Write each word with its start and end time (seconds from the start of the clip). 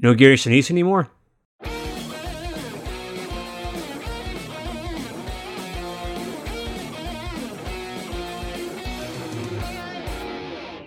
No 0.00 0.14
Gary 0.14 0.36
Sinise 0.36 0.70
anymore? 0.70 1.10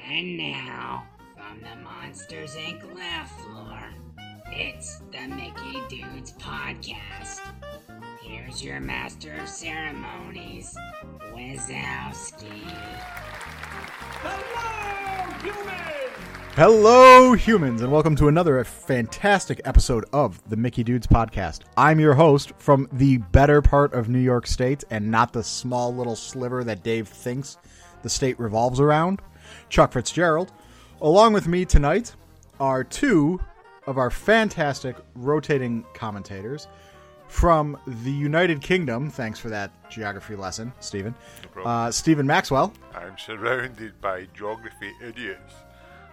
And 0.07 0.37
now, 0.37 1.03
from 1.35 1.59
the 1.59 1.75
Monsters 1.83 2.55
Inc. 2.55 2.95
laugh 2.95 3.29
floor, 3.41 3.81
it's 4.47 5.01
the 5.11 5.27
Mickey 5.27 5.81
Dudes 5.89 6.31
Podcast. 6.33 7.41
Here's 8.21 8.63
your 8.63 8.79
master 8.79 9.35
of 9.41 9.49
ceremonies, 9.49 10.73
Wazowski. 11.33 12.00
Hello, 16.55 17.31
humans, 17.33 17.81
and 17.81 17.91
welcome 17.91 18.15
to 18.17 18.27
another 18.27 18.61
fantastic 18.65 19.61
episode 19.63 20.03
of 20.11 20.41
the 20.49 20.57
Mickey 20.57 20.83
Dudes 20.83 21.07
Podcast. 21.07 21.61
I'm 21.77 21.97
your 21.99 22.13
host 22.13 22.51
from 22.57 22.89
the 22.91 23.17
better 23.19 23.61
part 23.61 23.93
of 23.93 24.09
New 24.09 24.19
York 24.19 24.45
State 24.47 24.83
and 24.89 25.09
not 25.09 25.31
the 25.31 25.43
small 25.43 25.95
little 25.95 26.15
sliver 26.15 26.63
that 26.65 26.83
Dave 26.83 27.07
thinks 27.07 27.57
the 28.03 28.09
state 28.09 28.37
revolves 28.37 28.81
around, 28.81 29.21
Chuck 29.69 29.93
Fitzgerald. 29.93 30.51
Along 31.01 31.31
with 31.31 31.47
me 31.47 31.63
tonight 31.63 32.13
are 32.59 32.83
two 32.83 33.39
of 33.87 33.97
our 33.97 34.09
fantastic 34.09 34.97
rotating 35.15 35.85
commentators 35.93 36.67
from 37.29 37.77
the 37.87 38.11
United 38.11 38.61
Kingdom. 38.61 39.09
Thanks 39.09 39.39
for 39.39 39.47
that 39.49 39.71
geography 39.89 40.35
lesson, 40.35 40.73
Steven. 40.81 41.15
problem. 41.53 41.65
uh, 41.73 41.91
Steven 41.91 42.27
Maxwell. 42.27 42.73
I'm 42.93 43.17
surrounded 43.17 43.99
by 44.01 44.27
geography 44.33 44.91
idiots. 45.01 45.53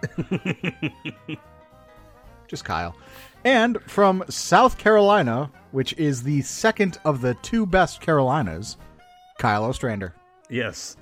just 2.47 2.65
Kyle. 2.65 2.95
And 3.45 3.81
from 3.83 4.23
South 4.29 4.77
Carolina, 4.77 5.51
which 5.71 5.93
is 5.93 6.23
the 6.23 6.41
second 6.41 6.99
of 7.05 7.21
the 7.21 7.35
two 7.35 7.65
best 7.65 8.01
Carolinas, 8.01 8.77
Kyle 9.37 9.63
Ostrander. 9.63 10.13
Yes. 10.49 10.97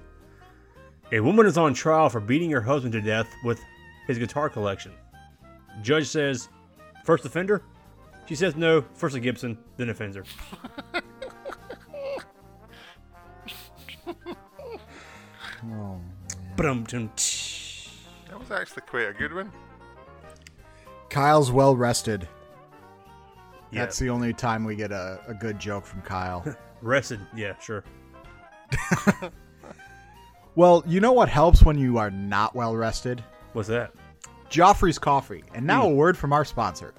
A 1.12 1.20
woman 1.20 1.46
is 1.46 1.58
on 1.58 1.74
trial 1.74 2.10
for 2.10 2.20
beating 2.20 2.52
her 2.52 2.62
husband 2.62 2.94
to 2.94 3.02
death 3.02 3.28
with 3.44 3.60
his 4.08 4.20
guitar 4.20 4.50
collection. 4.50 4.92
Judge 5.82 6.08
says, 6.08 6.50
first 7.06 7.26
offender? 7.26 7.64
She 8.28 8.36
says 8.36 8.56
no, 8.56 8.84
first 8.94 9.16
a 9.16 9.20
Gibson, 9.20 9.58
then 9.78 9.90
offender. 9.90 10.24
Oh, 15.74 16.00
was 18.50 18.60
actually 18.60 18.84
quite 18.88 19.08
a 19.08 19.14
good 19.14 19.34
one. 19.34 19.52
Kyle's 21.10 21.52
well 21.52 21.76
rested. 21.76 22.28
Yeah. 23.72 23.82
That's 23.82 24.00
the 24.00 24.10
only 24.10 24.34
time 24.34 24.64
we 24.64 24.76
get 24.76 24.92
a, 24.92 25.20
a 25.28 25.34
good 25.34 25.60
joke 25.60 25.86
from 25.86 26.02
Kyle. 26.02 26.46
Rested. 26.82 27.20
Yeah, 27.36 27.58
sure. 27.60 27.84
well, 30.56 30.84
you 30.86 31.00
know 31.00 31.12
what 31.12 31.28
helps 31.28 31.64
when 31.64 31.78
you 31.78 31.98
are 31.98 32.12
not 32.12 32.56
well 32.56 32.76
rested? 32.76 33.24
What's 33.54 33.68
that? 33.70 33.92
Joffrey's 34.50 35.00
Coffee. 35.00 35.44
And 35.54 35.66
now 35.66 35.82
hmm. 35.82 35.92
a 35.92 35.96
word 35.96 36.18
from 36.18 36.32
our 36.32 36.46
sponsor. 36.46 36.94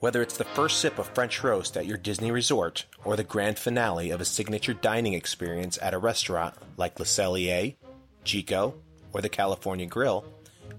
Whether 0.00 0.22
it's 0.22 0.36
the 0.36 0.44
first 0.44 0.78
sip 0.78 0.98
of 0.98 1.08
French 1.08 1.42
roast 1.42 1.76
at 1.76 1.86
your 1.86 1.98
Disney 1.98 2.30
resort 2.30 2.86
or 3.04 3.16
the 3.16 3.24
grand 3.24 3.58
finale 3.58 4.10
of 4.10 4.20
a 4.20 4.24
signature 4.24 4.74
dining 4.74 5.14
experience 5.14 5.78
at 5.82 5.94
a 5.94 5.98
restaurant 5.98 6.54
like 6.76 6.98
Le 7.00 7.06
Cellier, 7.06 7.74
Chico, 8.22 8.74
or 9.14 9.22
the 9.22 9.28
California 9.28 9.86
Grill, 9.86 10.24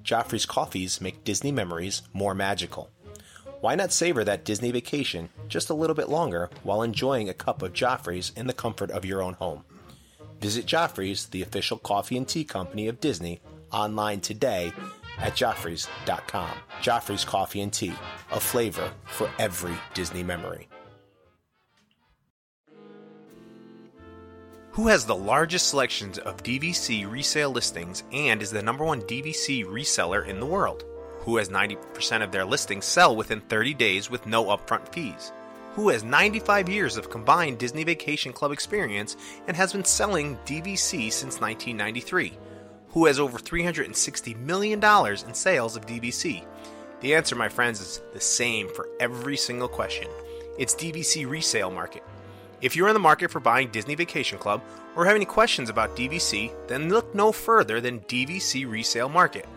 Joffrey's 0.03 0.45
coffees 0.45 1.01
make 1.01 1.23
Disney 1.23 1.51
memories 1.51 2.03
more 2.13 2.35
magical. 2.35 2.91
Why 3.61 3.73
not 3.73 3.91
savor 3.91 4.23
that 4.23 4.45
Disney 4.45 4.71
vacation 4.71 5.29
just 5.47 5.71
a 5.71 5.73
little 5.73 5.95
bit 5.95 6.09
longer 6.09 6.51
while 6.61 6.83
enjoying 6.83 7.29
a 7.29 7.33
cup 7.33 7.63
of 7.63 7.73
Joffrey's 7.73 8.31
in 8.35 8.45
the 8.45 8.53
comfort 8.53 8.91
of 8.91 9.05
your 9.05 9.23
own 9.23 9.33
home? 9.33 9.63
Visit 10.39 10.65
Joffrey's, 10.67 11.27
the 11.27 11.41
official 11.41 11.77
coffee 11.77 12.17
and 12.17 12.27
tea 12.27 12.43
company 12.43 12.87
of 12.87 12.99
Disney, 12.99 13.39
online 13.71 14.21
today 14.21 14.73
at 15.17 15.33
joffreys.com. 15.33 16.51
Joffrey's 16.81 17.25
Coffee 17.25 17.61
and 17.61 17.73
Tea, 17.73 17.93
a 18.31 18.39
flavor 18.39 18.91
for 19.05 19.29
every 19.39 19.75
Disney 19.93 20.23
memory. 20.23 20.67
Who 24.75 24.89
has 24.89 25.05
the 25.05 25.15
largest 25.15 25.69
selections 25.69 26.17
of 26.17 26.43
DVC 26.43 27.09
resale 27.09 27.49
listings 27.49 28.03
and 28.11 28.41
is 28.41 28.51
the 28.51 28.61
number 28.61 28.83
one 28.83 29.03
DVC 29.03 29.63
reseller 29.63 30.27
in 30.27 30.41
the 30.41 30.45
world? 30.45 30.83
Who 31.19 31.37
has 31.37 31.47
90% 31.47 32.21
of 32.21 32.33
their 32.33 32.43
listings 32.43 32.83
sell 32.83 33.15
within 33.15 33.39
30 33.39 33.73
days 33.73 34.09
with 34.09 34.25
no 34.25 34.47
upfront 34.47 34.91
fees? 34.93 35.31
Who 35.75 35.87
has 35.87 36.03
95 36.03 36.67
years 36.67 36.97
of 36.97 37.09
combined 37.09 37.57
Disney 37.57 37.85
Vacation 37.85 38.33
Club 38.33 38.51
experience 38.51 39.15
and 39.47 39.55
has 39.55 39.71
been 39.71 39.85
selling 39.85 40.35
DVC 40.45 41.09
since 41.09 41.39
1993? 41.39 42.37
Who 42.89 43.05
has 43.05 43.17
over 43.17 43.37
$360 43.39 44.37
million 44.39 44.83
in 44.83 45.33
sales 45.33 45.77
of 45.77 45.85
DVC? 45.85 46.43
The 46.99 47.15
answer, 47.15 47.37
my 47.37 47.47
friends, 47.47 47.79
is 47.79 48.01
the 48.11 48.19
same 48.19 48.67
for 48.67 48.89
every 48.99 49.37
single 49.37 49.69
question. 49.69 50.09
It's 50.59 50.75
DVC 50.75 51.29
Resale 51.29 51.71
Market. 51.71 52.03
If 52.61 52.75
you're 52.75 52.87
in 52.87 52.93
the 52.93 52.99
market 52.99 53.31
for 53.31 53.39
buying 53.39 53.69
Disney 53.69 53.95
Vacation 53.95 54.37
Club 54.37 54.61
or 54.95 55.05
have 55.05 55.15
any 55.15 55.25
questions 55.25 55.69
about 55.69 55.95
DVC, 55.95 56.51
then 56.67 56.89
look 56.89 57.13
no 57.13 57.31
further 57.31 57.81
than 57.81 57.99
DVC 58.01 58.69
Resale 58.69 59.09
Market. 59.09 59.47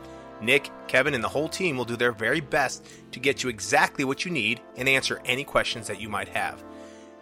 Nick, 0.40 0.70
Kevin, 0.86 1.14
and 1.14 1.22
the 1.22 1.28
whole 1.28 1.48
team 1.48 1.76
will 1.76 1.84
do 1.84 1.96
their 1.96 2.12
very 2.12 2.40
best 2.40 2.86
to 3.12 3.20
get 3.20 3.42
you 3.42 3.48
exactly 3.48 4.04
what 4.04 4.24
you 4.24 4.30
need 4.30 4.60
and 4.76 4.88
answer 4.88 5.20
any 5.24 5.44
questions 5.44 5.86
that 5.86 6.00
you 6.00 6.08
might 6.08 6.28
have. 6.28 6.62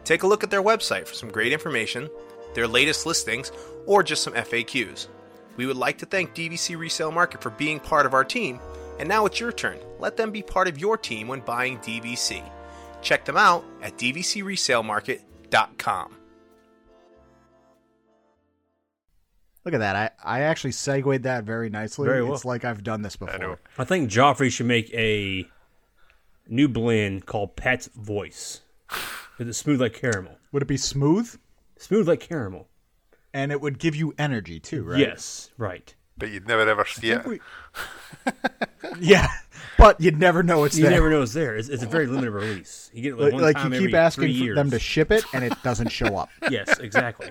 Take 0.04 0.22
a 0.22 0.26
look 0.26 0.42
at 0.42 0.50
their 0.50 0.62
website 0.62 1.06
for 1.06 1.14
some 1.14 1.30
great 1.30 1.52
information, 1.52 2.08
their 2.54 2.68
latest 2.68 3.06
listings, 3.06 3.52
or 3.86 4.02
just 4.02 4.22
some 4.22 4.34
FAQs. 4.34 5.08
We 5.56 5.66
would 5.66 5.76
like 5.76 5.98
to 5.98 6.06
thank 6.06 6.34
DVC 6.34 6.78
Resale 6.78 7.12
Market 7.12 7.42
for 7.42 7.50
being 7.50 7.80
part 7.80 8.06
of 8.06 8.14
our 8.14 8.24
team, 8.24 8.60
and 8.98 9.08
now 9.08 9.26
it's 9.26 9.40
your 9.40 9.52
turn. 9.52 9.78
Let 9.98 10.16
them 10.16 10.30
be 10.30 10.42
part 10.42 10.68
of 10.68 10.78
your 10.78 10.96
team 10.96 11.28
when 11.28 11.40
buying 11.40 11.78
DVC. 11.78 12.42
Check 13.02 13.24
them 13.24 13.36
out 13.36 13.64
at 13.82 13.96
dvcresalemarket.com. 13.96 15.25
Look 19.64 19.74
at 19.74 19.78
that. 19.78 19.96
I, 19.96 20.10
I 20.24 20.40
actually 20.42 20.72
segued 20.72 21.24
that 21.24 21.44
very 21.44 21.68
nicely. 21.70 22.06
Very 22.06 22.22
well. 22.22 22.34
It's 22.34 22.44
like 22.44 22.64
I've 22.64 22.84
done 22.84 23.02
this 23.02 23.16
I 23.20 23.26
before. 23.26 23.58
I 23.78 23.84
think 23.84 24.08
Joffrey 24.10 24.50
should 24.50 24.66
make 24.66 24.92
a 24.94 25.48
new 26.48 26.68
blend 26.68 27.26
called 27.26 27.56
Pat's 27.56 27.88
Voice. 27.88 28.60
Is 29.40 29.48
it 29.48 29.52
smooth 29.54 29.80
like 29.80 29.92
caramel? 29.94 30.38
Would 30.52 30.62
it 30.62 30.68
be 30.68 30.76
smooth? 30.76 31.36
Smooth 31.78 32.06
like 32.08 32.20
caramel. 32.20 32.68
And 33.34 33.50
it 33.50 33.60
would 33.60 33.78
give 33.78 33.96
you 33.96 34.14
energy 34.18 34.60
too, 34.60 34.84
right? 34.84 34.98
Yes, 35.00 35.50
right. 35.58 35.92
But 36.16 36.30
you'd 36.30 36.46
never 36.46 36.66
ever 36.68 36.84
see 36.86 37.10
it. 37.10 37.26
we- 37.26 37.40
Yeah, 39.00 39.26
but 39.78 40.00
you'd 40.00 40.18
never 40.18 40.42
know 40.42 40.64
it's 40.64 40.76
You 40.76 40.84
there. 40.84 40.92
never 40.92 41.10
know 41.10 41.22
it's 41.22 41.32
there. 41.34 41.56
It's, 41.56 41.68
it's 41.68 41.82
a 41.82 41.86
very 41.86 42.06
limited 42.06 42.30
release. 42.30 42.90
You 42.94 43.02
get 43.02 43.12
it 43.12 43.18
like, 43.18 43.32
one 43.32 43.42
like 43.42 43.56
time 43.56 43.72
you 43.72 43.76
every 43.78 43.88
keep 43.88 43.96
asking 43.96 44.24
three 44.24 44.48
for 44.48 44.54
them 44.54 44.70
to 44.70 44.78
ship 44.78 45.10
it, 45.12 45.24
and 45.32 45.44
it 45.44 45.52
doesn't 45.62 45.88
show 45.88 46.16
up. 46.16 46.28
yes, 46.50 46.78
exactly. 46.78 47.30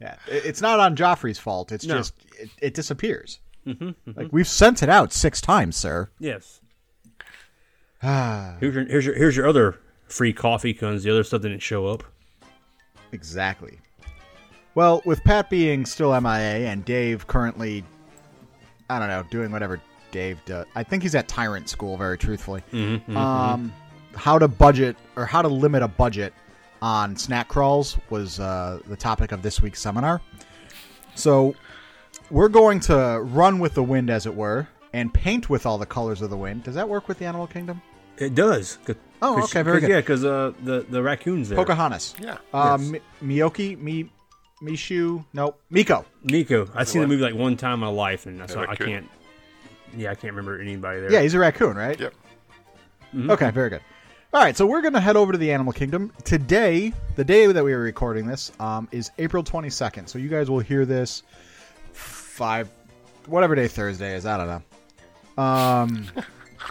Yeah, 0.00 0.16
it's 0.26 0.60
not 0.60 0.78
on 0.78 0.94
Joffrey's 0.96 1.38
fault. 1.38 1.72
It's 1.72 1.86
No. 1.86 1.96
just 1.98 2.14
it, 2.38 2.50
it 2.60 2.74
disappears. 2.74 3.40
Mm-hmm, 3.66 3.90
Like 4.14 4.28
we've 4.32 4.46
sent 4.46 4.82
it 4.82 4.88
out 4.88 5.12
six 5.12 5.40
times, 5.40 5.76
sir. 5.76 6.10
Yes. 6.18 6.60
Here's 8.02 8.74
your 8.74 8.84
here's 8.84 9.06
your 9.06 9.14
here's 9.14 9.36
your 9.36 9.48
other 9.48 9.78
free 10.06 10.32
coffee 10.32 10.72
because 10.72 11.02
the 11.02 11.10
other 11.10 11.24
stuff 11.24 11.42
didn't 11.42 11.60
show 11.62 11.86
up. 11.86 12.04
exactly. 13.12 13.78
Well, 14.74 15.00
with 15.06 15.24
Pat 15.24 15.48
being 15.48 15.86
still 15.86 16.18
MIA 16.20 16.68
and 16.68 16.84
Dave 16.84 17.26
currently, 17.26 17.82
I 18.90 18.98
don't 18.98 19.08
know, 19.08 19.24
doing 19.30 19.50
whatever 19.50 19.80
Dave 20.10 20.44
does. 20.44 20.66
I 20.74 20.82
think 20.82 21.02
he's 21.02 21.14
at 21.14 21.28
Tyrant 21.28 21.68
School. 21.68 21.96
Very 21.96 22.18
truthfully, 22.18 22.62
Mm-hmm, 22.72 23.16
um, 23.16 23.72
how 24.14 24.38
to 24.38 24.48
budget 24.48 24.96
or 25.16 25.26
how 25.26 25.42
to 25.42 25.48
limit 25.48 25.82
a 25.82 25.88
budget 25.88 26.32
on 26.82 27.16
snack 27.16 27.48
crawls 27.48 27.98
was 28.10 28.38
uh, 28.40 28.80
the 28.86 28.96
topic 28.96 29.32
of 29.32 29.42
this 29.42 29.60
week's 29.62 29.80
seminar. 29.80 30.20
So 31.14 31.54
we're 32.30 32.48
going 32.48 32.80
to 32.80 33.20
run 33.22 33.58
with 33.58 33.74
the 33.74 33.82
wind, 33.82 34.10
as 34.10 34.26
it 34.26 34.34
were, 34.34 34.68
and 34.92 35.12
paint 35.12 35.48
with 35.48 35.66
all 35.66 35.78
the 35.78 35.86
colors 35.86 36.22
of 36.22 36.30
the 36.30 36.36
wind. 36.36 36.64
Does 36.64 36.74
that 36.74 36.88
work 36.88 37.08
with 37.08 37.18
the 37.18 37.24
Animal 37.24 37.46
Kingdom? 37.46 37.80
It 38.18 38.34
does. 38.34 38.78
Oh, 39.22 39.42
okay, 39.44 39.62
very 39.62 39.76
'cause- 39.80 39.80
good. 39.86 39.90
Yeah, 39.90 40.00
because 40.00 40.24
uh, 40.24 40.52
the 40.62 40.86
the 40.88 41.02
raccoons 41.02 41.48
there. 41.48 41.56
Pocahontas. 41.56 42.14
Yeah. 42.20 42.38
Uh, 42.52 42.76
Yes. 42.80 42.88
Mi- 43.22 43.36
Miyoki, 43.38 43.78
Mi, 43.78 44.10
Mishu, 44.62 45.22
nope, 45.34 45.60
Miko. 45.70 46.04
Nico, 46.24 46.68
I've 46.74 46.88
seen 46.88 47.02
the 47.02 47.08
movie 47.08 47.22
like 47.22 47.34
one 47.34 47.56
time 47.58 47.74
in 47.74 47.80
my 47.80 47.88
life, 47.88 48.24
and 48.26 48.40
that's 48.40 48.56
why 48.56 48.64
I 48.68 48.74
can't. 48.76 49.06
Yeah, 49.94 50.10
I 50.10 50.14
can't 50.14 50.32
remember 50.32 50.60
anybody 50.60 51.00
there. 51.00 51.12
Yeah, 51.12 51.20
he's 51.22 51.34
a 51.34 51.38
raccoon, 51.38 51.76
right? 51.76 51.98
Yep. 51.98 52.14
Okay, 53.30 53.50
very 53.50 53.70
good. 53.70 53.80
All 54.34 54.42
right, 54.42 54.56
so 54.56 54.66
we're 54.66 54.82
going 54.82 54.94
to 54.94 55.00
head 55.00 55.16
over 55.16 55.32
to 55.32 55.38
the 55.38 55.52
Animal 55.52 55.72
Kingdom. 55.72 56.12
Today, 56.24 56.92
the 57.14 57.24
day 57.24 57.46
that 57.46 57.64
we 57.64 57.72
are 57.72 57.80
recording 57.80 58.26
this, 58.26 58.52
um, 58.60 58.88
is 58.92 59.10
April 59.18 59.42
22nd. 59.42 60.08
So 60.08 60.18
you 60.18 60.28
guys 60.28 60.50
will 60.50 60.58
hear 60.60 60.84
this 60.84 61.22
five, 61.92 62.68
whatever 63.26 63.54
day 63.54 63.68
Thursday 63.68 64.14
is. 64.14 64.26
I 64.26 64.36
don't 64.36 64.62
know. 65.38 65.42
Um, 65.42 66.06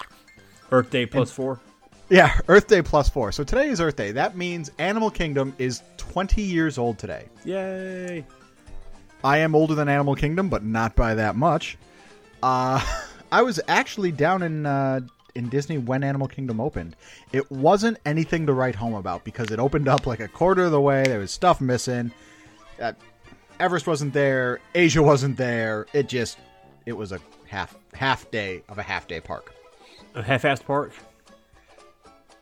Earth 0.72 0.90
Day 0.90 1.06
plus 1.06 1.32
four. 1.32 1.60
Yeah, 2.10 2.40
Earth 2.48 2.68
Day 2.68 2.82
plus 2.84 3.10
four. 3.10 3.32
So 3.32 3.44
today 3.44 3.70
is 3.70 3.82
Earth 3.82 3.96
Day. 3.96 4.12
That 4.12 4.38
means 4.38 4.70
Animal 4.78 5.10
Kingdom 5.10 5.56
is 5.58 5.82
20 5.98 6.42
years 6.42 6.78
old 6.78 7.00
today. 7.00 7.26
Yay! 7.46 8.26
I 9.24 9.40
am 9.40 9.56
older 9.56 9.74
than 9.74 9.90
Animal 9.90 10.14
Kingdom, 10.16 10.50
but 10.50 10.64
not 10.64 10.96
by 10.96 11.16
that 11.16 11.36
much. 11.36 11.78
Uh, 12.42 12.84
I 13.32 13.42
was 13.42 13.60
actually 13.68 14.12
down 14.12 14.44
in 14.44 14.66
uh, 14.66 15.02
in 15.36 15.50
Disney 15.50 15.78
when 15.78 16.04
Animal 16.04 16.28
Kingdom 16.28 16.60
opened. 16.62 16.96
It 17.32 17.50
wasn't 17.52 17.98
anything 18.06 18.46
to 18.48 18.54
write 18.54 18.76
home 18.76 18.94
about 18.94 19.24
because 19.24 19.52
it 19.52 19.60
opened 19.60 19.88
up 19.88 20.08
like 20.08 20.20
a 20.20 20.28
quarter 20.28 20.64
of 20.66 20.72
the 20.72 20.82
way. 20.82 21.04
There 21.04 21.20
was 21.20 21.32
stuff 21.32 21.60
missing. 21.62 22.12
Uh, 22.82 22.94
Everest 23.60 23.88
wasn't 23.88 24.14
there. 24.14 24.60
Asia 24.74 25.02
wasn't 25.04 25.38
there. 25.38 25.86
It 25.94 26.08
just 26.08 26.38
it 26.86 26.94
was 26.94 27.12
a 27.12 27.20
half 27.48 27.76
half 27.94 28.30
day 28.32 28.64
of 28.70 28.78
a 28.78 28.84
half 28.84 29.08
day 29.08 29.20
park. 29.20 29.54
A 30.14 30.24
half-assed 30.24 30.66
park. 30.66 30.94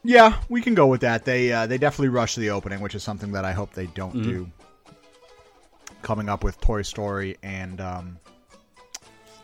Yeah, 0.04 0.38
we 0.50 0.62
can 0.62 0.76
go 0.76 0.86
with 0.88 1.02
that. 1.02 1.26
They 1.26 1.52
uh, 1.52 1.66
they 1.66 1.78
definitely 1.78 2.10
rushed 2.10 2.36
the 2.38 2.50
opening, 2.50 2.82
which 2.82 2.94
is 2.94 3.04
something 3.04 3.32
that 3.32 3.46
I 3.46 3.54
hope 3.54 3.74
they 3.74 3.88
don't 3.88 4.22
do. 4.22 4.50
Coming 6.02 6.28
up 6.28 6.44
with 6.44 6.60
Toy 6.60 6.82
Story 6.82 7.38
and 7.42 7.80
um, 7.80 8.20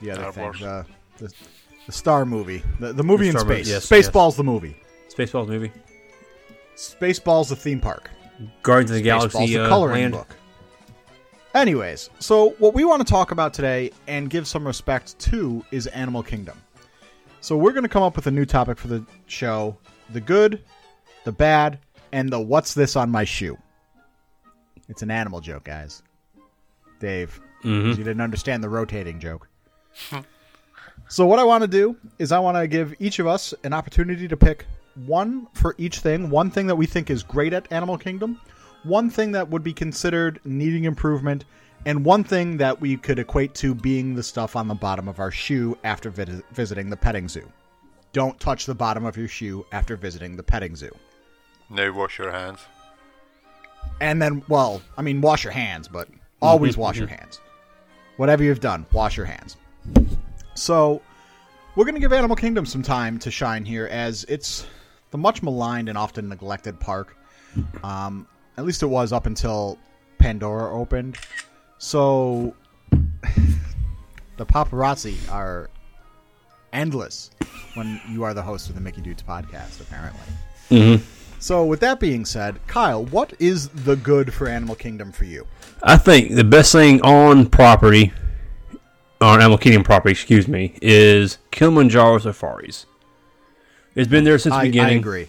the 0.01 0.11
other 0.11 0.21
Star 0.21 0.31
thing, 0.31 0.43
Wars. 0.43 0.59
the, 0.59 0.85
the 1.25 1.33
the 1.87 1.91
Star 1.91 2.25
movie, 2.25 2.61
the, 2.79 2.93
the 2.93 3.03
movie 3.03 3.25
The 3.25 3.29
in 3.31 3.37
Star 3.37 3.45
movie, 3.49 3.63
space. 3.63 3.89
yes, 3.91 4.07
Spaceballs, 4.09 4.35
the 4.37 4.43
movie. 4.43 4.75
Spaceballs 5.15 5.47
movie. 5.47 5.71
Spaceballs, 6.75 7.49
the 7.49 7.55
theme 7.55 7.79
park. 7.79 8.09
Guardians 8.63 8.91
of 8.91 8.95
the 8.97 9.01
Spaceballs, 9.03 9.31
Galaxy 9.33 9.53
the 9.55 9.63
uh, 9.65 9.67
coloring 9.69 9.93
land. 10.01 10.13
book. 10.13 10.35
Anyways, 11.55 12.09
so 12.19 12.51
what 12.59 12.73
we 12.75 12.85
want 12.85 13.05
to 13.05 13.11
talk 13.11 13.31
about 13.31 13.53
today 13.53 13.91
and 14.07 14.29
give 14.29 14.47
some 14.47 14.65
respect 14.65 15.17
to 15.19 15.65
is 15.71 15.87
Animal 15.87 16.21
Kingdom. 16.23 16.57
So 17.41 17.57
we're 17.57 17.71
going 17.71 17.83
to 17.83 17.89
come 17.89 18.03
up 18.03 18.15
with 18.15 18.27
a 18.27 18.31
new 18.31 18.45
topic 18.45 18.77
for 18.77 18.87
the 18.87 19.03
show: 19.25 19.75
the 20.11 20.21
good, 20.21 20.61
the 21.23 21.31
bad, 21.31 21.79
and 22.11 22.29
the 22.29 22.39
what's 22.39 22.73
this 22.75 22.95
on 22.95 23.09
my 23.09 23.23
shoe. 23.23 23.57
It's 24.87 25.01
an 25.01 25.09
animal 25.11 25.41
joke, 25.41 25.63
guys. 25.65 26.01
Dave, 26.99 27.39
'cause 27.63 27.97
you 27.97 28.03
didn't 28.03 28.21
understand 28.21 28.63
the 28.63 28.69
rotating 28.69 29.19
joke. 29.19 29.48
so 31.07 31.25
what 31.25 31.39
I 31.39 31.43
want 31.43 31.63
to 31.63 31.67
do 31.67 31.95
is 32.17 32.31
I 32.31 32.39
want 32.39 32.57
to 32.57 32.67
give 32.67 32.93
each 32.99 33.19
of 33.19 33.27
us 33.27 33.53
an 33.63 33.73
opportunity 33.73 34.27
to 34.27 34.37
pick 34.37 34.65
one 35.05 35.47
for 35.53 35.75
each 35.77 35.99
thing, 35.99 36.29
one 36.29 36.51
thing 36.51 36.67
that 36.67 36.75
we 36.75 36.85
think 36.85 37.09
is 37.09 37.23
great 37.23 37.53
at 37.53 37.71
Animal 37.71 37.97
Kingdom, 37.97 38.39
one 38.83 39.09
thing 39.09 39.31
that 39.31 39.49
would 39.49 39.63
be 39.63 39.73
considered 39.73 40.39
needing 40.43 40.85
improvement, 40.85 41.45
and 41.85 42.03
one 42.03 42.23
thing 42.23 42.57
that 42.57 42.79
we 42.81 42.97
could 42.97 43.19
equate 43.19 43.53
to 43.55 43.73
being 43.73 44.15
the 44.15 44.23
stuff 44.23 44.55
on 44.55 44.67
the 44.67 44.75
bottom 44.75 45.07
of 45.07 45.19
our 45.19 45.31
shoe 45.31 45.77
after 45.83 46.09
vid- 46.09 46.43
visiting 46.51 46.89
the 46.89 46.97
petting 46.97 47.27
zoo. 47.27 47.49
Don't 48.11 48.39
touch 48.39 48.65
the 48.65 48.75
bottom 48.75 49.05
of 49.05 49.15
your 49.15 49.27
shoe 49.27 49.65
after 49.71 49.95
visiting 49.95 50.35
the 50.35 50.43
petting 50.43 50.75
zoo. 50.75 50.91
No, 51.69 51.91
wash 51.93 52.17
your 52.17 52.31
hands. 52.31 52.59
And 54.01 54.21
then, 54.21 54.43
well, 54.47 54.81
I 54.97 55.01
mean, 55.01 55.21
wash 55.21 55.43
your 55.43 55.53
hands, 55.53 55.87
but 55.87 56.09
always 56.41 56.75
wash 56.77 56.97
your 56.97 57.07
hands. 57.17 57.39
Whatever 58.17 58.43
you've 58.43 58.59
done, 58.59 58.85
wash 58.91 59.15
your 59.15 59.25
hands. 59.25 59.55
So, 60.55 61.01
we're 61.75 61.85
going 61.85 61.95
to 61.95 62.01
give 62.01 62.11
Animal 62.11 62.35
Kingdom 62.35 62.65
some 62.65 62.83
time 62.83 63.17
to 63.19 63.31
shine 63.31 63.63
here, 63.63 63.87
as 63.87 64.25
it's 64.25 64.65
the 65.11 65.17
much 65.17 65.41
maligned 65.41 65.89
and 65.89 65.97
often 65.97 66.27
neglected 66.27 66.79
park. 66.79 67.15
Um, 67.83 68.27
at 68.57 68.65
least 68.65 68.83
it 68.83 68.87
was 68.87 69.13
up 69.13 69.25
until 69.25 69.77
Pandora 70.17 70.77
opened. 70.77 71.17
So, 71.77 72.55
the 72.91 74.45
paparazzi 74.45 75.17
are 75.31 75.69
endless 76.73 77.31
when 77.75 78.01
you 78.09 78.23
are 78.23 78.33
the 78.33 78.41
host 78.41 78.69
of 78.69 78.75
the 78.75 78.81
Mickey 78.81 79.01
Dudes 79.01 79.23
podcast, 79.23 79.79
apparently. 79.81 80.21
Mm-hmm. 80.69 81.03
So, 81.39 81.65
with 81.65 81.79
that 81.79 82.01
being 82.01 82.25
said, 82.25 82.59
Kyle, 82.67 83.05
what 83.05 83.33
is 83.39 83.69
the 83.69 83.95
good 83.95 84.33
for 84.33 84.47
Animal 84.47 84.75
Kingdom 84.75 85.13
for 85.13 85.23
you? 85.23 85.47
I 85.81 85.95
think 85.95 86.35
the 86.35 86.43
best 86.43 86.73
thing 86.73 87.01
on 87.01 87.45
property, 87.49 88.11
on 89.21 89.39
Animal 89.41 89.57
Kingdom 89.57 89.83
property, 89.83 90.11
excuse 90.11 90.47
me, 90.47 90.75
is 90.81 91.37
Kilimanjaro 91.51 92.19
Safaris. 92.19 92.85
It's 93.95 94.07
been 94.09 94.23
there 94.23 94.37
since 94.39 94.53
the 94.53 94.59
I, 94.59 94.61
I 94.61 94.65
beginning. 94.65 94.97
agree. 94.99 95.27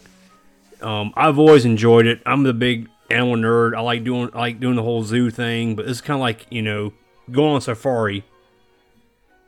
Um, 0.80 1.12
I've 1.16 1.38
always 1.38 1.64
enjoyed 1.64 2.06
it. 2.06 2.20
I'm 2.24 2.42
the 2.44 2.52
big 2.54 2.88
animal 3.10 3.36
nerd. 3.36 3.74
I 3.76 3.80
like 3.80 4.04
doing 4.04 4.30
I 4.32 4.38
like 4.38 4.60
doing 4.60 4.76
the 4.76 4.82
whole 4.82 5.02
zoo 5.02 5.30
thing, 5.30 5.74
but 5.74 5.88
it's 5.88 6.00
kind 6.00 6.16
of 6.16 6.20
like 6.20 6.46
you 6.50 6.62
know 6.62 6.92
going 7.30 7.54
on 7.54 7.60
safari 7.60 8.24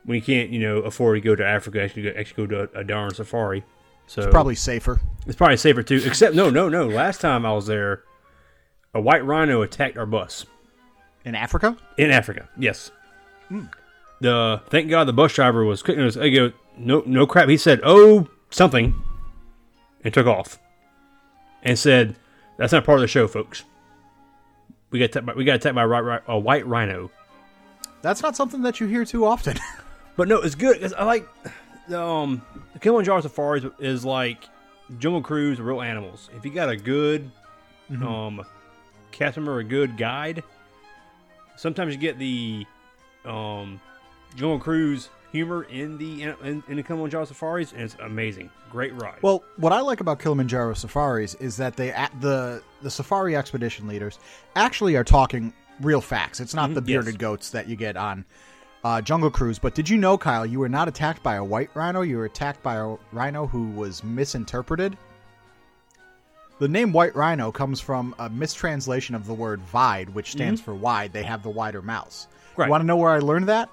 when 0.05 0.15
you 0.15 0.21
can't 0.21 0.49
you 0.49 0.59
know 0.59 0.77
afford 0.79 1.15
to 1.17 1.21
go 1.21 1.35
to 1.35 1.45
Africa. 1.45 1.81
Actually, 1.81 2.03
go, 2.03 2.13
actually 2.17 2.47
go 2.47 2.65
to 2.67 2.77
a, 2.79 2.83
darn 2.83 3.13
safari. 3.13 3.63
So 4.05 4.23
it's 4.23 4.31
Probably 4.31 4.55
safer. 4.55 4.99
it's 5.25 5.37
probably 5.37 5.57
safer 5.57 5.81
too. 5.81 6.01
Except 6.05 6.35
no, 6.35 6.49
no, 6.49 6.67
no. 6.67 6.87
Last 6.87 7.21
time 7.21 7.45
I 7.45 7.53
was 7.53 7.65
there, 7.67 8.03
a 8.93 8.99
white 8.99 9.25
rhino 9.25 9.61
attacked 9.61 9.95
our 9.97 10.05
bus 10.05 10.45
In 11.23 11.33
Africa? 11.35 11.77
in 11.97 12.11
Africa. 12.11 12.49
Yes. 12.57 12.91
The 14.23 14.61
thank 14.69 14.89
God 14.89 15.03
the 15.03 15.11
bus 15.13 15.33
driver 15.33 15.65
was 15.65 15.83
quick. 15.83 15.97
I 16.17 16.29
go 16.29 16.53
no 16.77 17.03
no 17.05 17.27
crap. 17.27 17.49
He 17.49 17.57
said 17.57 17.81
oh 17.83 18.29
something, 18.51 18.95
and 20.01 20.13
took 20.13 20.25
off, 20.27 20.59
and 21.61 21.77
said 21.77 22.15
that's 22.57 22.71
not 22.71 22.85
part 22.85 22.99
of 22.99 23.01
the 23.01 23.07
show, 23.09 23.27
folks. 23.27 23.65
We 24.91 24.99
got 24.99 25.05
attacked 25.05 25.25
by, 25.25 25.33
we 25.33 25.43
got 25.43 25.55
attacked 25.55 25.75
by 25.75 25.83
a, 25.83 25.87
ri- 25.87 26.01
ri- 26.01 26.19
a 26.27 26.39
white 26.39 26.65
rhino. 26.65 27.11
That's 28.01 28.21
not 28.23 28.37
something 28.37 28.61
that 28.61 28.79
you 28.79 28.87
hear 28.87 29.05
too 29.05 29.25
often. 29.25 29.57
But 30.15 30.27
no, 30.27 30.41
it's 30.41 30.53
good. 30.53 30.79
'cause 30.79 30.93
I 30.93 31.03
like 31.05 31.27
the, 31.89 31.99
um 31.99 32.43
the 32.73 32.79
Kilimanjaro 32.79 33.21
Safaris 33.21 33.65
is 33.79 34.05
like 34.05 34.43
Jungle 34.99 35.23
Cruise, 35.23 35.59
real 35.59 35.81
animals. 35.81 36.29
If 36.37 36.45
you 36.45 36.51
got 36.51 36.69
a 36.69 36.77
good 36.77 37.29
um 37.99 38.45
customer, 39.11 39.57
a 39.57 39.63
good 39.63 39.97
guide, 39.97 40.43
sometimes 41.57 41.93
you 41.95 41.99
get 41.99 42.19
the 42.19 42.65
um 43.25 43.81
Jungle 44.35 44.59
Cruise 44.59 45.09
humor 45.31 45.63
in 45.63 45.97
the 45.97 46.23
in, 46.23 46.63
in 46.67 46.75
the 46.77 46.83
Kilimanjaro 46.83 47.25
Safaris, 47.25 47.71
and 47.73 47.81
it's 47.81 47.95
amazing. 48.01 48.49
Great 48.71 48.93
ride. 49.01 49.19
well, 49.21 49.43
what 49.57 49.71
I 49.73 49.81
like 49.81 49.99
about 49.99 50.19
Kilimanjaro 50.19 50.73
Safaris 50.73 51.35
is 51.35 51.57
that 51.57 51.75
they 51.75 51.89
the 52.19 52.61
the 52.81 52.89
safari 52.89 53.35
expedition 53.35 53.87
leaders 53.87 54.19
actually 54.55 54.95
are 54.95 55.03
talking 55.03 55.53
real 55.81 56.01
facts. 56.01 56.39
It's 56.39 56.53
not 56.53 56.73
the 56.73 56.81
Mhm, 56.81 56.87
yes. 56.87 57.03
bearded 57.03 57.19
goats 57.19 57.49
that 57.51 57.67
you 57.67 57.75
get 57.75 57.97
on 57.97 58.25
uh, 58.83 59.01
Jungle 59.01 59.31
Cruise. 59.31 59.59
But 59.59 59.75
did 59.75 59.89
you 59.89 59.97
know, 59.97 60.17
Kyle, 60.17 60.45
you 60.45 60.59
were 60.59 60.69
not 60.69 60.87
attacked 60.87 61.23
by 61.23 61.35
a 61.35 61.43
white 61.43 61.69
rhino. 61.73 62.01
You 62.01 62.17
were 62.17 62.25
attacked 62.25 62.61
by 62.61 62.75
a 62.75 62.95
rhino 63.11 63.47
who 63.47 63.69
was 63.71 64.03
misinterpreted. 64.03 64.97
The 66.59 66.67
name 66.67 66.93
white 66.93 67.15
rhino 67.15 67.51
comes 67.51 67.79
from 67.79 68.13
a 68.19 68.29
mistranslation 68.29 69.15
of 69.15 69.25
the 69.25 69.33
word 69.33 69.61
"vide," 69.61 70.09
which 70.09 70.31
stands 70.31 70.61
for 70.61 70.73
wide. 70.75 71.11
They 71.13 71.23
have 71.23 71.43
the 71.43 71.49
wider 71.49 71.81
mouths. 71.81 72.27
Right. 72.55 72.69
Want 72.69 72.81
to 72.81 72.85
know 72.85 72.97
where 72.97 73.09
I 73.11 73.19
learned 73.19 73.47
that? 73.49 73.69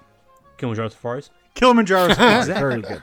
Kilimanjaro 0.61 0.88
Safaris. 0.90 1.31
Kilimanjaro 1.55 2.09
Safaris. 2.14 2.47
Very 2.47 2.83
good. 2.83 3.02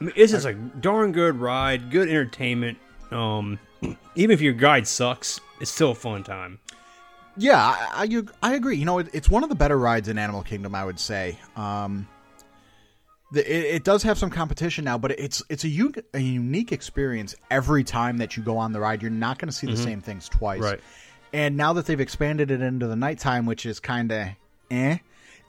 I 0.00 0.04
mean, 0.04 0.12
it's 0.16 0.32
just 0.32 0.46
a 0.46 0.54
darn 0.54 1.12
good 1.12 1.36
ride, 1.36 1.90
good 1.90 2.08
entertainment. 2.08 2.78
Um, 3.10 3.58
even 4.14 4.32
if 4.32 4.40
your 4.40 4.52
guide 4.52 4.86
sucks, 4.86 5.40
it's 5.60 5.70
still 5.70 5.90
a 5.90 5.94
fun 5.94 6.22
time. 6.22 6.58
Yeah, 7.36 7.58
I, 7.58 8.08
I 8.42 8.50
I 8.50 8.54
agree. 8.54 8.76
You 8.76 8.84
know, 8.86 8.98
it, 8.98 9.08
it's 9.12 9.28
one 9.28 9.42
of 9.42 9.48
the 9.48 9.54
better 9.54 9.78
rides 9.78 10.08
in 10.08 10.16
Animal 10.18 10.42
Kingdom, 10.42 10.74
I 10.74 10.84
would 10.84 10.98
say. 10.98 11.38
Um, 11.54 12.08
the, 13.32 13.40
it, 13.44 13.74
it 13.76 13.84
does 13.84 14.02
have 14.04 14.16
some 14.16 14.30
competition 14.30 14.84
now, 14.84 14.96
but 14.96 15.10
it's 15.12 15.42
it's 15.50 15.64
a, 15.64 15.68
u- 15.68 15.92
a 16.14 16.18
unique 16.20 16.72
experience 16.72 17.34
every 17.50 17.84
time 17.84 18.18
that 18.18 18.36
you 18.36 18.42
go 18.42 18.56
on 18.56 18.72
the 18.72 18.80
ride. 18.80 19.02
You're 19.02 19.10
not 19.10 19.38
going 19.38 19.48
to 19.48 19.54
see 19.54 19.66
the 19.66 19.76
same 19.76 20.00
things 20.00 20.28
twice. 20.28 20.60
Right. 20.60 20.80
And 21.32 21.56
now 21.56 21.72
that 21.74 21.86
they've 21.86 22.00
expanded 22.00 22.50
it 22.50 22.62
into 22.62 22.86
the 22.86 22.96
nighttime, 22.96 23.44
which 23.44 23.66
is 23.66 23.80
kind 23.80 24.12
of 24.12 24.28
eh, 24.70 24.98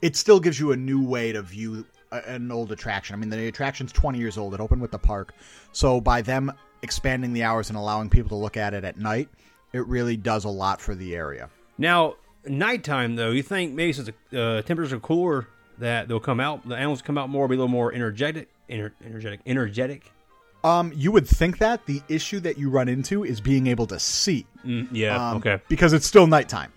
it 0.02 0.16
still 0.16 0.40
gives 0.40 0.58
you 0.58 0.72
a 0.72 0.76
new 0.76 1.04
way 1.04 1.32
to 1.32 1.42
view 1.42 1.84
an 2.10 2.50
old 2.50 2.72
attraction. 2.72 3.14
I 3.14 3.18
mean, 3.18 3.28
the 3.28 3.48
attraction's 3.48 3.92
20 3.92 4.18
years 4.18 4.38
old. 4.38 4.54
It 4.54 4.60
opened 4.60 4.80
with 4.80 4.90
the 4.90 4.98
park, 4.98 5.34
so 5.72 6.00
by 6.00 6.22
them 6.22 6.52
expanding 6.82 7.32
the 7.32 7.42
hours 7.42 7.68
and 7.70 7.76
allowing 7.76 8.08
people 8.08 8.30
to 8.30 8.36
look 8.36 8.56
at 8.56 8.72
it 8.74 8.84
at 8.84 8.98
night, 8.98 9.28
it 9.72 9.86
really 9.86 10.16
does 10.16 10.44
a 10.44 10.48
lot 10.48 10.80
for 10.80 10.94
the 10.94 11.14
area. 11.16 11.50
Now, 11.76 12.14
nighttime 12.46 13.16
though, 13.16 13.30
you 13.30 13.42
think 13.42 13.74
maybe 13.74 13.92
since 13.92 14.10
the 14.30 14.40
uh, 14.42 14.62
temperatures 14.62 14.92
are 14.92 15.00
cooler, 15.00 15.48
that 15.78 16.08
they'll 16.08 16.20
come 16.20 16.40
out, 16.40 16.68
the 16.68 16.76
animals 16.76 17.02
come 17.02 17.16
out 17.18 17.28
more, 17.30 17.46
be 17.48 17.54
a 17.54 17.58
little 17.58 17.68
more 17.68 17.92
energetic, 17.92 18.48
ener- 18.68 18.92
energetic, 19.04 19.40
energetic. 19.46 20.10
Um, 20.64 20.92
you 20.94 21.12
would 21.12 21.26
think 21.26 21.58
that 21.58 21.86
the 21.86 22.02
issue 22.08 22.40
that 22.40 22.58
you 22.58 22.68
run 22.68 22.88
into 22.88 23.24
is 23.24 23.40
being 23.40 23.68
able 23.68 23.86
to 23.86 23.98
see. 23.98 24.44
Mm, 24.64 24.88
yeah, 24.90 25.30
Um, 25.30 25.36
okay. 25.36 25.60
Because 25.68 25.92
it's 25.92 26.06
still 26.06 26.26
nighttime. 26.26 26.72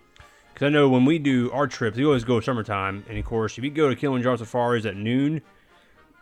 Because 0.62 0.74
I 0.76 0.78
know 0.78 0.90
when 0.90 1.06
we 1.06 1.18
do 1.18 1.50
our 1.54 1.66
trips, 1.66 1.98
we 1.98 2.06
always 2.06 2.24
go 2.24 2.40
summertime, 2.40 3.04
and 3.10 3.18
of 3.18 3.26
course, 3.26 3.58
if 3.58 3.64
you 3.64 3.72
go 3.72 3.90
to 3.90 3.96
Kilimanjaro 3.96 4.36
Safaris 4.36 4.86
at 4.86 4.96
noon, 4.96 5.42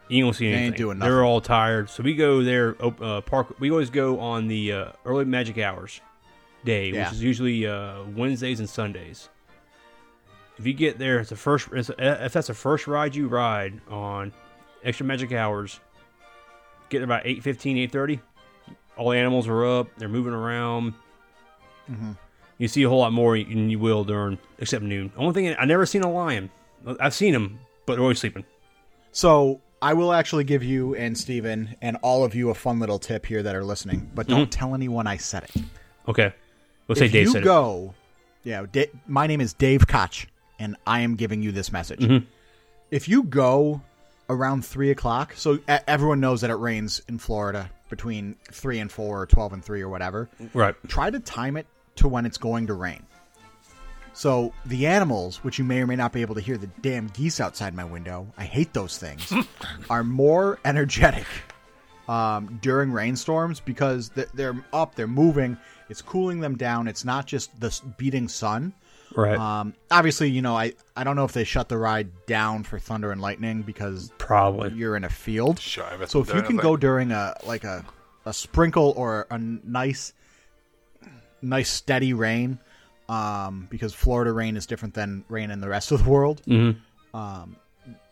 you 0.07 0.23
don't 0.23 0.31
see 0.31 0.45
They 0.45 0.51
ain't 0.53 0.61
anything. 0.61 0.77
doing 0.77 0.99
They're 0.99 1.25
all 1.25 1.41
tired, 1.41 1.89
so 1.89 2.03
we 2.03 2.15
go 2.15 2.41
there. 2.41 2.73
Uh, 2.81 3.19
park. 3.19 3.59
We 3.59 3.69
always 3.69 3.89
go 3.89 4.17
on 4.21 4.47
the 4.47 4.71
uh, 4.71 4.85
early 5.03 5.25
magic 5.25 5.57
hours 5.57 5.99
day, 6.63 6.89
Yeah. 6.89 7.03
which 7.03 7.15
is 7.15 7.21
usually 7.21 7.67
uh, 7.67 8.03
Wednesdays 8.15 8.61
and 8.61 8.69
Sundays. 8.69 9.27
If 10.57 10.65
you 10.65 10.73
get 10.73 10.97
there, 10.99 11.19
it's 11.19 11.31
the 11.31 11.35
first. 11.35 11.67
It's, 11.73 11.91
if 11.99 12.31
that's 12.31 12.47
the 12.47 12.53
first 12.53 12.87
ride 12.87 13.15
you 13.15 13.27
ride 13.27 13.81
on 13.89 14.31
extra 14.85 15.05
magic 15.05 15.33
hours, 15.33 15.81
get 16.87 16.99
getting 16.99 17.03
about 17.03 17.25
8.15, 17.25 17.89
8.30, 17.91 18.21
all 18.95 19.09
the 19.09 19.17
animals 19.17 19.49
are 19.49 19.65
up. 19.65 19.89
They're 19.97 20.07
moving 20.07 20.33
around. 20.33 20.93
You 22.59 22.67
see 22.67 22.83
a 22.83 22.89
whole 22.89 22.99
lot 22.99 23.13
more 23.13 23.37
than 23.37 23.69
you 23.69 23.79
will 23.79 24.03
during, 24.03 24.37
except 24.59 24.83
noon. 24.83 25.11
Only 25.17 25.33
thing, 25.33 25.55
I 25.57 25.65
never 25.65 25.85
seen 25.85 26.03
a 26.03 26.11
lion. 26.11 26.51
I've 26.99 27.13
seen 27.15 27.33
them, 27.33 27.59
but 27.85 27.93
they're 27.93 28.03
always 28.03 28.19
sleeping. 28.19 28.45
So 29.11 29.61
I 29.81 29.93
will 29.93 30.13
actually 30.13 30.43
give 30.43 30.63
you 30.63 30.93
and 30.93 31.17
Steven 31.17 31.75
and 31.81 31.97
all 32.01 32.23
of 32.23 32.35
you 32.35 32.49
a 32.49 32.53
fun 32.53 32.79
little 32.79 32.99
tip 32.99 33.25
here 33.25 33.41
that 33.41 33.55
are 33.55 33.63
listening, 33.63 34.11
but 34.13 34.27
don't 34.27 34.51
tell 34.51 34.75
anyone 34.75 35.07
I 35.07 35.17
said 35.17 35.43
it. 35.43 35.63
Okay. 36.07 36.33
Let's 36.87 36.99
say 36.99 37.05
if 37.05 37.11
Dave 37.11 37.27
you 37.27 37.31
said 37.31 37.43
go, 37.43 37.93
yeah, 38.43 38.65
Da- 38.71 38.91
my 39.07 39.25
name 39.25 39.41
is 39.41 39.53
Dave 39.53 39.87
Koch, 39.87 40.27
and 40.59 40.75
I 40.85 40.99
am 41.01 41.15
giving 41.15 41.41
you 41.41 41.51
this 41.51 41.71
message. 41.71 42.01
Mm-hmm. 42.01 42.25
If 42.91 43.07
you 43.07 43.23
go 43.23 43.81
around 44.29 44.65
three 44.65 44.91
o'clock, 44.91 45.33
so 45.35 45.59
everyone 45.67 46.19
knows 46.19 46.41
that 46.41 46.49
it 46.49 46.55
rains 46.55 47.01
in 47.07 47.19
Florida 47.19 47.69
between 47.89 48.35
three 48.51 48.79
and 48.79 48.91
four, 48.91 49.21
or 49.21 49.25
twelve 49.25 49.53
and 49.53 49.63
three, 49.63 49.81
or 49.81 49.89
whatever. 49.89 50.29
Right. 50.53 50.75
Try 50.87 51.09
to 51.09 51.19
time 51.19 51.57
it 51.57 51.67
to 51.99 52.07
when 52.07 52.25
it's 52.25 52.37
going 52.37 52.67
to 52.67 52.73
rain. 52.73 53.05
So 54.13 54.53
the 54.65 54.87
animals, 54.87 55.37
which 55.43 55.57
you 55.59 55.63
may 55.63 55.81
or 55.81 55.87
may 55.87 55.95
not 55.95 56.11
be 56.11 56.21
able 56.21 56.35
to 56.35 56.41
hear, 56.41 56.57
the 56.57 56.67
damn 56.81 57.07
geese 57.07 57.39
outside 57.39 57.73
my 57.73 57.85
window, 57.85 58.27
I 58.37 58.43
hate 58.43 58.73
those 58.73 58.97
things, 58.97 59.31
are 59.89 60.03
more 60.03 60.59
energetic 60.65 61.25
um, 62.09 62.59
during 62.61 62.91
rainstorms 62.91 63.59
because 63.59 64.09
they're 64.09 64.61
up, 64.73 64.95
they're 64.95 65.07
moving, 65.07 65.57
it's 65.89 66.01
cooling 66.01 66.39
them 66.39 66.57
down. 66.57 66.87
It's 66.87 67.05
not 67.05 67.27
just 67.27 67.57
the 67.59 67.73
beating 67.97 68.27
sun. 68.27 68.73
Right. 69.15 69.37
Um, 69.37 69.73
obviously, 69.89 70.29
you 70.29 70.41
know, 70.41 70.55
I, 70.55 70.73
I 70.95 71.03
don't 71.03 71.15
know 71.15 71.25
if 71.25 71.33
they 71.33 71.43
shut 71.43 71.69
the 71.69 71.77
ride 71.77 72.09
down 72.25 72.63
for 72.63 72.77
thunder 72.77 73.11
and 73.11 73.21
lightning 73.21 73.61
because 73.61 74.11
Probably. 74.17 74.71
you're 74.73 74.95
in 74.95 75.03
a 75.03 75.09
field. 75.09 75.59
Shut 75.59 75.93
everything 75.93 76.09
So 76.09 76.19
if 76.21 76.35
you 76.35 76.41
can 76.41 76.57
go 76.57 76.75
during 76.77 77.11
a 77.11 77.35
like 77.45 77.63
a 77.63 77.85
a 78.25 78.33
sprinkle 78.33 78.93
or 78.95 79.27
a 79.31 79.37
nice 79.37 80.13
nice 81.41 81.69
steady 81.69 82.13
rain, 82.13 82.59
um, 83.07 83.67
because 83.69 83.93
Florida 83.93 84.31
rain 84.31 84.57
is 84.57 84.65
different 84.65 84.93
than 84.93 85.23
rain 85.29 85.51
in 85.51 85.61
the 85.61 85.69
rest 85.69 85.91
of 85.91 86.03
the 86.03 86.09
world. 86.09 86.41
Um, 87.13 87.55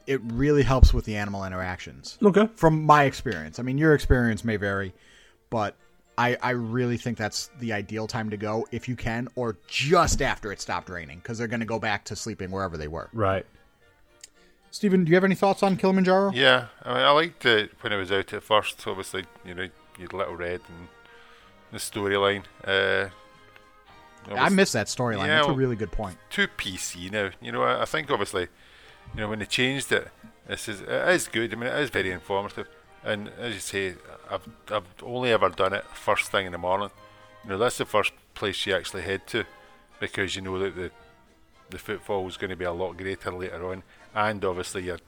it 0.06 0.22
really 0.24 0.64
helps 0.64 0.94
with 0.94 1.06
the 1.06 1.18
animal 1.18 1.44
interactions. 1.44 2.18
Okay. 2.24 2.50
From 2.56 2.84
my 2.84 3.04
experience, 3.04 3.60
I 3.60 3.64
mean, 3.64 3.78
your 3.78 3.94
experience 3.94 4.44
may 4.44 4.56
vary, 4.56 4.94
but 5.50 5.76
I, 6.18 6.38
I 6.42 6.52
really 6.52 6.98
think 6.98 7.18
that's 7.18 7.52
the 7.60 7.74
ideal 7.74 8.08
time 8.08 8.30
to 8.32 8.38
go 8.38 8.66
if 8.72 8.88
you 8.88 8.96
can, 8.96 9.28
or 9.36 9.58
just 9.68 10.22
after 10.22 10.52
it 10.52 10.60
stopped 10.62 10.90
raining, 10.90 11.20
because 11.20 11.38
they're 11.38 11.48
going 11.48 11.60
to 11.60 11.66
go 11.66 11.78
back 11.78 12.06
to 12.06 12.16
sleeping 12.16 12.50
wherever 12.50 12.78
they 12.78 12.88
were. 12.88 13.10
Right. 13.14 13.46
Steven, 14.72 15.04
do 15.04 15.10
you 15.10 15.16
have 15.16 15.24
any 15.24 15.36
thoughts 15.36 15.62
on 15.62 15.78
Kilimanjaro? 15.78 16.32
Yeah, 16.34 16.68
I 16.84 16.94
mean, 16.94 17.04
I 17.04 17.12
liked 17.12 17.46
it 17.46 17.72
when 17.82 17.94
it 17.94 17.98
was 17.98 18.12
out 18.12 18.34
at 18.34 18.44
first. 18.44 18.88
Obviously, 18.88 19.26
you 19.46 19.54
know, 19.54 19.70
you'd 20.00 20.14
Little 20.14 20.36
Red 20.36 20.62
and 20.68 20.88
the 21.72 21.78
storyline. 21.78 22.44
Uh, 22.64 23.10
I 24.36 24.50
miss 24.50 24.74
that 24.74 24.88
storyline. 24.88 25.28
Yeah, 25.28 25.38
That's 25.38 25.48
a 25.48 25.54
really 25.54 25.76
good 25.76 25.92
point. 25.92 26.18
too 26.30 26.48
PC 26.48 27.12
now. 27.12 27.30
You 27.42 27.52
know, 27.52 27.64
I, 27.64 27.84
I 27.84 27.86
think 27.86 28.12
obviously, 28.12 28.48
you 29.14 29.22
know, 29.22 29.30
when 29.30 29.40
they 29.40 29.46
changed 29.46 29.92
it, 29.92 30.10
this 30.48 30.68
is 30.68 30.82
it 30.82 30.90
is 31.10 31.28
good. 31.28 31.54
I 31.54 31.56
mean, 31.56 31.70
it 31.70 31.80
is 31.80 31.90
very 31.90 32.12
informative. 32.12 32.68
And 33.04 33.30
as 33.40 33.54
you 33.54 33.60
say, 33.60 33.96
I've 34.30 34.48
I've 34.70 34.86
only 35.04 35.32
ever 35.32 35.50
done 35.50 35.74
it 35.74 35.86
first 35.94 36.30
thing 36.32 36.46
in 36.46 36.52
the 36.52 36.58
morning. 36.58 36.90
You 37.44 37.52
know, 37.52 37.58
that's 37.58 37.78
the 37.78 37.86
first 37.86 38.12
place 38.34 38.66
you 38.66 38.76
actually 38.76 39.04
head 39.04 39.26
to, 39.28 39.46
because 40.00 40.36
you 40.36 40.42
know 40.42 40.60
that 40.60 40.76
the 40.76 40.92
the 41.70 41.78
footfall 41.78 42.28
is 42.28 42.38
going 42.38 42.50
to 42.50 42.56
be 42.56 42.66
a 42.66 42.72
lot 42.72 42.98
greater 42.98 43.32
later 43.32 43.66
on, 43.72 43.84
and 44.16 44.44
obviously, 44.44 44.84
you're, 44.84 45.00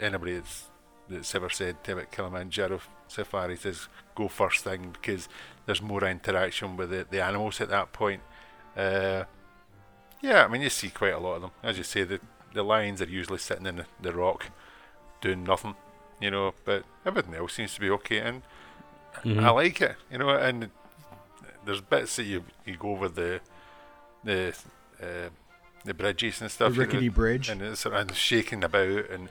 anybody 0.00 0.34
that's 0.34 0.64
that's 1.08 1.34
ever 1.34 1.48
said 1.48 1.76
about 1.86 2.10
Kilimanjaro 2.12 2.80
safaris 3.08 3.64
is 3.66 3.88
go 4.14 4.28
first 4.28 4.64
thing 4.64 4.90
because 4.92 5.28
there's 5.66 5.82
more 5.82 6.04
interaction 6.04 6.76
with 6.76 6.90
the, 6.90 7.06
the 7.10 7.22
animals 7.22 7.60
at 7.60 7.68
that 7.70 7.92
point. 7.92 8.22
Uh, 8.76 9.24
yeah, 10.20 10.44
I 10.44 10.48
mean, 10.48 10.62
you 10.62 10.70
see 10.70 10.90
quite 10.90 11.12
a 11.14 11.18
lot 11.18 11.36
of 11.36 11.42
them. 11.42 11.50
As 11.62 11.78
you 11.78 11.84
say, 11.84 12.04
the 12.04 12.20
the 12.54 12.62
lions 12.62 13.02
are 13.02 13.08
usually 13.08 13.38
sitting 13.38 13.66
in 13.66 13.76
the, 13.76 13.86
the 14.00 14.12
rock 14.12 14.46
doing 15.20 15.44
nothing, 15.44 15.74
you 16.20 16.30
know, 16.30 16.54
but 16.64 16.84
everything 17.04 17.34
else 17.34 17.52
seems 17.54 17.74
to 17.74 17.80
be 17.80 17.90
okay, 17.90 18.18
and 18.18 18.42
I 19.24 19.50
like 19.50 19.80
it, 19.80 19.96
you 20.10 20.18
know, 20.18 20.30
and 20.30 20.70
there's 21.64 21.80
bits 21.80 22.16
that 22.16 22.24
you 22.24 22.44
you 22.64 22.76
go 22.76 22.90
over 22.90 23.08
the 23.08 23.40
the 24.24 24.54
uh, 25.02 25.28
the 25.84 25.94
bridges 25.94 26.40
and 26.40 26.50
stuff, 26.50 26.74
The 26.74 26.80
you 26.80 26.86
know, 26.86 26.92
rickety 26.92 27.08
bridge. 27.08 27.48
and 27.48 27.62
it's 27.62 27.84
and 27.86 28.14
shaking 28.14 28.64
about, 28.64 29.10
and 29.10 29.28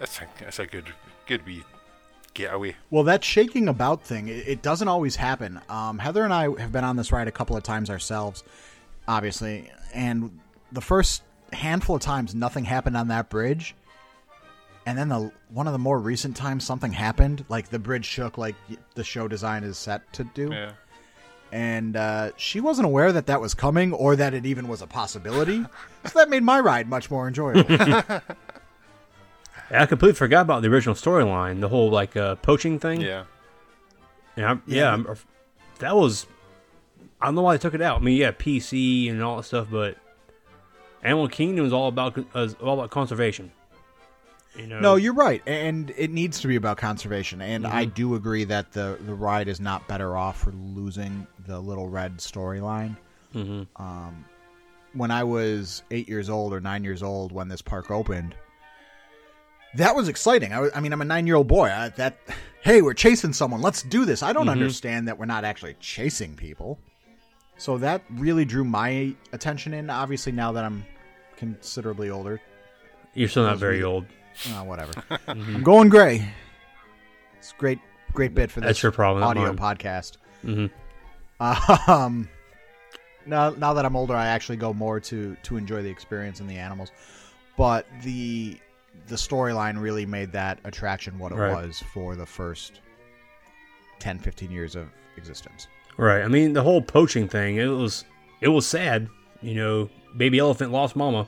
it's 0.00 0.20
a, 0.20 0.26
it's 0.40 0.58
a 0.58 0.66
good 0.66 0.92
good 1.26 1.46
wee 1.46 1.64
getaway. 2.34 2.76
Well, 2.90 3.04
that 3.04 3.24
shaking 3.24 3.68
about 3.68 4.02
thing, 4.02 4.28
it, 4.28 4.48
it 4.48 4.62
doesn't 4.62 4.88
always 4.88 5.16
happen. 5.16 5.60
Um, 5.68 5.98
Heather 5.98 6.24
and 6.24 6.32
I 6.32 6.44
have 6.60 6.72
been 6.72 6.84
on 6.84 6.96
this 6.96 7.12
ride 7.12 7.28
a 7.28 7.32
couple 7.32 7.56
of 7.56 7.62
times 7.62 7.90
ourselves, 7.90 8.44
obviously, 9.06 9.70
and 9.94 10.38
the 10.70 10.80
first 10.80 11.22
handful 11.52 11.96
of 11.96 12.02
times 12.02 12.34
nothing 12.34 12.64
happened 12.64 12.96
on 12.96 13.08
that 13.08 13.28
bridge. 13.28 13.74
And 14.84 14.98
then 14.98 15.08
the 15.08 15.30
one 15.50 15.68
of 15.68 15.72
the 15.72 15.78
more 15.78 16.00
recent 16.00 16.36
times 16.36 16.64
something 16.64 16.90
happened, 16.90 17.44
like 17.48 17.68
the 17.68 17.78
bridge 17.78 18.04
shook, 18.04 18.36
like 18.36 18.56
the 18.94 19.04
show 19.04 19.28
design 19.28 19.62
is 19.62 19.78
set 19.78 20.12
to 20.14 20.24
do. 20.24 20.50
Yeah. 20.52 20.72
And 21.52 21.96
uh, 21.96 22.30
she 22.36 22.60
wasn't 22.60 22.86
aware 22.86 23.12
that 23.12 23.26
that 23.26 23.40
was 23.40 23.54
coming 23.54 23.92
or 23.92 24.16
that 24.16 24.34
it 24.34 24.46
even 24.46 24.66
was 24.68 24.82
a 24.82 24.86
possibility. 24.86 25.64
so 26.06 26.18
that 26.18 26.30
made 26.30 26.42
my 26.42 26.58
ride 26.58 26.88
much 26.88 27.10
more 27.10 27.28
enjoyable. 27.28 27.62
I 29.72 29.86
completely 29.86 30.14
forgot 30.14 30.42
about 30.42 30.62
the 30.62 30.68
original 30.68 30.94
storyline, 30.94 31.60
the 31.60 31.68
whole 31.68 31.90
like 31.90 32.16
uh, 32.16 32.34
poaching 32.36 32.78
thing. 32.78 33.00
Yeah. 33.00 33.24
And 34.36 34.46
I'm, 34.46 34.62
yeah, 34.66 34.92
I'm, 34.92 35.06
that 35.78 35.96
was. 35.96 36.26
I 37.20 37.26
don't 37.26 37.34
know 37.36 37.42
why 37.42 37.54
they 37.56 37.60
took 37.60 37.74
it 37.74 37.80
out. 37.82 38.00
I 38.00 38.04
mean, 38.04 38.16
yeah, 38.16 38.32
PC 38.32 39.08
and 39.10 39.22
all 39.22 39.36
that 39.36 39.44
stuff, 39.44 39.68
but 39.70 39.96
Animal 41.02 41.28
Kingdom 41.28 41.64
is 41.66 41.72
all 41.72 41.88
about 41.88 42.18
is 42.34 42.54
all 42.54 42.74
about 42.78 42.90
conservation. 42.90 43.52
You 44.56 44.66
know, 44.66 44.80
No, 44.80 44.96
you're 44.96 45.14
right, 45.14 45.40
and 45.46 45.90
it 45.96 46.10
needs 46.10 46.40
to 46.40 46.48
be 46.48 46.56
about 46.56 46.76
conservation. 46.76 47.40
And 47.40 47.66
I 47.66 47.84
Mm-hmm. 47.86 47.94
do 47.94 48.14
agree 48.16 48.44
that 48.44 48.72
the 48.72 48.98
the 49.06 49.14
ride 49.14 49.48
is 49.48 49.60
not 49.60 49.86
better 49.88 50.16
off 50.16 50.40
for 50.40 50.50
losing 50.52 51.26
the 51.46 51.58
Little 51.58 51.88
Red 51.88 52.18
storyline. 52.18 52.96
Mhm. 53.34 53.66
Um, 53.76 54.24
when 54.92 55.10
I 55.10 55.24
was 55.24 55.82
eight 55.90 56.06
years 56.08 56.28
old 56.28 56.52
or 56.52 56.60
nine 56.60 56.84
years 56.84 57.02
old 57.02 57.32
when 57.32 57.48
this 57.48 57.62
park 57.62 57.90
opened, 57.90 58.34
that 59.76 59.94
was 59.94 60.08
exciting. 60.08 60.52
I, 60.52 60.68
I 60.74 60.80
mean, 60.80 60.92
I'm 60.92 61.00
a 61.00 61.04
nine 61.04 61.26
year 61.26 61.36
old 61.36 61.48
boy. 61.48 61.68
I, 61.70 61.88
that 61.90 62.18
hey, 62.62 62.82
we're 62.82 62.94
chasing 62.94 63.32
someone. 63.32 63.60
Let's 63.60 63.82
do 63.82 64.04
this. 64.04 64.22
I 64.22 64.32
don't 64.32 64.42
Mm-hmm. 64.42 64.50
understand 64.50 65.08
that 65.08 65.18
we're 65.18 65.26
not 65.26 65.44
actually 65.44 65.74
chasing 65.80 66.34
people. 66.36 66.78
So 67.58 67.78
that 67.78 68.02
really 68.10 68.44
drew 68.44 68.64
my 68.64 69.14
attention 69.32 69.74
in. 69.74 69.90
Obviously, 69.90 70.32
now 70.32 70.52
that 70.52 70.64
I'm 70.64 70.84
considerably 71.36 72.10
older, 72.10 72.40
you're 73.14 73.28
still 73.28 73.44
not 73.44 73.58
very 73.58 73.82
old. 73.82 74.04
Oh, 74.50 74.64
whatever. 74.64 74.92
I'm 75.28 75.62
going 75.62 75.88
gray. 75.88 76.26
It's 77.38 77.52
great, 77.52 77.78
great 78.12 78.34
bit 78.34 78.50
for 78.50 78.60
this 78.60 78.68
That's 78.68 78.82
your 78.82 78.92
problem, 78.92 79.22
audio 79.24 79.52
podcast. 79.54 80.16
Mhm. 80.44 80.70
Um, 81.88 82.28
now, 83.26 83.50
now 83.50 83.72
that 83.74 83.84
I'm 83.84 83.96
older, 83.96 84.14
I 84.14 84.26
actually 84.28 84.56
go 84.58 84.72
more 84.72 85.00
to 85.00 85.36
to 85.42 85.56
enjoy 85.56 85.82
the 85.82 85.90
experience 85.90 86.38
and 86.40 86.48
the 86.48 86.56
animals. 86.56 86.92
But 87.56 87.86
the 88.02 88.58
the 89.08 89.16
storyline 89.16 89.80
really 89.80 90.06
made 90.06 90.32
that 90.32 90.58
attraction 90.64 91.18
what 91.18 91.32
it 91.32 91.36
Right. 91.36 91.52
was 91.66 91.82
for 91.92 92.14
the 92.16 92.26
first 92.26 92.80
10, 93.98 94.18
15 94.18 94.50
years 94.50 94.74
of 94.76 94.88
existence. 95.16 95.66
Right. 95.96 96.22
I 96.22 96.28
mean, 96.28 96.52
the 96.52 96.62
whole 96.62 96.80
poaching 96.82 97.28
thing. 97.28 97.56
It 97.56 97.66
was 97.66 98.04
it 98.40 98.48
was 98.48 98.66
sad. 98.66 99.08
You 99.40 99.54
know, 99.54 99.90
baby 100.16 100.38
elephant 100.38 100.72
lost 100.72 100.96
mama. 100.96 101.26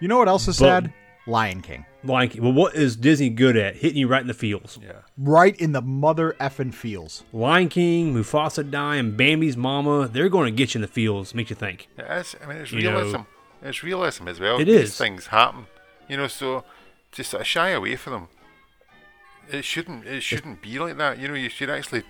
You 0.00 0.08
know 0.08 0.18
what 0.18 0.28
else 0.28 0.46
is 0.48 0.58
But- 0.58 0.84
sad? 0.84 0.92
Lion 1.28 1.60
King. 1.60 1.84
Like, 2.04 2.36
well, 2.38 2.52
what 2.52 2.76
is 2.76 2.94
Disney 2.94 3.30
good 3.30 3.56
at? 3.56 3.74
Hitting 3.74 3.98
you 3.98 4.06
right 4.06 4.20
in 4.20 4.28
the 4.28 4.34
feels. 4.34 4.78
Yeah. 4.80 4.92
Right 5.18 5.56
in 5.56 5.72
the 5.72 5.82
mother 5.82 6.36
effing 6.38 6.72
feels. 6.72 7.24
Lion 7.32 7.68
King, 7.68 8.14
Mufasa 8.14 8.68
dying, 8.70 9.16
Bambi's 9.16 9.56
mama. 9.56 10.06
They're 10.06 10.28
going 10.28 10.46
to 10.46 10.56
get 10.56 10.74
you 10.74 10.78
in 10.78 10.82
the 10.82 10.86
feels. 10.88 11.34
Make 11.34 11.50
you 11.50 11.56
think. 11.56 11.88
It 11.98 12.04
is. 12.08 12.36
I 12.40 12.46
mean, 12.46 12.58
it's 12.58 12.70
You 12.70 12.82
know- 12.82 12.92
realism. 12.92 13.20
It's 13.60 13.82
realism 13.82 14.28
as 14.28 14.38
well. 14.38 14.60
It 14.60 14.66
These 14.66 14.80
is. 14.90 14.96
things 14.98 15.26
happen. 15.26 15.66
You 16.08 16.16
know, 16.16 16.26
so 16.28 16.64
to 17.12 17.24
sort 17.24 17.42
of 17.42 17.46
shy 17.46 17.70
away 17.70 17.96
from 17.96 18.12
them, 18.12 18.28
it 19.50 19.64
shouldn't. 19.64 20.06
It 20.06 20.22
shouldn't 20.22 20.62
be 20.62 20.78
like 20.78 20.96
that. 20.98 21.18
You 21.18 21.28
know, 21.28 21.34
you 21.34 21.48
should 21.48 21.70
actually 21.70 22.02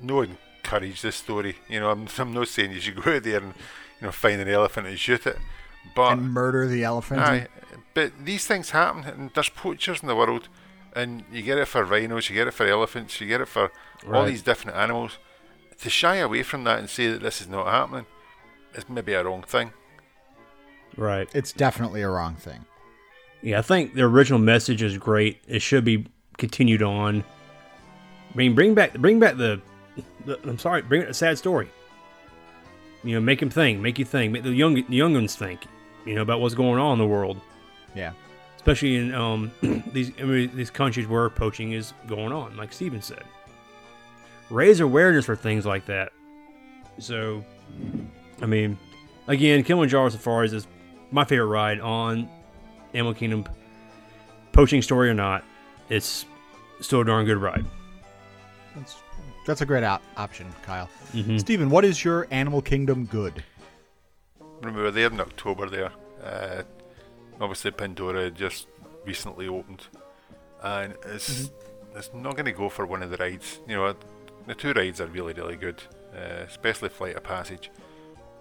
no 0.00 0.22
encourage 0.22 1.02
this 1.02 1.16
story. 1.16 1.56
You 1.68 1.80
know, 1.80 1.90
I'm, 1.90 2.08
I'm 2.18 2.32
not 2.32 2.48
saying 2.48 2.72
you 2.72 2.80
should 2.80 3.02
go 3.02 3.14
out 3.14 3.22
there 3.22 3.38
and 3.40 3.54
you 4.00 4.06
know 4.06 4.12
find 4.12 4.40
an 4.40 4.48
elephant 4.48 4.86
and 4.86 4.98
shoot 4.98 5.26
it, 5.26 5.38
but 5.94 6.12
and 6.12 6.32
murder 6.32 6.66
the 6.66 6.84
elephant. 6.84 7.20
Aye, 7.20 7.48
eh? 7.72 7.76
but 7.94 8.12
these 8.24 8.46
things 8.46 8.70
happen, 8.70 9.04
and 9.04 9.30
there's 9.34 9.48
poachers 9.48 10.02
in 10.02 10.08
the 10.08 10.16
world, 10.16 10.48
and 10.94 11.24
you 11.32 11.42
get 11.42 11.58
it 11.58 11.68
for 11.68 11.84
rhinos, 11.84 12.28
you 12.28 12.36
get 12.36 12.48
it 12.48 12.54
for 12.54 12.66
elephants, 12.66 13.20
you 13.20 13.26
get 13.26 13.40
it 13.40 13.48
for 13.48 13.70
all 14.12 14.24
these 14.24 14.42
different 14.42 14.76
animals. 14.76 15.18
To 15.82 15.88
shy 15.88 16.16
away 16.16 16.42
from 16.42 16.64
that 16.64 16.78
and 16.78 16.90
say 16.90 17.06
that 17.08 17.22
this 17.22 17.40
is 17.40 17.48
not 17.48 17.66
happening 17.66 18.04
is 18.74 18.86
maybe 18.88 19.14
a 19.14 19.24
wrong 19.24 19.42
thing. 19.42 19.72
Right. 20.96 21.28
It's 21.34 21.52
definitely 21.52 22.02
a 22.02 22.10
wrong 22.10 22.34
thing. 22.34 22.66
Yeah, 23.42 23.58
I 23.58 23.62
think 23.62 23.94
the 23.94 24.02
original 24.02 24.38
message 24.38 24.82
is 24.82 24.98
great. 24.98 25.40
It 25.48 25.60
should 25.62 25.84
be 25.84 26.06
continued 26.36 26.82
on. 26.82 27.24
I 28.32 28.36
mean, 28.36 28.54
bring 28.54 28.74
back 28.74 28.94
bring 28.94 29.18
back 29.18 29.36
the, 29.36 29.60
the 30.26 30.38
I'm 30.44 30.58
sorry, 30.58 30.82
bring 30.82 31.02
a 31.02 31.14
sad 31.14 31.38
story. 31.38 31.68
You 33.02 33.14
know, 33.14 33.20
make 33.20 33.40
him 33.40 33.48
think, 33.50 33.80
make 33.80 33.98
you 33.98 34.04
think, 34.04 34.32
make 34.32 34.42
the 34.42 34.50
young 34.52 34.74
the 34.74 34.84
young 34.96 35.14
ones 35.14 35.34
think. 35.36 35.64
You 36.04 36.14
know 36.14 36.22
about 36.22 36.40
what's 36.40 36.54
going 36.54 36.78
on 36.80 36.92
in 36.94 36.98
the 36.98 37.06
world, 37.06 37.38
Yeah. 37.94 38.12
especially 38.56 38.96
in 38.96 39.14
um 39.14 39.50
these 39.92 40.12
I 40.20 40.24
mean, 40.24 40.50
these 40.54 40.70
countries 40.70 41.06
where 41.06 41.28
poaching 41.30 41.72
is 41.72 41.92
going 42.06 42.32
on, 42.32 42.56
like 42.56 42.72
Steven 42.72 43.00
said. 43.02 43.22
Raise 44.50 44.80
awareness 44.80 45.24
for 45.26 45.36
things 45.36 45.64
like 45.64 45.86
that. 45.86 46.12
So, 46.98 47.44
I 48.42 48.46
mean, 48.46 48.78
again, 49.28 49.62
Kilimanjaro 49.62 50.08
Safaris 50.10 50.52
is 50.52 50.66
my 51.12 51.24
favorite 51.24 51.46
ride 51.46 51.80
on 51.80 52.28
Animal 52.94 53.14
Kingdom. 53.14 53.44
Poaching 54.52 54.82
story 54.82 55.08
or 55.08 55.14
not, 55.14 55.44
it's 55.88 56.26
still 56.80 57.00
a 57.02 57.04
darn 57.04 57.24
good 57.24 57.38
ride. 57.38 57.64
That's 58.76 58.96
that's 59.46 59.60
a 59.60 59.66
great 59.66 59.84
op- 59.84 60.02
option, 60.16 60.46
Kyle. 60.62 60.88
Mm-hmm. 61.12 61.38
Steven, 61.38 61.70
what 61.70 61.84
is 61.84 62.04
your 62.04 62.26
Animal 62.30 62.60
Kingdom 62.62 63.06
good? 63.06 63.42
Remember, 64.60 64.80
we 64.80 64.84
were 64.84 64.90
there 64.90 65.10
in 65.10 65.20
October, 65.20 65.68
there, 65.68 65.90
uh, 66.22 66.62
obviously 67.40 67.70
Pandora 67.70 68.30
just 68.30 68.66
recently 69.06 69.48
opened, 69.48 69.86
and 70.62 70.94
it's 71.06 71.50
it's 71.96 72.10
not 72.12 72.34
going 72.34 72.44
to 72.44 72.52
go 72.52 72.68
for 72.68 72.86
one 72.86 73.02
of 73.02 73.10
the 73.10 73.16
rides. 73.16 73.60
You 73.66 73.76
know, 73.76 73.94
the 74.46 74.54
two 74.54 74.72
rides 74.72 75.00
are 75.00 75.06
really 75.06 75.32
really 75.32 75.56
good, 75.56 75.82
uh, 76.14 76.44
especially 76.46 76.88
Flight 76.90 77.16
of 77.16 77.22
Passage. 77.22 77.70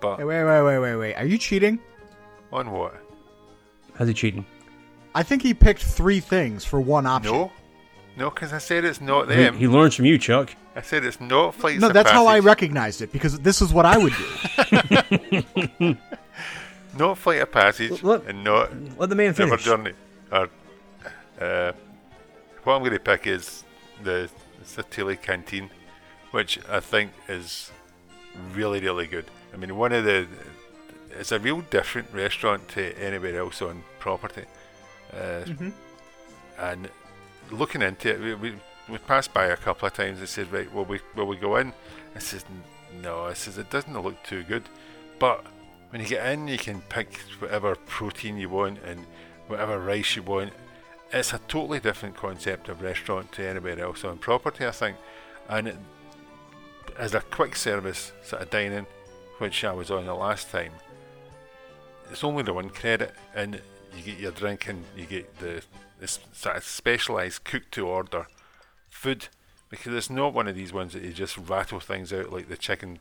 But 0.01 0.18
Hey, 0.18 0.24
wait, 0.24 0.44
wait, 0.44 0.62
wait, 0.63 0.79
wait, 0.79 0.96
wait. 0.96 1.13
Are 1.15 1.25
you 1.25 1.38
cheating? 1.38 1.79
on 2.51 2.72
what? 2.72 2.96
How's 4.00 4.08
he 4.08 4.13
cheating? 4.15 4.46
I 5.13 5.22
think 5.24 5.41
he 5.44 5.53
picked 5.53 5.84
three 5.84 6.20
things 6.22 6.65
for 6.65 6.79
one 6.82 7.06
option. 7.06 7.32
No, 7.34 7.51
no, 8.18 8.29
because 8.32 8.53
I 8.53 8.58
said 8.58 8.86
it's 8.86 9.01
not 9.01 9.29
He, 9.29 9.36
them. 9.36 9.58
he 9.58 9.68
learns 9.68 9.94
from 9.96 10.06
you, 10.06 10.18
Chuck. 10.18 10.56
I 10.75 10.82
said 10.82 11.03
it's 11.03 11.20
not 11.20 11.53
Flights 11.56 11.82
No, 11.82 11.88
of 11.88 11.94
that's 11.94 12.10
how 12.10 12.25
I 12.27 12.36
Passage. 12.38 12.46
recognized 12.46 13.01
it 13.01 13.12
because 13.12 13.38
this 13.39 13.62
is 13.62 13.74
what 13.74 13.86
I 13.86 13.98
would 13.98 14.13
do. 15.79 15.98
Not 16.98 17.18
Flight 17.20 17.41
of 17.41 17.51
Passage, 17.51 18.01
Look- 18.01 18.27
and 18.27 18.44
not 18.44 18.72
Let 18.98 19.10
the 19.10 19.15
man 19.15 19.27
Never 19.38 19.58
finish. 19.58 19.63
Journey. 19.63 19.94
Or, 20.32 20.50
uh, 21.39 21.72
what 22.63 22.74
I'm 22.74 22.79
going 22.82 22.94
to 22.94 23.00
pick 23.00 23.27
is 23.27 23.63
the 24.03 24.29
Satu'li 24.65 25.22
Canteen, 25.22 25.70
which 26.32 26.60
I 26.68 26.79
think 26.79 27.12
is 27.27 27.72
really, 28.53 28.79
really 28.79 29.06
good. 29.08 29.25
I 29.53 29.58
mean, 29.58 29.75
one 29.75 29.91
of 29.91 30.03
the. 30.03 30.27
It's 31.12 31.32
a 31.32 31.39
real 31.39 31.62
different 31.62 32.08
restaurant 32.13 32.68
to 32.70 32.98
anywhere 33.00 33.38
else 33.39 33.62
on 33.62 33.84
property. 34.00 34.46
Uh, 35.13 35.41
And 36.58 36.89
looking 37.51 37.82
into 37.82 38.10
it, 38.10 38.20
we, 38.20 38.34
we, 38.36 38.56
we 38.89 38.98
passed 38.98 39.34
by 39.34 39.46
a 39.46 39.58
couple 39.58 39.88
of 39.88 39.94
times 39.94 40.20
and 40.20 40.27
said, 40.27 40.51
right, 40.51 40.72
will 40.74 40.86
we, 40.86 41.00
will 41.15 41.27
we 41.27 41.38
go 41.38 41.56
in? 41.56 41.74
I 42.15 42.20
says, 42.20 42.44
no, 43.01 43.24
I 43.24 43.34
says, 43.34 43.58
it 43.58 43.70
doesn't 43.70 43.98
look 44.01 44.22
too 44.24 44.44
good. 44.44 44.63
But 45.20 45.46
when 45.89 46.01
you 46.01 46.08
get 46.08 46.25
in, 46.32 46.48
you 46.48 46.58
can 46.58 46.82
pick 46.82 47.18
whatever 47.39 47.75
protein 47.75 48.38
you 48.38 48.50
want 48.50 48.79
and 48.84 49.06
whatever 49.48 49.79
rice 49.79 50.15
you 50.15 50.24
want. 50.24 50.53
It's 51.12 51.34
a 51.34 51.39
totally 51.48 51.79
different 51.79 52.15
concept 52.15 52.70
of 52.70 52.82
restaurant 52.82 53.32
to 53.34 53.48
anywhere 53.48 53.79
else 53.79 54.03
on 54.03 54.18
property, 54.18 54.65
I 54.65 54.72
think. 54.72 54.98
And 55.48 55.70
it, 55.70 55.77
as 56.98 57.13
a 57.13 57.22
quick 57.22 57.56
service 57.56 58.12
sort 58.24 58.41
of 58.41 58.50
dining, 58.50 58.86
which 59.38 59.63
I 59.63 59.72
was 59.72 59.89
on 59.89 60.06
the 60.06 60.13
last 60.13 60.51
time, 60.51 60.74
it's 62.12 62.24
only 62.24 62.44
the 62.44 62.53
one 62.53 62.70
credit, 62.70 63.13
and 63.34 63.62
you 63.96 64.01
get 64.03 64.19
your 64.19 64.31
drink 64.31 64.67
and 64.67 64.84
you 64.96 65.05
get 65.05 65.39
the 65.39 65.62
this 66.00 66.19
sort 66.34 66.55
of 66.55 66.63
specialised 66.63 67.43
cook 67.43 67.69
to 67.72 67.88
order 67.88 68.27
food 68.89 69.27
because 69.69 69.93
it's 69.93 70.10
not 70.10 70.34
one 70.34 70.48
of 70.48 70.55
these 70.55 70.72
ones 70.74 70.93
that 70.93 71.03
you 71.03 71.12
just 71.12 71.38
rattle 71.38 71.79
things 71.79 72.12
out 72.13 72.31
like 72.31 72.48
the 72.50 72.58
chicken 72.58 73.00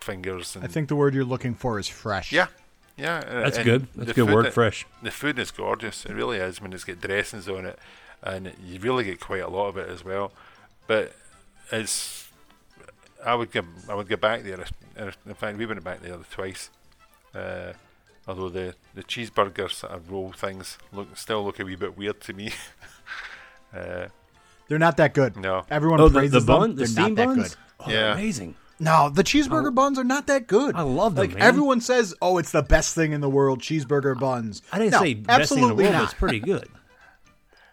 fingers 0.00 0.54
and 0.56 0.64
I 0.64 0.68
think 0.68 0.88
the 0.88 0.96
word 0.96 1.14
you're 1.14 1.24
looking 1.24 1.54
for 1.54 1.78
is 1.78 1.88
fresh. 1.88 2.32
yeah 2.32 2.46
yeah 2.96 3.20
That's 3.20 3.56
and 3.58 3.64
good. 3.64 3.86
That's 3.94 4.10
a 4.12 4.14
good 4.14 4.30
word, 4.32 4.46
that- 4.46 4.52
fresh. 4.54 4.86
the 5.02 5.10
food 5.10 5.38
is 5.38 5.50
gorgeous 5.50 6.06
it 6.06 6.12
really 6.14 6.38
is 6.38 6.60
when 6.60 6.72
it's 6.72 6.84
got 6.84 7.00
dressings 7.00 7.48
on 7.48 7.66
it 7.66 7.78
and 8.22 8.52
you 8.64 8.80
really 8.80 9.04
get 9.04 9.20
quite 9.20 9.42
a 9.42 9.48
lot 9.48 9.66
of 9.68 9.76
it 9.76 9.88
as 9.88 10.04
well 10.04 10.32
but 10.86 11.12
it's 11.72 12.28
I 13.24 13.34
would 13.34 13.50
go 13.50 13.62
I 13.88 13.94
would 13.94 14.08
go 14.08 14.16
back 14.16 14.42
there 14.44 14.64
in 14.96 15.12
in 15.26 15.34
fact 15.34 15.58
we 15.58 15.66
went 15.66 15.82
back 15.84 16.00
there 16.00 16.16
twice 16.30 16.70
uh, 17.34 17.72
although 18.28 18.48
the 18.48 18.74
the 18.94 19.02
cheeseburger 19.02 19.70
sort 19.70 19.92
of 19.92 20.10
roll 20.10 20.32
things 20.32 20.78
look 20.92 21.16
still 21.16 21.44
look 21.44 21.58
a 21.60 21.64
wee 21.64 21.76
bit 21.76 21.96
weird 21.96 22.20
to 22.22 22.32
me 22.32 22.50
uh, 23.74 24.06
They're 24.68 24.78
not 24.78 24.96
that 24.96 25.14
good. 25.14 25.36
No. 25.36 25.64
Everyone 25.70 26.00
Oh, 26.00 26.08
the, 26.08 26.18
praises 26.18 26.32
the 26.44 26.52
bun, 26.52 26.60
them. 26.60 26.70
the 26.70 26.76
They're 26.76 26.86
steam 26.86 27.14
not 27.14 27.16
that 27.16 27.26
buns. 27.26 27.48
good. 27.54 27.56
Oh, 27.80 27.90
Yeah. 27.90 28.12
amazing. 28.14 28.54
No, 28.78 29.08
the 29.08 29.22
cheeseburger 29.24 29.74
buns 29.74 29.98
are 29.98 30.04
not 30.04 30.26
that 30.26 30.46
good. 30.48 30.74
I 30.76 30.82
love 30.82 31.14
them, 31.14 31.22
Like 31.28 31.34
man. 31.38 31.42
everyone 31.42 31.80
says, 31.80 32.14
oh, 32.20 32.36
it's 32.36 32.52
the 32.52 32.62
best 32.62 32.94
thing 32.94 33.12
in 33.12 33.22
the 33.22 33.30
world, 33.30 33.60
cheeseburger 33.60 34.18
buns. 34.18 34.60
I 34.70 34.78
didn't 34.78 34.92
No, 34.92 34.98
say 35.00 35.14
best 35.14 35.50
thing 35.54 35.62
in 35.62 35.68
the 35.70 35.74
world. 35.74 35.92
not. 35.92 36.04
It's 36.04 36.12
pretty 36.14 36.40
good. 36.52 36.68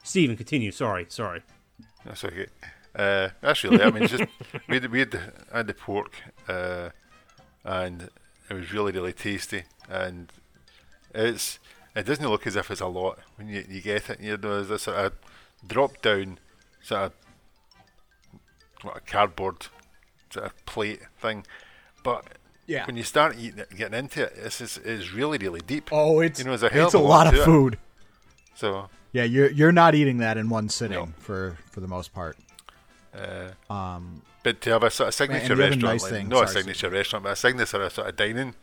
Steven, 0.04 0.38
continue. 0.38 0.72
Sorry, 0.72 1.06
sorry. 1.10 1.42
That's 2.06 2.24
okay. 2.24 2.48
Uh, 2.96 3.30
that's 3.42 3.64
really. 3.64 3.82
I 3.82 3.90
mean, 3.90 4.08
just 4.08 4.24
we 4.70 4.76
had, 4.80 4.92
we 4.92 5.00
had, 5.00 5.12
the, 5.12 5.22
I 5.52 5.58
had 5.58 5.68
the 5.68 5.74
pork, 5.74 6.14
uh, 6.48 6.90
and 7.66 8.10
it 8.50 8.54
was 8.54 8.72
really 8.72 8.92
really 8.92 9.14
tasty. 9.14 9.64
And 9.90 10.32
it's 11.14 11.60
it 11.96 12.06
doesn't 12.06 12.28
look 12.28 12.48
as 12.48 12.56
if 12.56 12.72
it's 12.72 12.82
a 12.82 12.88
lot 12.88 13.20
when 13.36 13.48
you, 13.48 13.64
you 13.70 13.82
get 13.82 14.10
it. 14.10 14.20
You 14.20 14.32
know, 14.32 14.38
there's 14.38 14.70
a 14.72 14.80
sort 14.80 14.98
of 14.98 15.14
drop 15.68 16.02
down 16.02 16.40
sort 16.82 17.02
of 17.04 17.12
what 18.82 18.98
a 18.98 19.00
cardboard 19.00 19.68
sort 20.30 20.46
of 20.48 20.66
plate 20.66 21.02
thing, 21.20 21.46
but 22.04 22.26
Yeah. 22.68 22.86
when 22.86 22.98
you 22.98 23.04
start 23.04 23.38
eating 23.38 23.60
it, 23.60 23.70
getting 23.76 23.98
into 23.98 24.24
it, 24.24 24.34
it's 24.38 24.60
it's, 24.62 24.78
it's 24.78 25.14
really 25.14 25.38
really 25.38 25.62
deep. 25.62 25.90
Oh, 25.92 26.20
it's 26.20 26.40
You 26.40 26.46
know, 26.46 26.52
there's 26.52 26.64
a 26.64 26.70
hell 26.74 26.86
it's 26.88 26.94
a 26.96 26.98
of 26.98 27.04
a 27.04 27.08
lot 27.08 27.26
lot 27.26 27.28
of 27.28 27.34
to 27.36 27.42
it. 27.42 27.46
food. 27.46 27.78
So 28.56 28.90
Yeah, 29.12 29.24
you're 29.24 29.50
you're 29.52 29.72
not 29.72 29.96
eating 29.96 30.18
that 30.18 30.38
in 30.38 30.50
one 30.50 30.70
sitting 30.70 30.98
No. 30.98 31.10
for 31.20 31.58
for 31.72 31.80
the 31.80 31.88
most 31.88 32.14
part. 32.14 32.38
Uh, 33.16 33.52
Um, 33.72 34.24
But 34.44 34.60
to 34.62 34.72
have 34.72 34.84
a 34.84 34.90
sort 34.92 35.08
of 35.10 35.14
signature 35.14 35.56
restaurant, 35.56 35.82
nice 35.84 36.02
like, 36.04 36.12
thing- 36.12 36.28
not 36.30 36.44
a 36.46 36.48
sorry, 36.48 36.62
signature 36.64 36.90
restaurant, 36.90 37.24
but 37.24 37.32
a 37.32 37.36
signature 37.36 37.90
sort 37.90 38.10
of 38.10 38.16
dining 38.16 38.56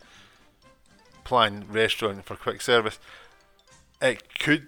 plan 1.30 1.64
restaurant 1.70 2.24
for 2.24 2.34
quick 2.34 2.60
service, 2.60 2.98
it 4.02 4.38
could 4.40 4.66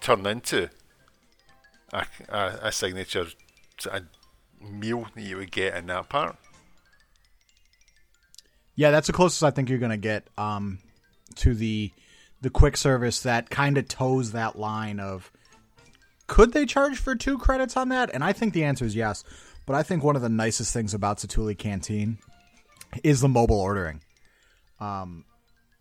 turn 0.00 0.26
into 0.26 0.68
a, 1.94 2.04
a, 2.28 2.58
a 2.64 2.72
signature 2.72 3.20
of 3.20 3.34
meal 4.60 5.06
that 5.14 5.22
you 5.22 5.38
would 5.38 5.50
get 5.50 5.74
in 5.74 5.86
that 5.86 6.10
part. 6.10 6.36
yeah, 8.76 8.90
that's 8.90 9.06
the 9.06 9.14
closest 9.14 9.42
I 9.42 9.50
think 9.50 9.70
you're 9.70 9.78
gonna 9.78 9.96
get 9.96 10.28
um, 10.36 10.78
to 11.36 11.54
the 11.54 11.90
the 12.42 12.50
quick 12.50 12.76
service 12.76 13.22
that 13.22 13.48
kind 13.48 13.78
of 13.78 13.88
toes 13.88 14.32
that 14.32 14.58
line 14.58 15.00
of 15.00 15.32
could 16.26 16.52
they 16.52 16.66
charge 16.66 16.98
for 16.98 17.14
two 17.14 17.38
credits 17.38 17.78
on 17.78 17.88
that? 17.88 18.10
And 18.12 18.22
I 18.22 18.34
think 18.34 18.52
the 18.52 18.64
answer 18.64 18.84
is 18.84 18.94
yes. 18.94 19.24
But 19.64 19.76
I 19.76 19.82
think 19.82 20.04
one 20.04 20.16
of 20.16 20.20
the 20.20 20.28
nicest 20.28 20.74
things 20.74 20.92
about 20.92 21.16
Satu'li 21.18 21.56
Canteen 21.56 22.18
is 23.02 23.22
the 23.22 23.28
mobile 23.28 23.60
ordering. 23.60 24.02
Um, 24.80 25.24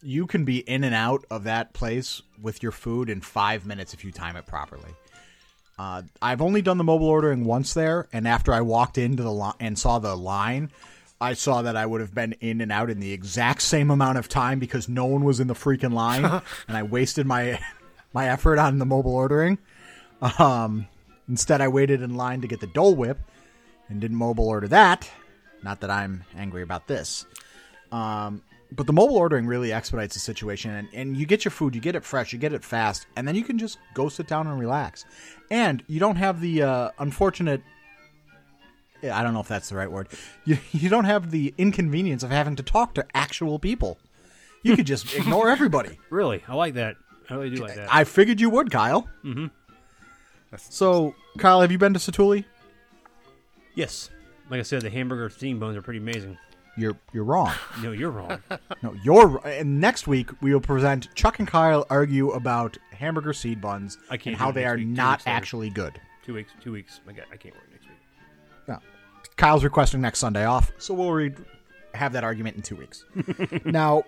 you 0.03 0.27
can 0.27 0.45
be 0.45 0.59
in 0.59 0.83
and 0.83 0.95
out 0.95 1.25
of 1.29 1.45
that 1.45 1.73
place 1.73 2.21
with 2.41 2.61
your 2.61 2.71
food 2.71 3.09
in 3.09 3.21
five 3.21 3.65
minutes 3.65 3.93
if 3.93 4.03
you 4.03 4.11
time 4.11 4.35
it 4.35 4.45
properly. 4.45 4.91
Uh, 5.77 6.03
I've 6.21 6.41
only 6.41 6.61
done 6.61 6.77
the 6.77 6.83
mobile 6.83 7.07
ordering 7.07 7.45
once 7.45 7.73
there, 7.73 8.07
and 8.13 8.27
after 8.27 8.53
I 8.53 8.61
walked 8.61 8.97
into 8.97 9.23
the 9.23 9.31
line 9.31 9.55
and 9.59 9.77
saw 9.77 9.99
the 9.99 10.15
line, 10.15 10.71
I 11.19 11.33
saw 11.33 11.61
that 11.61 11.75
I 11.75 11.85
would 11.85 12.01
have 12.01 12.13
been 12.13 12.33
in 12.41 12.61
and 12.61 12.71
out 12.71 12.89
in 12.89 12.99
the 12.99 13.11
exact 13.11 13.61
same 13.61 13.89
amount 13.89 14.17
of 14.17 14.27
time 14.27 14.59
because 14.59 14.87
no 14.87 15.05
one 15.05 15.23
was 15.23 15.39
in 15.39 15.47
the 15.47 15.53
freaking 15.53 15.93
line, 15.93 16.25
and 16.67 16.77
I 16.77 16.83
wasted 16.83 17.25
my 17.25 17.59
my 18.13 18.29
effort 18.29 18.59
on 18.59 18.77
the 18.77 18.85
mobile 18.85 19.15
ordering. 19.15 19.57
Um, 20.37 20.87
instead, 21.27 21.61
I 21.61 21.67
waited 21.69 22.01
in 22.01 22.15
line 22.15 22.41
to 22.41 22.47
get 22.47 22.59
the 22.59 22.67
Dole 22.67 22.95
Whip 22.95 23.19
and 23.89 23.99
didn't 23.99 24.17
mobile 24.17 24.47
order 24.47 24.67
that. 24.67 25.09
Not 25.63 25.79
that 25.79 25.89
I'm 25.89 26.23
angry 26.35 26.61
about 26.61 26.87
this. 26.87 27.25
Um, 27.91 28.41
but 28.75 28.87
the 28.87 28.93
mobile 28.93 29.17
ordering 29.17 29.45
really 29.45 29.71
expedites 29.71 30.13
the 30.13 30.19
situation, 30.19 30.71
and, 30.71 30.87
and 30.93 31.17
you 31.17 31.25
get 31.25 31.45
your 31.45 31.51
food, 31.51 31.75
you 31.75 31.81
get 31.81 31.95
it 31.95 32.03
fresh, 32.03 32.33
you 32.33 32.39
get 32.39 32.53
it 32.53 32.63
fast, 32.63 33.07
and 33.15 33.27
then 33.27 33.35
you 33.35 33.43
can 33.43 33.57
just 33.57 33.77
go 33.93 34.09
sit 34.09 34.27
down 34.27 34.47
and 34.47 34.59
relax. 34.59 35.05
And 35.51 35.83
you 35.87 35.99
don't 35.99 36.15
have 36.15 36.41
the 36.41 36.63
uh, 36.63 36.89
unfortunate. 36.99 37.61
I 39.03 39.21
don't 39.21 39.33
know 39.33 39.41
if 39.41 39.47
that's 39.47 39.69
the 39.69 39.75
right 39.75 39.91
word. 39.91 40.07
You, 40.45 40.57
you 40.71 40.89
don't 40.89 41.05
have 41.05 41.31
the 41.31 41.53
inconvenience 41.57 42.23
of 42.23 42.31
having 42.31 42.57
to 42.57 42.63
talk 42.63 42.95
to 42.95 43.05
actual 43.13 43.59
people. 43.59 43.97
You 44.61 44.75
could 44.75 44.87
just 44.87 45.13
ignore 45.15 45.49
everybody. 45.49 45.99
Really, 46.09 46.43
I 46.47 46.55
like 46.55 46.73
that. 46.73 46.95
I 47.29 47.35
really 47.35 47.55
do 47.55 47.61
like 47.61 47.75
that. 47.75 47.93
I 47.93 48.03
figured 48.03 48.41
you 48.41 48.49
would, 48.49 48.71
Kyle. 48.71 49.07
Mm-hmm. 49.23 49.47
So, 50.57 51.15
Kyle, 51.37 51.61
have 51.61 51.71
you 51.71 51.77
been 51.77 51.93
to 51.93 51.99
Satu'li? 51.99 52.45
yes, 53.75 54.09
like 54.49 54.59
I 54.59 54.63
said, 54.63 54.81
the 54.81 54.89
hamburger 54.89 55.29
steam 55.29 55.59
bones 55.59 55.77
are 55.77 55.81
pretty 55.81 55.99
amazing. 55.99 56.37
You're 56.75 56.97
you're 57.11 57.23
wrong. 57.23 57.53
No, 57.81 57.91
you're 57.91 58.11
wrong. 58.11 58.41
No, 58.81 58.95
you're. 59.03 59.45
And 59.45 59.79
next 59.79 60.07
week 60.07 60.29
we 60.41 60.53
will 60.53 60.61
present 60.61 61.13
Chuck 61.15 61.39
and 61.39 61.47
Kyle 61.47 61.85
argue 61.89 62.31
about 62.31 62.77
hamburger 62.91 63.33
seed 63.33 63.61
buns 63.61 63.97
I 64.09 64.17
can't 64.17 64.33
and 64.33 64.37
how 64.37 64.51
they 64.51 64.65
are 64.65 64.75
week. 64.77 64.87
Not 64.87 65.19
later. 65.19 65.29
Uh, 65.29 65.33
actually 65.33 65.69
good. 65.69 65.99
two 66.25 66.33
weeks. 66.33 66.51
Two 66.61 66.71
weeks. 66.71 66.99
I, 67.07 67.11
got, 67.11 67.25
I 67.31 67.37
can't 67.37 67.53
work 67.55 67.69
next 67.71 67.87
week. 67.87 67.97
No. 68.67 68.79
Kyle's 69.35 69.63
requesting 69.63 70.01
next 70.01 70.19
Sunday 70.19 70.45
off, 70.45 70.71
so 70.77 70.93
we'll 70.93 71.11
re- 71.11 71.33
have 71.93 72.13
that 72.13 72.23
argument 72.23 72.55
in 72.55 72.61
two 72.61 72.75
weeks. 72.75 73.05
now, 73.65 74.03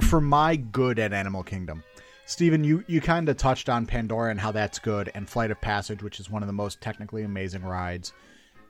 for 0.00 0.20
my 0.20 0.56
good 0.56 0.98
at 0.98 1.12
Animal 1.12 1.42
Kingdom, 1.42 1.82
Steven, 2.24 2.62
you, 2.64 2.84
you 2.86 3.00
kind 3.00 3.28
of 3.28 3.36
touched 3.36 3.68
on 3.68 3.86
Pandora 3.86 4.30
and 4.30 4.40
how 4.40 4.52
that's 4.52 4.78
good, 4.78 5.10
and 5.14 5.28
Flight 5.28 5.50
of 5.50 5.60
Passage, 5.60 6.02
which 6.02 6.20
is 6.20 6.30
one 6.30 6.42
of 6.42 6.46
the 6.46 6.52
most 6.52 6.80
technically 6.80 7.24
amazing 7.24 7.62
rides 7.62 8.12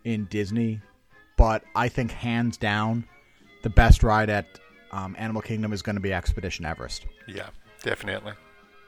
in 0.05 0.25
Disney. 0.27 0.81
But 1.37 1.63
I 1.75 1.89
think 1.89 2.11
hands 2.11 2.57
down, 2.57 3.05
the 3.63 3.71
best 3.71 4.03
ride 4.03 4.31
at 4.31 4.47
um, 4.93 5.15
Animal 5.19 5.43
Kingdom 5.43 5.73
is 5.73 5.83
going 5.83 5.97
to 5.97 6.01
be 6.01 6.13
Expedition 6.13 6.65
Everest. 6.65 7.07
Yeah, 7.27 7.49
definitely. 7.83 8.33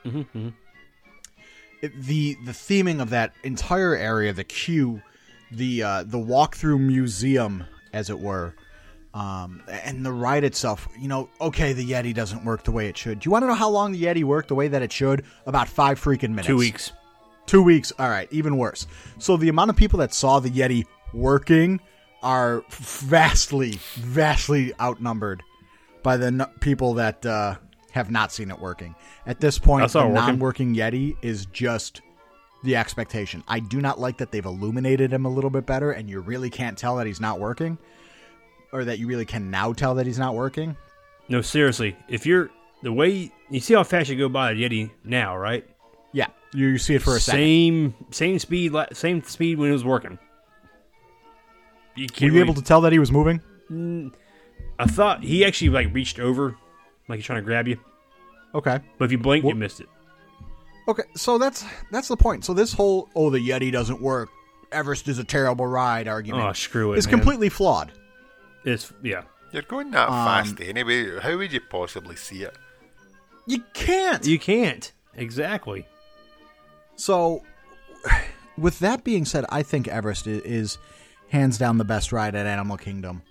it, 0.05 2.03
the 2.03 2.37
the 2.45 2.53
theming 2.53 3.01
of 3.01 3.11
that 3.11 3.35
entire 3.43 3.95
area, 3.95 4.33
the 4.33 4.45
queue, 4.45 5.03
the 5.51 5.83
uh, 5.83 6.03
the 6.05 6.19
walkthrough 6.19 6.81
museum, 6.81 7.65
as 7.93 8.11
it 8.11 8.19
were, 8.19 8.55
um, 9.15 9.63
and 9.69 10.05
the 10.05 10.13
ride 10.13 10.45
itself. 10.45 10.89
You 10.99 11.09
know, 11.09 11.29
okay, 11.41 11.73
the 11.73 11.89
Yeti 11.89 12.15
doesn't 12.15 12.45
work 12.45 12.65
the 12.65 12.73
way 12.73 12.89
it 12.89 12.97
should. 12.97 13.21
Do 13.21 13.27
you 13.27 13.31
want 13.33 13.43
to 13.43 13.47
know 13.47 13.55
how 13.55 13.69
long 13.69 13.93
the 13.93 14.03
Yeti 14.03 14.25
worked 14.25 14.49
the 14.49 14.55
way 14.55 14.69
that 14.69 14.83
it 14.83 14.93
should? 14.93 15.25
About 15.47 15.69
five 15.69 16.01
freaking 16.01 16.31
minutes. 16.31 16.47
Two 16.47 16.57
weeks. 16.57 16.93
Two 17.47 17.63
weeks. 17.63 17.93
All 17.99 18.09
right, 18.09 18.29
even 18.31 18.57
worse. 18.57 18.87
So 19.19 19.37
the 19.37 19.49
amount 19.49 19.71
of 19.71 19.77
people 19.77 19.99
that 19.99 20.15
saw 20.15 20.41
the 20.41 20.51
Yeti 20.51 20.85
working 21.13 21.81
are 22.23 22.65
vastly, 22.71 23.79
vastly 23.95 24.73
outnumbered 24.81 25.43
by 26.03 26.17
the 26.17 26.27
n- 26.27 26.47
people 26.61 26.95
that 26.95 27.25
uh, 27.27 27.57
have 27.93 28.11
not 28.11 28.33
seen 28.33 28.51
it 28.51 28.59
working. 28.59 28.95
At 29.27 29.41
this 29.41 29.59
point, 29.59 29.91
the 29.91 29.99
working. 29.99 30.15
non-working 30.15 30.75
Yeti 30.75 31.17
is 31.23 31.47
just 31.47 32.01
the 32.65 32.77
expectation. 32.77 33.43
I 33.49 33.61
do 33.61 33.81
not 33.81 33.99
like 34.01 34.19
that 34.19 34.31
they've 34.31 34.45
illuminated 34.45 35.13
him 35.13 35.25
a 35.25 35.29
little 35.29 35.51
bit 35.51 35.67
better, 35.67 35.93
and 35.93 36.09
you 36.09 36.21
really 36.21 36.51
can't 36.51 36.79
tell 36.79 36.97
that 36.97 37.07
he's 37.07 37.21
not 37.21 37.41
working, 37.41 37.79
or 38.73 38.85
that 38.85 38.99
you 38.99 39.07
really 39.07 39.25
can 39.27 39.51
now 39.51 39.73
tell 39.73 39.95
that 39.97 40.07
he's 40.07 40.19
not 40.19 40.35
working. 40.35 40.77
No, 41.29 41.41
seriously. 41.41 41.97
If 42.09 42.27
you're 42.27 42.51
the 42.83 42.93
way 42.93 43.33
you 43.51 43.61
see 43.61 43.75
how 43.75 43.85
fast 43.85 44.11
you 44.11 44.17
go 44.17 44.29
by 44.29 44.55
the 44.55 44.63
Yeti 44.63 44.91
now, 45.05 45.37
right? 45.37 45.69
Yeah, 46.13 46.29
you, 46.53 46.69
you 46.69 46.79
see 46.79 46.95
it 46.95 47.03
for 47.03 47.17
a 47.17 47.21
second. 47.21 47.39
same 47.39 47.95
same 48.11 48.39
speed, 48.39 48.73
same 48.93 49.23
speed 49.23 49.59
when 49.59 49.71
it 49.71 49.73
was 49.73 49.85
working. 49.85 50.19
You 51.95 52.05
Were 52.05 52.09
can't 52.09 52.33
you 52.33 52.41
able 52.41 52.55
to 52.55 52.63
tell 52.63 52.81
that 52.83 52.93
he 52.93 52.99
was 52.99 53.13
moving? 53.13 53.41
I 54.79 54.87
thought 54.87 55.23
he 55.23 55.45
actually 55.45 55.71
like 55.71 55.93
reached 55.95 56.19
over, 56.19 56.57
like 57.09 57.19
he's 57.19 57.27
trying 57.27 57.39
to 57.41 57.45
grab 57.45 57.69
you. 57.69 57.79
Okay. 58.55 58.81
But 58.99 59.05
if 59.07 59.13
you 59.13 59.19
blink, 59.19 59.45
you 59.45 59.55
missed 59.55 59.81
it. 59.81 59.89
Okay, 60.89 61.05
so 61.15 61.39
that's 61.39 61.65
that's 61.91 62.09
the 62.09 62.17
point. 62.17 62.45
So 62.45 62.55
this 62.55 62.73
whole 62.73 63.09
"oh 63.15 63.31
the 63.31 63.39
Yeti 63.39 63.71
doesn't 63.71 64.01
work, 64.01 64.29
Everest 64.73 65.07
is 65.09 65.19
a 65.19 65.25
terrible 65.25 65.67
ride" 65.67 66.09
argument 66.09 66.45
Oh, 66.45 66.53
screw 66.53 66.93
it, 66.93 66.99
is 66.99 67.07
man. 67.07 67.13
completely 67.19 67.49
flawed. 67.49 67.93
It's 68.65 68.93
yeah. 69.03 69.23
You're 69.53 69.63
going 69.63 69.91
that 69.93 70.09
Um, 70.09 70.15
fast 70.27 70.61
anyway. 70.61 71.19
How 71.21 71.37
would 71.37 71.53
you 71.53 71.61
possibly 71.61 72.17
see 72.17 72.43
it? 72.43 72.57
You 73.47 73.63
can't. 73.75 74.27
You 74.27 74.39
can't 74.39 74.91
exactly. 75.15 75.87
So, 76.97 77.43
with 78.59 78.79
that 78.81 79.05
being 79.05 79.25
said, 79.25 79.45
I 79.51 79.63
think 79.63 79.89
Everest 79.89 80.27
i- 80.27 80.31
is 80.31 80.79
hands 81.33 81.59
down 81.59 81.79
the 81.79 81.85
best 81.85 82.13
ride 82.13 82.35
at 82.37 82.47
Animal 82.47 82.77
Kingdom. 82.77 83.23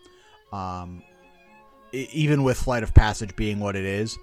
Um, 0.52 1.04
even 1.94 2.44
with 2.44 2.58
Flight 2.58 2.84
of 2.84 2.94
Passage 2.94 3.36
being 3.36 3.60
what 3.60 3.76
it 3.76 3.86
is, 3.86 4.18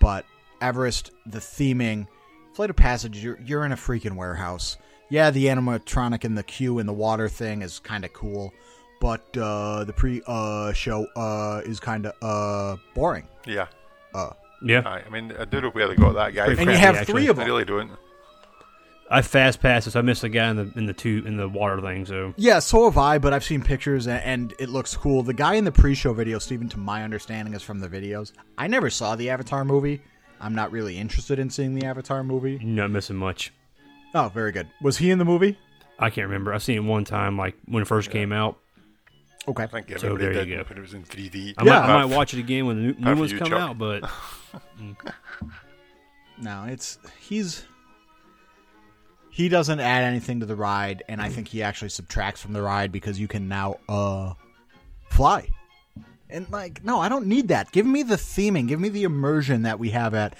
but 0.00 0.24
Everest, 0.60 1.10
the 1.26 1.38
theming, 1.38 2.06
Flight 2.52 2.70
of 2.70 2.76
Passage, 2.76 3.18
you're 3.22 3.38
you're 3.44 3.64
in 3.64 3.72
a 3.72 3.76
freaking 3.76 4.14
warehouse. 4.16 4.76
Yeah, 5.10 5.30
the 5.30 5.46
animatronic 5.46 6.24
and 6.24 6.36
the 6.36 6.42
queue 6.42 6.78
and 6.78 6.88
the 6.88 6.92
water 6.92 7.28
thing 7.28 7.62
is 7.62 7.78
kind 7.78 8.04
of 8.04 8.12
cool, 8.12 8.52
but 9.00 9.24
uh, 9.36 9.84
the 9.84 9.92
pre 9.92 10.22
uh, 10.26 10.72
show 10.72 11.06
uh, 11.16 11.60
is 11.64 11.78
kind 11.80 12.06
of 12.06 12.12
uh, 12.22 12.76
boring. 12.94 13.26
Yeah. 13.46 13.66
Yeah, 14.66 14.80
I 14.88 15.10
mean, 15.10 15.32
I 15.38 15.44
don't 15.44 15.62
know 15.62 15.68
where 15.70 15.88
they 15.88 15.94
got 15.96 16.14
that 16.14 16.32
guy 16.34 16.46
And 16.46 16.56
from. 16.56 16.68
you 16.70 16.74
crappy, 16.76 16.78
have 16.86 16.96
actually. 16.96 17.12
three 17.12 17.26
of 17.28 17.38
I 17.38 17.42
them. 17.42 17.48
really 17.48 17.64
don't. 17.66 17.90
I 19.10 19.20
fast 19.22 19.60
passed 19.60 19.86
it, 19.86 19.90
so 19.92 19.98
I 19.98 20.02
missed 20.02 20.22
the 20.22 20.28
guy 20.30 20.48
in 20.48 20.56
the 20.56 20.72
in 20.76 20.86
the 20.86 20.92
two 20.94 21.22
in 21.26 21.36
the 21.36 21.48
water 21.48 21.80
thing. 21.80 22.06
So 22.06 22.32
Yeah, 22.36 22.58
so 22.58 22.84
have 22.84 22.96
I, 22.98 23.18
but 23.18 23.32
I've 23.34 23.44
seen 23.44 23.62
pictures 23.62 24.06
and, 24.06 24.22
and 24.24 24.54
it 24.58 24.68
looks 24.70 24.96
cool. 24.96 25.22
The 25.22 25.34
guy 25.34 25.54
in 25.54 25.64
the 25.64 25.72
pre-show 25.72 26.14
video, 26.14 26.38
Steven, 26.38 26.68
to 26.70 26.78
my 26.78 27.02
understanding, 27.04 27.52
is 27.54 27.62
from 27.62 27.80
the 27.80 27.88
videos. 27.88 28.32
I 28.56 28.66
never 28.66 28.88
saw 28.90 29.14
the 29.14 29.28
Avatar 29.30 29.64
movie. 29.64 30.00
I'm 30.40 30.54
not 30.54 30.72
really 30.72 30.98
interested 30.98 31.38
in 31.38 31.50
seeing 31.50 31.74
the 31.74 31.86
Avatar 31.86 32.24
movie. 32.24 32.52
you're 32.60 32.62
not 32.62 32.90
missing 32.90 33.16
much. 33.16 33.52
Oh, 34.14 34.30
very 34.32 34.52
good. 34.52 34.68
Was 34.80 34.96
he 34.98 35.10
in 35.10 35.18
the 35.18 35.24
movie? 35.24 35.58
I 35.98 36.10
can't 36.10 36.26
remember. 36.26 36.52
I've 36.54 36.62
seen 36.62 36.76
it 36.76 36.80
one 36.84 37.04
time, 37.04 37.36
like 37.36 37.56
when 37.66 37.82
it 37.82 37.86
first 37.86 38.10
came 38.10 38.32
out. 38.32 38.58
Okay. 39.46 39.62
I 39.64 39.66
think 39.66 39.98
So 39.98 40.16
there 40.16 40.32
you 40.32 40.44
did 40.44 40.48
go. 40.48 40.64
when 40.68 40.78
it 40.78 40.80
was 40.80 40.94
in 40.94 41.04
3D. 41.04 41.54
I, 41.58 41.64
Yeah. 41.64 41.80
might, 41.80 41.90
I 41.94 42.06
might 42.06 42.16
watch 42.16 42.32
it 42.34 42.40
again 42.40 42.66
when 42.66 42.76
the 42.76 42.82
new, 42.82 42.90
Apart 42.92 43.14
new 43.14 43.20
ones 43.20 43.32
you, 43.32 43.38
come 43.38 43.48
Chuck. 43.50 43.60
out. 43.60 43.78
But 43.78 44.02
mm. 44.80 44.96
No, 46.38 46.64
it's 46.68 46.98
he's 47.20 47.64
he 49.34 49.48
doesn't 49.48 49.80
add 49.80 50.04
anything 50.04 50.38
to 50.38 50.46
the 50.46 50.54
ride, 50.54 51.02
and 51.08 51.20
I 51.20 51.28
think 51.28 51.48
he 51.48 51.60
actually 51.60 51.88
subtracts 51.88 52.40
from 52.40 52.52
the 52.52 52.62
ride 52.62 52.92
because 52.92 53.18
you 53.18 53.26
can 53.26 53.48
now 53.48 53.78
uh 53.88 54.34
fly. 55.10 55.48
And 56.30 56.48
like, 56.52 56.84
no, 56.84 57.00
I 57.00 57.08
don't 57.08 57.26
need 57.26 57.48
that. 57.48 57.72
Give 57.72 57.84
me 57.84 58.04
the 58.04 58.14
theming, 58.14 58.68
give 58.68 58.78
me 58.78 58.90
the 58.90 59.02
immersion 59.02 59.62
that 59.62 59.80
we 59.80 59.90
have 59.90 60.14
at 60.14 60.36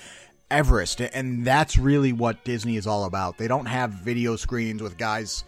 Everest, 0.49 1.01
and 1.01 1.45
that's 1.45 1.77
really 1.77 2.13
what 2.13 2.45
Disney 2.45 2.77
is 2.77 2.87
all 2.87 3.05
about. 3.05 3.37
They 3.37 3.49
don't 3.49 3.67
have 3.67 3.91
video 3.91 4.37
screens 4.37 4.81
with 4.81 4.97
guys 4.97 5.43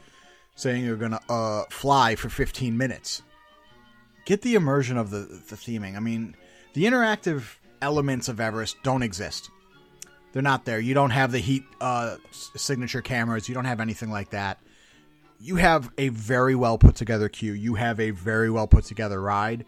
saying 0.56 0.84
you're 0.84 0.96
gonna 0.96 1.20
uh 1.28 1.66
fly 1.70 2.16
for 2.16 2.28
15 2.28 2.76
minutes. 2.76 3.22
Get 4.24 4.42
the 4.42 4.56
immersion 4.56 4.96
of 4.96 5.10
the 5.10 5.18
the 5.18 5.54
theming. 5.54 5.96
I 5.96 6.00
mean, 6.00 6.34
the 6.74 6.84
interactive 6.84 7.44
elements 7.80 8.28
of 8.28 8.40
Everest 8.40 8.76
don't 8.82 9.04
exist. 9.04 9.50
They're 10.36 10.42
not 10.42 10.66
there. 10.66 10.78
You 10.78 10.92
don't 10.92 11.12
have 11.12 11.32
the 11.32 11.38
heat 11.38 11.64
uh, 11.80 12.16
s- 12.28 12.50
signature 12.56 13.00
cameras. 13.00 13.48
You 13.48 13.54
don't 13.54 13.64
have 13.64 13.80
anything 13.80 14.10
like 14.10 14.28
that. 14.32 14.58
You 15.40 15.56
have 15.56 15.90
a 15.96 16.10
very 16.10 16.54
well 16.54 16.76
put 16.76 16.94
together 16.94 17.30
queue. 17.30 17.54
You 17.54 17.76
have 17.76 17.98
a 17.98 18.10
very 18.10 18.50
well 18.50 18.66
put 18.66 18.84
together 18.84 19.18
ride, 19.18 19.64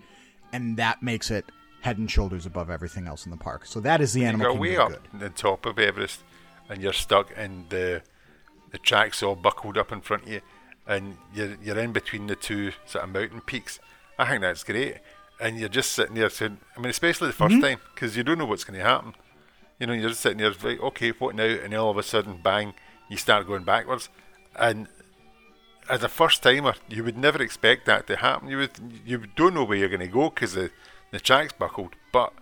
and 0.53 0.77
that 0.77 1.03
makes 1.03 1.31
it 1.31 1.47
head 1.81 1.97
and 1.97 2.11
shoulders 2.11 2.45
above 2.45 2.69
everything 2.69 3.07
else 3.07 3.25
in 3.25 3.31
the 3.31 3.39
park. 3.39 3.65
So 3.65 3.81
that 3.81 4.03
is 4.03 4.13
the 4.13 4.21
You 4.21 4.27
Animal 4.27 4.53
got 4.53 4.61
way 4.61 4.69
Kingdom 4.77 4.93
up 4.93 5.11
good. 5.13 5.21
the 5.21 5.31
top 5.31 5.65
of 5.65 5.79
Everest, 5.79 6.21
and 6.69 6.83
you're 6.83 6.93
stuck 6.93 7.31
in 7.31 7.65
the 7.71 8.03
the 8.71 8.77
tracks 8.77 9.23
all 9.23 9.37
buckled 9.37 9.79
up 9.79 9.91
in 9.91 10.03
front 10.03 10.25
of 10.25 10.29
you, 10.29 10.41
and 10.87 11.17
you're 11.35 11.57
you're 11.63 11.79
in 11.79 11.93
between 11.95 12.27
the 12.27 12.37
two 12.37 12.73
sort 12.85 13.05
of 13.05 13.11
mountain 13.11 13.41
peaks. 13.41 13.81
I 14.19 14.29
think 14.29 14.43
that's 14.43 14.65
great, 14.65 14.97
and 15.41 15.59
you're 15.59 15.71
just 15.71 15.93
sitting 15.93 16.17
there 16.17 16.29
saying, 16.29 16.59
I 16.77 16.81
mean, 16.81 16.91
especially 16.91 17.29
the 17.29 17.33
1st 17.35 17.49
Mm-hmm. 17.53 17.61
time 17.63 17.79
because 17.95 18.19
you 18.19 18.23
don't 18.23 18.37
know 18.37 18.45
what's 18.45 18.65
going 18.65 18.79
to 18.79 18.85
happen. 18.85 19.15
You 19.79 19.87
know, 19.87 19.93
you're 19.93 20.09
just 20.09 20.21
sitting 20.21 20.39
there, 20.39 20.53
like, 20.63 20.81
okay, 20.81 21.11
what 21.11 21.35
now? 21.37 21.45
And 21.45 21.73
then 21.73 21.79
all 21.81 21.91
of 21.91 21.99
a 21.99 22.03
sudden, 22.03 22.39
bang, 22.43 22.75
you 23.09 23.17
start 23.17 23.47
going 23.47 23.63
backwards, 23.65 24.09
and 24.59 24.89
as 25.89 26.03
a 26.03 26.09
first 26.09 26.43
timer, 26.43 26.75
you 26.89 27.05
would 27.05 27.17
never 27.17 27.41
expect 27.43 27.87
that 27.87 28.07
to 28.09 28.17
happen. 28.17 28.49
You 28.49 28.59
would 28.59 28.73
you 29.07 29.25
don't 29.37 29.55
know 29.55 29.65
where 29.65 29.79
you're 29.79 29.89
going 29.89 30.01
to 30.01 30.07
go 30.09 30.31
because 30.31 30.55
the 30.55 30.71
the 31.13 31.21
track's 31.21 31.53
buckled, 31.53 31.95
but 32.13 32.33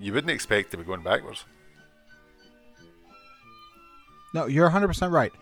you 0.00 0.12
wouldn't 0.12 0.30
expect 0.30 0.70
to 0.72 0.76
be 0.78 0.84
going 0.84 1.02
backwards. 1.02 1.44
No, 4.34 4.46
you're 4.46 4.68
100% 4.68 5.12
right. 5.12 5.32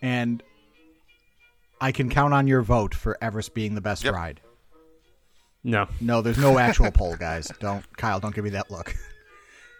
And 0.00 0.42
I 1.80 1.92
can 1.92 2.08
count 2.08 2.34
on 2.34 2.46
your 2.46 2.62
vote 2.62 2.94
for 2.94 3.16
Everest 3.20 3.54
being 3.54 3.74
the 3.74 3.80
best 3.80 4.02
Yep. 4.04 4.14
ride. 4.14 4.40
no, 5.62 5.86
No, 6.00 6.22
there's 6.22 6.38
no 6.38 6.58
actual 6.58 6.90
poll, 6.94 7.14
guys. 7.16 7.50
Don't, 7.60 7.84
Kyle, 7.96 8.18
don't 8.18 8.34
give 8.34 8.42
me 8.44 8.50
that 8.50 8.70
look. 8.70 8.96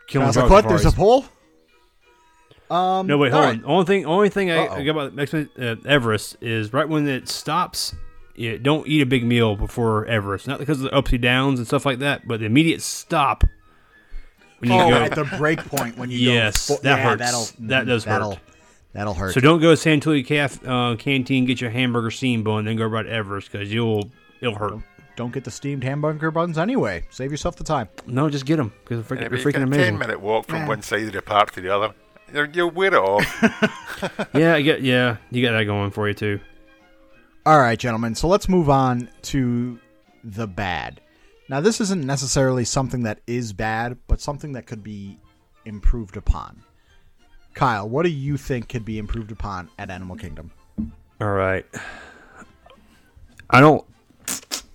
Killing 0.06 0.26
Kyle's 0.26 0.36
like, 0.36 0.46
Frog 0.48 0.64
what? 0.64 0.68
There's 0.68 0.84
a 0.84 0.90
Safaris. 0.90 0.96
poll? 0.96 2.76
Um, 2.76 3.06
No, 3.06 3.18
wait, 3.18 3.32
hold 3.32 3.44
right. 3.44 3.58
on. 3.58 3.64
Only 3.64 3.84
thing, 3.84 4.06
only 4.06 4.28
thing 4.28 4.50
I, 4.50 4.66
Uh-oh. 4.66 4.74
I 4.76 4.84
got 4.84 4.90
about 4.92 5.14
Max- 5.14 5.34
uh, 5.34 5.76
Everest 5.86 6.36
is 6.40 6.72
right 6.72 6.88
when 6.88 7.06
it 7.06 7.28
stops. 7.28 7.94
Yeah, 8.34 8.56
don't 8.60 8.86
eat 8.88 9.02
a 9.02 9.06
big 9.06 9.24
meal 9.24 9.56
before 9.56 10.06
Everest. 10.06 10.48
Not 10.48 10.58
because 10.58 10.78
of 10.78 10.84
the 10.84 10.94
ups 10.94 11.12
and 11.12 11.20
downs 11.20 11.58
and 11.58 11.66
stuff 11.66 11.84
like 11.84 11.98
that, 11.98 12.26
but 12.26 12.40
the 12.40 12.46
immediate 12.46 12.80
stop. 12.80 13.44
When 14.60 14.70
you 14.70 14.76
Oh, 14.80 14.88
go. 14.88 14.94
at 14.96 15.14
the 15.14 15.24
break 15.36 15.58
point 15.58 15.98
when 15.98 16.10
you 16.10 16.18
Yes, 16.18 16.68
go, 16.68 16.76
that 16.76 16.98
yeah, 16.98 17.10
hurts. 17.10 17.18
That'll, 17.20 17.66
That 17.68 17.86
does 17.86 18.04
that'll, 18.04 18.30
hurt. 18.32 18.40
That'll 18.94 19.14
hurt. 19.14 19.34
So 19.34 19.40
don't 19.40 19.60
go 19.60 19.70
to 19.72 19.76
San 19.76 19.94
Antonio 19.94 20.22
Caf, 20.24 20.66
uh, 20.66 20.96
Canteen, 20.98 21.44
get 21.46 21.60
your 21.60 21.70
hamburger 21.70 22.10
steam 22.10 22.42
bun, 22.42 22.64
then 22.64 22.76
go 22.76 22.86
right 22.86 23.02
to 23.02 23.10
Everest 23.10 23.50
because 23.52 23.72
you'll 23.72 24.10
it'll 24.40 24.54
hurt. 24.54 24.74
Don't 25.16 25.32
get 25.32 25.44
the 25.44 25.50
steamed 25.50 25.84
hamburger 25.84 26.30
buns 26.30 26.56
anyway. 26.58 27.04
Save 27.10 27.30
yourself 27.30 27.56
the 27.56 27.64
time. 27.64 27.88
No, 28.06 28.30
just 28.30 28.46
get 28.46 28.56
them 28.56 28.72
because 28.84 29.06
they're, 29.06 29.18
Yeah, 29.20 29.28
freaking- 29.28 29.30
but 29.30 29.42
they're 29.42 29.52
freaking 29.52 29.70
get 29.70 29.80
a 29.80 29.84
Ten 29.84 29.98
minute 29.98 30.20
walk 30.20 30.46
from 30.46 30.66
one 30.66 30.82
side 30.82 31.02
of 31.02 31.12
the 31.12 31.22
park 31.22 31.50
to 31.52 31.60
the 31.60 31.68
other. 31.74 31.94
You're, 32.32 32.46
you'll 32.46 32.70
wear 32.70 32.88
it 32.88 32.94
off. 32.94 34.28
Yeah, 34.34 34.54
I 34.54 34.62
get 34.62 34.80
yeah, 34.82 35.18
you 35.30 35.46
got 35.46 35.52
that 35.52 35.64
going 35.64 35.90
for 35.92 36.08
you 36.08 36.14
too. 36.14 36.40
All 37.46 37.60
right, 37.60 37.78
gentlemen. 37.78 38.14
So 38.16 38.26
let's 38.26 38.48
move 38.48 38.68
on 38.70 39.08
to 39.22 39.78
the 40.24 40.46
bad. 40.48 41.00
Now, 41.48 41.60
this 41.60 41.80
isn't 41.80 42.04
necessarily 42.04 42.64
something 42.64 43.02
that 43.02 43.20
is 43.26 43.52
bad, 43.52 43.98
but 44.08 44.20
something 44.20 44.52
that 44.52 44.66
could 44.66 44.82
be 44.82 45.18
improved 45.66 46.16
upon. 46.16 46.62
Kyle, 47.54 47.88
what 47.88 48.04
do 48.04 48.08
you 48.08 48.36
think 48.36 48.68
could 48.70 48.84
be 48.84 48.98
improved 48.98 49.30
upon 49.30 49.68
at 49.78 49.90
Animal 49.90 50.16
Kingdom? 50.16 50.50
All 51.20 51.30
right. 51.32 51.66
I 53.50 53.60
don't. 53.60 53.84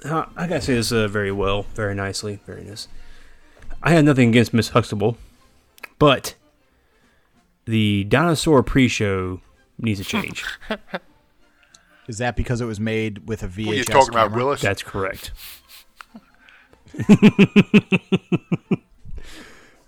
Uh, 0.05 0.25
I 0.35 0.47
gotta 0.47 0.61
say 0.61 0.75
this 0.75 0.91
uh, 0.91 1.07
very 1.07 1.31
well, 1.31 1.63
very 1.75 1.95
nicely, 1.95 2.39
very 2.45 2.63
nice. 2.63 2.87
I 3.81 3.91
had 3.91 4.05
nothing 4.05 4.29
against 4.29 4.53
Miss 4.53 4.69
Huxtable, 4.69 5.17
but 5.99 6.35
the 7.65 8.03
dinosaur 8.05 8.63
pre-show 8.63 9.41
needs 9.77 9.99
a 9.99 10.03
change. 10.03 10.43
Is 12.07 12.17
that 12.19 12.35
because 12.37 12.61
it 12.61 12.65
was 12.65 12.79
made 12.79 13.27
with 13.27 13.43
a 13.43 13.47
VHS 13.47 13.65
What 13.67 13.77
are 13.77 13.83
talking 13.83 14.13
camera? 14.13 14.25
about, 14.27 14.37
Willis? 14.37 14.61
That's 14.61 14.81
correct. 14.81 15.31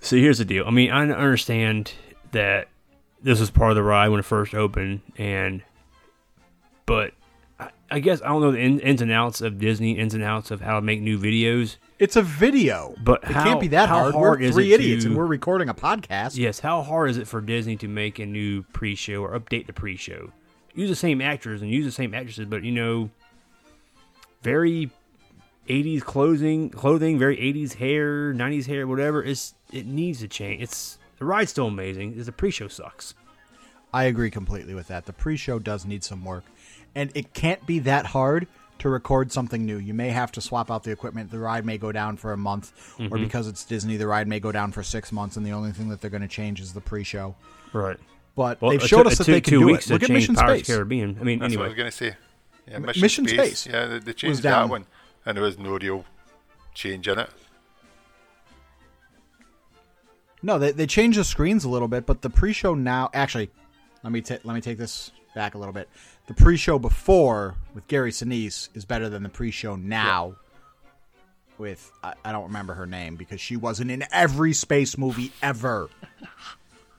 so 0.02 0.16
here's 0.18 0.38
the 0.38 0.46
deal. 0.46 0.66
I 0.68 0.72
mean, 0.72 0.92
I 0.92 1.10
understand 1.10 1.94
that 2.32 2.68
this 3.24 3.40
was 3.40 3.50
part 3.50 3.72
of 3.72 3.76
the 3.76 3.84
ride 3.84 4.10
when 4.10 4.20
it 4.20 4.26
first 4.26 4.54
opened, 4.54 5.02
and 5.18 5.62
but 6.86 7.14
I, 7.92 8.00
guess 8.00 8.22
I 8.22 8.28
don't 8.28 8.42
know 8.42 8.52
the 8.52 8.60
in, 8.60 8.80
ins 8.80 9.02
and 9.02 9.12
outs 9.12 9.42
of 9.42 9.58
Disney, 9.60 9.98
ins 9.98 10.14
and 10.14 10.24
outs 10.24 10.52
of 10.52 10.62
how 10.62 10.76
to 10.76 10.82
make 10.82 11.02
new 11.02 11.18
videos. 11.20 11.78
It's 11.98 12.16
a 12.16 12.22
video, 12.22 12.96
But 13.04 13.24
it 13.24 13.32
how- 13.32 13.44
can't 13.44 13.60
be 13.62 13.68
that 13.70 13.90
hard. 13.90 14.14
hard 14.14 14.40
We're 14.40 14.46
is 14.48 14.54
three 14.56 14.74
idiots, 14.74 15.04
to- 15.04 15.10
and 15.10 15.18
we're 15.18 15.26
recording 15.26 15.70
a 15.70 15.74
podcast. 15.74 16.38
Yes, 16.38 16.60
how 16.60 16.82
hard 16.82 17.10
is 17.10 17.18
it 17.18 17.28
for 17.28 17.42
Disney 17.42 17.76
to 17.78 17.88
make 17.88 18.20
a 18.20 18.26
new 18.26 18.64
pre-show 18.74 19.24
or 19.24 19.38
update 19.40 19.68
the 19.68 19.74
pre-show? 19.74 20.32
Use 20.76 20.90
the 20.90 20.96
same 20.96 21.20
actors 21.22 21.62
and 21.62 21.70
use 21.72 21.86
the 21.86 21.92
same 21.92 22.14
actresses, 22.14 22.46
but 22.46 22.64
you 22.64 22.72
know, 22.72 23.10
very 24.42 24.90
80s 25.68 26.04
clothing, 26.04 26.70
clothing, 26.70 27.20
very 27.20 27.38
80s 27.38 27.74
hair, 27.76 28.34
90s 28.34 28.66
hair, 28.68 28.88
whatever. 28.88 29.24
It's 29.24 29.54
it 29.72 29.86
needs 29.86 30.20
to 30.20 30.28
change. 30.28 30.62
It's 30.62 30.98
the 31.18 31.26
ride's 31.26 31.52
still 31.52 31.68
amazing. 31.68 32.14
It's 32.18 32.26
the 32.28 32.32
pre-show 32.32 32.68
sucks. 32.68 33.14
I 33.94 34.04
agree 34.06 34.30
completely 34.32 34.74
with 34.74 34.88
that. 34.88 35.06
The 35.06 35.14
pre-show 35.14 35.60
does 35.60 35.86
need 35.86 36.04
some 36.04 36.24
work, 36.24 36.44
and 36.96 37.12
it 37.16 37.34
can't 37.34 37.66
be 37.66 37.80
that 37.80 38.08
hard 38.08 38.48
to 38.80 38.90
record 38.90 39.32
something 39.32 39.66
new. 39.66 39.78
You 39.78 39.94
may 39.94 40.10
have 40.10 40.32
to 40.34 40.42
swap 40.42 40.72
out 40.72 40.84
the 40.84 40.92
equipment. 40.92 41.32
The 41.32 41.40
ride 41.40 41.66
may 41.66 41.78
go 41.78 41.92
down 41.92 42.16
for 42.18 42.32
a 42.34 42.38
month, 42.38 42.72
or 43.00 43.04
Mm-hmm. 43.10 43.24
because 43.24 43.48
it's 43.48 43.64
Disney, 43.66 43.98
the 43.98 44.08
ride 44.08 44.28
may 44.28 44.40
go 44.40 44.52
down 44.52 44.72
for 44.72 44.84
six 44.84 45.12
months, 45.12 45.36
and 45.38 45.46
the 45.46 45.52
only 45.52 45.72
thing 45.72 45.90
that 45.90 46.00
they're 46.02 46.10
going 46.10 46.22
to 46.22 46.28
change 46.30 46.62
is 46.62 46.74
the 46.74 46.80
pre-show. 46.82 47.36
Right. 47.74 47.98
But 48.36 48.62
Well, 48.62 48.72
they've 48.72 48.82
showed 48.82 49.04
took- 49.04 49.08
us 49.08 49.14
it 49.14 49.18
that 49.18 49.24
took 49.26 49.34
they 49.34 49.42
can 49.42 49.52
two 49.54 49.60
do 49.60 49.66
weeks 49.66 49.86
it. 49.86 49.88
to 49.90 49.94
Look 49.96 50.04
at 50.04 50.10
Mission 50.12 50.36
Pirates 50.36 50.64
Space. 50.68 50.76
Caribbean. 50.76 51.18
I 51.20 51.24
mean, 51.24 51.40
That's 51.40 51.56
what 51.58 51.66
I 51.66 51.68
was 51.68 51.76
going 51.78 51.92
to 51.92 51.96
say. 51.98 52.16
Yeah, 52.68 52.78
Mission, 52.80 53.02
Mission 53.02 53.28
Space. 53.28 53.60
Space 53.60 53.74
Yeah, 53.74 53.86
they, 53.88 54.00
they 54.00 54.14
changed 54.14 54.44
down. 54.44 54.68
that 54.68 54.72
one, 54.72 54.86
and 55.26 55.36
there 55.36 55.44
was 55.44 55.58
no 55.60 55.72
real 55.78 56.06
change 56.74 57.08
in 57.10 57.20
it. 57.20 57.30
No, 60.42 60.58
they 60.58 60.72
they 60.72 60.88
changed 60.88 61.20
the 61.20 61.24
screens 61.26 61.66
a 61.66 61.70
little 61.70 61.88
bit, 61.90 62.06
but 62.06 62.22
the 62.22 62.30
pre-show 62.30 62.74
now 62.74 63.10
actually, 63.14 63.50
let 64.04 64.14
me 64.14 64.22
ta- 64.22 64.38
let 64.44 64.54
me 64.54 64.62
take 64.62 64.78
this 64.78 65.12
back 65.36 65.54
a 65.56 65.58
little 65.58 65.74
bit. 65.74 65.90
The 66.30 66.36
pre-show 66.36 66.78
before 66.78 67.56
with 67.74 67.88
Gary 67.88 68.12
Sinise 68.12 68.70
is 68.76 68.86
better 68.86 69.10
than 69.10 69.24
the 69.24 69.30
pre-show 69.30 69.76
now 69.76 70.36
with 71.58 71.92
I, 72.04 72.14
I 72.24 72.32
don't 72.32 72.44
remember 72.44 72.76
her 72.76 72.86
name 72.86 73.16
because 73.16 73.42
she 73.42 73.58
wasn't 73.58 73.90
in 73.90 74.04
every 74.12 74.54
space 74.54 74.96
movie 74.96 75.32
ever. 75.42 75.90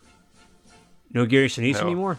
no 1.13 1.27
Gary 1.27 1.47
Sinise 1.47 1.75
No. 1.75 1.81
anymore. 1.83 2.19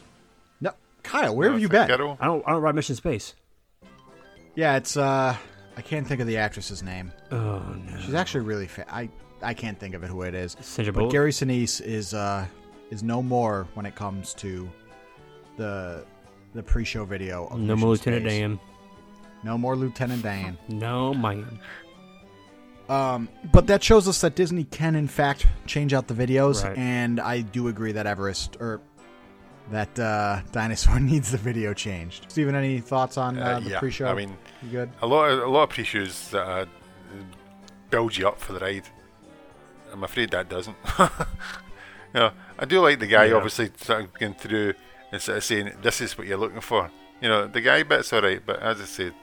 No, 0.62 0.72
Kyle, 1.04 1.36
where 1.36 1.50
No, 1.50 1.54
have 1.56 1.62
you 1.62 1.68
been? 1.68 1.92
I 1.92 1.98
don't. 1.98 2.18
I 2.22 2.26
don't 2.28 2.46
ride 2.46 2.76
Mission 2.76 2.96
Space. 2.96 3.36
Yeah, 4.56 4.78
it's 4.78 4.96
uh, 4.96 5.36
I 5.76 5.82
can't 5.82 6.08
think 6.08 6.22
of 6.22 6.28
the 6.28 6.38
actress's 6.38 6.82
name. 6.82 7.12
Oh 7.30 7.60
no. 7.60 8.00
She's 8.00 8.14
actually 8.14 8.46
really 8.46 8.68
fa- 8.68 8.86
I 8.90 9.10
I 9.42 9.54
can't 9.54 9.78
think 9.78 9.96
of 9.96 10.04
it 10.06 10.08
who 10.10 10.22
it 10.22 10.34
is. 10.34 10.56
Sandra 10.62 10.94
But 10.94 11.10
Gary 11.12 11.32
Sinise 11.32 11.82
is 11.82 12.14
uh 12.14 12.46
is 12.90 13.04
no 13.04 13.22
more 13.22 13.68
when 13.74 13.86
it 13.86 13.96
comes 13.96 14.34
to 14.36 14.72
the 15.58 16.06
the 16.54 16.64
pre-show 16.64 17.06
video. 17.06 17.46
Of 17.48 17.60
No 17.60 17.76
Mission 17.76 17.80
more 17.80 17.90
Lieutenant 17.92 18.24
Space. 18.26 18.40
Dan. 18.40 18.60
No 19.44 19.58
more 19.58 19.76
Lieutenant 19.76 20.24
Dan. 20.24 20.58
No 20.70 21.14
man. 21.14 21.60
Um, 22.90 23.30
but 23.52 23.68
that 23.68 23.82
shows 23.84 24.08
us 24.08 24.20
that 24.22 24.36
Disney 24.36 24.66
can, 24.66 24.96
in 24.96 25.08
fact, 25.08 25.48
change 25.66 25.94
out 25.94 26.08
the 26.08 26.14
videos, 26.14 26.64
Right. 26.64 26.78
and 26.78 27.20
I 27.22 27.42
do 27.42 27.70
agree 27.70 27.94
that 27.94 28.06
Everest 28.06 28.58
or 28.60 28.82
that 29.72 29.98
uh, 29.98 30.42
dinosaur 30.52 31.00
needs 31.00 31.32
the 31.32 31.38
video 31.38 31.74
changed. 31.74 32.26
Steven, 32.30 32.54
any 32.54 32.80
thoughts 32.82 33.18
on 33.18 33.38
uh, 33.38 33.42
Uh, 33.46 33.60
the 33.62 33.70
yeah, 33.72 33.80
pre-show? 33.80 34.08
I 34.08 34.14
mean, 34.14 34.36
you 34.64 34.70
good? 34.72 34.90
a 35.02 35.08
lot 35.08 35.30
of 35.32 35.40
a 35.44 35.48
lot 35.48 35.64
of 35.64 35.70
pre-shows 35.70 36.30
that 36.32 36.46
uh, 36.46 36.66
build 37.90 38.18
you 38.18 38.28
up 38.28 38.40
for 38.40 38.52
the 38.54 38.60
ride. 38.60 38.84
I'm 39.94 40.04
afraid 40.04 40.32
that 40.32 40.50
doesn't. 40.50 40.76
you 41.00 41.08
know, 42.14 42.32
I 42.60 42.66
do 42.66 42.82
like 42.82 43.00
the 43.00 43.08
guy 43.08 43.26
Yeah. 43.26 43.36
obviously 43.36 43.72
sort 43.78 44.02
of 44.02 44.14
going 44.14 44.34
through 44.34 44.74
sort 45.20 45.38
of 45.38 45.44
saying 45.44 45.72
this 45.82 46.02
is 46.02 46.18
what 46.18 46.28
you're 46.28 46.38
looking 46.38 46.62
for. 46.62 46.90
You 47.22 47.30
know, 47.30 47.48
the 47.48 47.62
guy 47.62 47.84
bit's 47.84 48.14
alright, 48.14 48.42
but 48.46 48.60
as 48.62 48.82
I 48.82 48.86
said, 48.86 49.14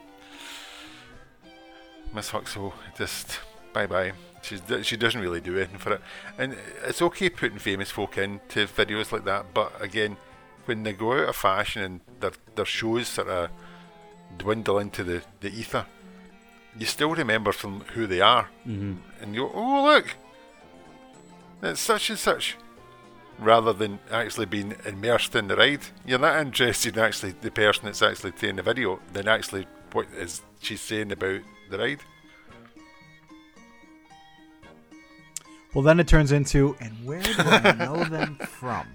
Miss 2.13 2.29
Huxtable 2.29 2.73
just 2.97 3.39
bye 3.73 3.87
bye. 3.87 4.13
She's, 4.41 4.61
she 4.83 4.95
doesn't 4.95 5.19
really 5.19 5.41
do 5.41 5.57
anything 5.57 5.79
for 5.79 5.93
it, 5.93 6.01
and 6.37 6.55
it's 6.85 7.01
okay 7.01 7.29
putting 7.29 7.59
famous 7.59 7.91
folk 7.91 8.17
into 8.17 8.67
videos 8.67 9.11
like 9.11 9.25
that. 9.25 9.53
But 9.53 9.73
again, 9.81 10.15
when 10.65 10.83
they 10.83 10.93
go 10.93 11.13
out 11.13 11.29
of 11.29 11.35
fashion 11.35 11.83
and 11.83 11.99
their 12.19 12.31
their 12.55 12.65
shows 12.65 13.09
sort 13.09 13.27
of 13.27 13.49
dwindle 14.37 14.79
into 14.79 15.03
the, 15.03 15.23
the 15.41 15.49
ether, 15.49 15.85
you 16.77 16.85
still 16.85 17.13
remember 17.13 17.51
from 17.51 17.81
who 17.93 18.07
they 18.07 18.21
are, 18.21 18.49
mm-hmm. 18.65 18.93
and 19.21 19.35
you 19.35 19.41
go, 19.41 19.51
oh 19.53 19.83
look, 19.83 20.15
it's 21.61 21.81
such 21.81 22.09
and 22.09 22.17
such, 22.19 22.55
rather 23.39 23.73
than 23.73 23.99
actually 24.11 24.45
being 24.45 24.75
immersed 24.85 25.35
in 25.35 25.47
the 25.47 25.55
ride. 25.55 25.81
You're 26.05 26.19
not 26.19 26.39
interested 26.39 26.97
in 26.97 27.03
actually 27.03 27.33
the 27.41 27.51
person 27.51 27.85
that's 27.85 28.01
actually 28.01 28.31
taking 28.31 28.57
the 28.57 28.63
video 28.63 28.99
than 29.13 29.27
actually 29.27 29.67
what 29.91 30.07
is 30.15 30.41
she's 30.61 30.81
saying 30.81 31.11
about 31.11 31.41
the 31.69 31.77
ride. 31.77 31.99
Well, 35.73 35.83
then 35.83 35.99
it 35.99 36.07
turns 36.07 36.31
into, 36.31 36.75
and 36.79 36.93
where 37.05 37.21
do 37.21 37.33
I 37.37 37.71
know 37.77 38.03
them 38.03 38.37
from? 38.37 38.87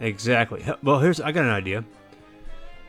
Exactly. 0.00 0.64
Well, 0.82 0.98
here's 0.98 1.20
I 1.20 1.32
got 1.32 1.44
an 1.44 1.50
idea. 1.50 1.84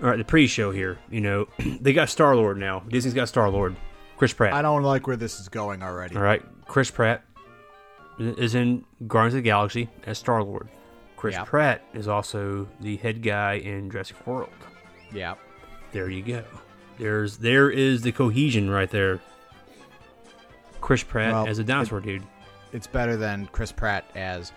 All 0.02 0.10
right, 0.10 0.18
the 0.18 0.24
pre-show 0.24 0.72
here. 0.72 0.98
You 1.10 1.22
know, 1.22 1.48
they 1.82 1.94
got 1.94 2.10
Star 2.10 2.36
Lord 2.36 2.58
now. 2.58 2.84
Disney's 2.88 3.14
got 3.14 3.28
Star 3.30 3.50
Lord. 3.50 3.76
Chris 4.18 4.34
Pratt. 4.34 4.54
I 4.54 4.62
don't 4.62 4.84
like 4.84 5.08
where 5.08 5.16
this 5.16 5.40
is 5.40 5.48
going 5.48 5.82
already. 5.82 6.16
All 6.16 6.22
right, 6.22 6.44
Chris 6.66 6.92
Pratt 6.92 7.24
is 8.20 8.54
in 8.54 8.84
Guardians 9.08 9.36
of 9.36 9.38
the 9.38 9.44
Galaxy 9.44 9.90
as 10.06 10.18
Star 10.18 10.44
Lord. 10.44 10.68
Chris 11.20 11.36
Yeah. 11.36 11.44
Pratt 11.44 11.82
is 11.94 12.08
also 12.08 12.66
the 12.80 12.96
head 12.96 13.22
guy 13.22 13.56
in 13.56 13.92
Jurassic 13.92 14.26
World. 14.26 14.50
Yeah. 15.12 15.36
There 15.92 16.10
you 16.10 16.22
go. 16.22 16.46
There's 16.98 17.36
there 17.36 17.70
is 17.70 18.04
the 18.04 18.14
cohesion 18.14 18.70
right 18.70 18.90
there. 18.90 19.20
Chris 20.80 21.04
Pratt 21.04 21.34
Well, 21.34 21.46
as 21.46 21.60
a 21.60 21.64
dinosaur 21.66 22.00
dude. 22.00 22.24
It's 22.72 22.88
better 22.88 23.18
than 23.18 23.48
Chris 23.52 23.70
Pratt 23.70 24.10
as 24.16 24.54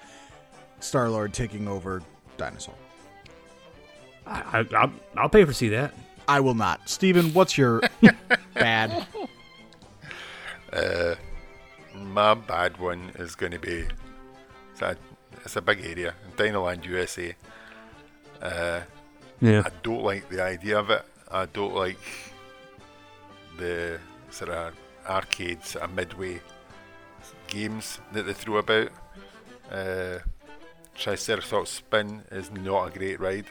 Star 0.79 1.09
Lord 1.11 1.35
taking 1.35 1.67
over 1.67 2.01
Dinosaur. 2.37 2.77
I, 4.25 4.61
I 4.61 4.77
I'll, 4.77 4.93
I'll 5.17 5.29
pay 5.29 5.45
for 5.45 5.53
see 5.53 5.71
that. 5.71 5.93
I 6.29 6.39
will 6.39 6.55
not. 6.55 6.89
Steven, 6.89 7.35
what's 7.35 7.59
your 7.59 7.83
bad? 8.55 9.05
Uh, 10.73 11.17
my 11.97 12.35
bad 12.35 12.77
one 12.79 13.11
is 13.17 13.35
going 13.35 13.51
to 13.51 13.59
be 13.59 13.85
it's 14.71 14.81
a, 14.81 14.97
it's 15.45 15.57
a 15.57 15.63
big 15.63 15.85
area, 15.85 16.15
Dinoland, 16.37 16.85
USA. 16.87 17.35
Uh, 18.41 18.81
Yeah. 19.41 19.63
I 19.67 19.71
don't 19.83 20.03
like 20.05 20.29
the 20.29 20.41
idea 20.43 20.79
of 20.79 20.91
it. 20.91 21.03
I 21.31 21.47
don't 21.47 21.75
like 21.75 21.99
the 23.59 23.99
sort 24.31 24.51
of 24.51 24.75
arcades, 25.09 25.71
sort 25.71 25.85
of 25.85 25.95
midway 25.95 26.41
games 27.49 27.99
that 28.13 28.23
they 28.23 28.33
throw 28.33 28.57
about. 28.59 28.89
Uh, 29.71 30.19
Triceratops 30.95 31.71
Spin 31.71 32.23
is 32.31 32.51
not 32.53 32.89
a 32.95 32.99
great 32.99 33.19
ride. 33.19 33.47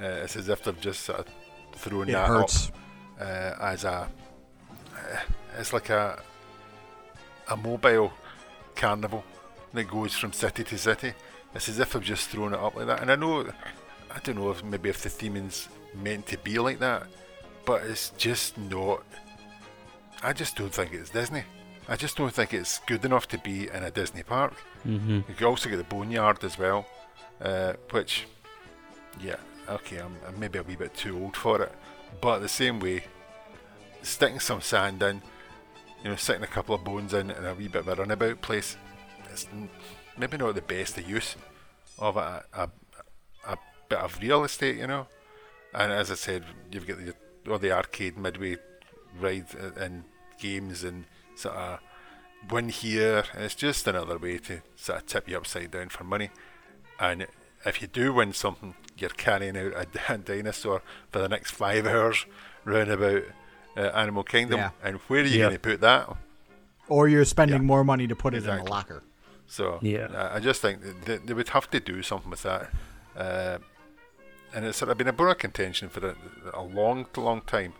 Uh, 0.00 0.22
it's 0.24 0.36
as 0.36 0.48
if 0.48 0.62
they've 0.62 0.80
just 0.80 1.00
sort 1.04 1.20
of 1.20 1.26
thrown 1.74 2.08
It 2.08 2.12
that 2.12 2.28
hurts. 2.28 2.68
up 2.68 2.74
uh, 3.20 3.54
as 3.64 3.84
a. 3.84 4.08
Uh, 4.94 5.16
it's 5.58 5.72
like 5.72 5.90
a 5.90 6.22
a 7.48 7.56
mobile 7.56 8.12
carnival 8.76 9.24
that 9.74 9.88
goes 9.88 10.14
from 10.14 10.32
city 10.32 10.64
to 10.64 10.78
city. 10.78 11.12
It's 11.54 11.68
as 11.68 11.78
if 11.78 11.96
I've 11.96 12.02
just 12.02 12.28
thrown 12.28 12.54
it 12.54 12.60
up 12.60 12.74
like 12.74 12.86
that. 12.86 13.00
And 13.00 13.10
I 13.10 13.16
know, 13.16 13.46
I 14.10 14.18
don't 14.22 14.36
know 14.36 14.50
if 14.50 14.62
maybe 14.62 14.88
if 14.88 15.02
the 15.02 15.08
theming's 15.08 15.68
meant 15.94 16.26
to 16.26 16.38
be 16.38 16.58
like 16.58 16.78
that, 16.80 17.06
but 17.64 17.82
it's 17.82 18.10
just 18.10 18.58
not. 18.58 19.02
I 20.22 20.32
just 20.32 20.56
don't 20.56 20.72
think 20.72 20.92
it's 20.92 21.10
Disney. 21.10 21.44
I 21.88 21.96
just 21.96 22.16
don't 22.16 22.32
think 22.32 22.52
it's 22.52 22.80
good 22.80 23.04
enough 23.04 23.28
to 23.28 23.38
be 23.38 23.68
in 23.68 23.82
a 23.82 23.90
Disney 23.90 24.22
park. 24.22 24.52
Mm-hmm. 24.86 25.20
You 25.28 25.34
can 25.34 25.46
also 25.46 25.70
get 25.70 25.76
the 25.76 25.84
Boneyard 25.84 26.44
as 26.44 26.58
well, 26.58 26.86
uh, 27.40 27.74
which, 27.90 28.26
yeah, 29.20 29.36
okay, 29.68 29.98
I'm, 29.98 30.14
I'm 30.26 30.38
maybe 30.38 30.58
a 30.58 30.62
wee 30.62 30.76
bit 30.76 30.94
too 30.94 31.18
old 31.18 31.36
for 31.36 31.62
it. 31.62 31.72
But 32.20 32.40
the 32.40 32.48
same 32.48 32.78
way, 32.78 33.04
sticking 34.02 34.40
some 34.40 34.60
sand 34.60 35.02
in, 35.02 35.22
you 36.04 36.10
know, 36.10 36.16
sticking 36.16 36.42
a 36.42 36.46
couple 36.46 36.74
of 36.74 36.84
bones 36.84 37.14
in 37.14 37.30
and 37.30 37.46
a 37.46 37.54
wee 37.54 37.68
bit 37.68 37.86
of 37.86 37.88
a 37.88 37.94
runabout 37.94 38.42
place, 38.42 38.76
it's 39.44 39.46
maybe 40.16 40.36
not 40.36 40.54
the 40.54 40.62
best 40.62 40.98
use 41.06 41.36
of 41.98 42.16
a, 42.16 42.44
a, 42.52 42.68
a 43.46 43.56
bit 43.88 43.98
of 43.98 44.18
real 44.20 44.44
estate, 44.44 44.76
you 44.78 44.86
know. 44.86 45.06
And 45.74 45.92
as 45.92 46.10
I 46.10 46.14
said, 46.14 46.44
you've 46.70 46.86
got 46.86 46.98
the 46.98 47.14
or 47.50 47.58
the 47.58 47.72
arcade 47.72 48.18
midway 48.18 48.56
ride 49.20 49.46
and 49.76 50.04
games 50.40 50.84
and 50.84 51.04
sort 51.36 51.54
of 51.56 51.78
win 52.50 52.68
here. 52.68 53.24
It's 53.34 53.54
just 53.54 53.86
another 53.86 54.18
way 54.18 54.38
to 54.38 54.60
sort 54.76 55.00
of 55.00 55.06
tip 55.06 55.28
you 55.28 55.36
upside 55.36 55.70
down 55.70 55.88
for 55.88 56.04
money. 56.04 56.30
And 57.00 57.26
if 57.64 57.80
you 57.80 57.88
do 57.88 58.12
win 58.12 58.32
something, 58.32 58.74
you're 58.96 59.10
carrying 59.10 59.56
out 59.56 59.72
a, 59.72 59.86
a 60.14 60.18
dinosaur 60.18 60.82
for 61.10 61.20
the 61.20 61.28
next 61.28 61.52
five 61.52 61.86
hours 61.86 62.26
round 62.64 62.90
about 62.90 63.22
uh, 63.76 63.80
Animal 63.80 64.24
Kingdom. 64.24 64.58
Yeah. 64.58 64.70
And 64.82 64.96
where 65.08 65.20
are 65.22 65.24
you 65.24 65.38
Yeah. 65.38 65.44
going 65.46 65.54
to 65.54 65.58
put 65.60 65.80
that? 65.80 66.08
Or 66.88 67.08
you're 67.08 67.24
spending 67.24 67.58
Yeah. 67.58 67.62
more 67.66 67.84
money 67.84 68.06
to 68.06 68.16
put 68.16 68.34
it 68.34 68.44
in 68.44 68.50
a 68.50 68.64
locker. 68.64 69.02
So 69.48 69.78
Yeah. 69.82 70.08
I 70.14 70.36
I 70.36 70.40
just 70.40 70.62
think 70.62 70.80
they, 71.04 71.16
they 71.16 71.34
would 71.34 71.48
have 71.48 71.68
to 71.70 71.80
do 71.80 72.02
something 72.02 72.30
with 72.30 72.42
that. 72.42 72.70
Uh, 73.16 73.58
and 74.54 74.64
it's 74.64 74.78
sort 74.78 74.90
of 74.90 74.96
been 74.96 75.08
a 75.08 75.12
bone 75.12 75.30
of 75.30 75.38
contention 75.38 75.88
for 75.88 76.08
a, 76.08 76.16
a 76.54 76.62
long, 76.62 77.06
long 77.16 77.42
time. 77.42 77.74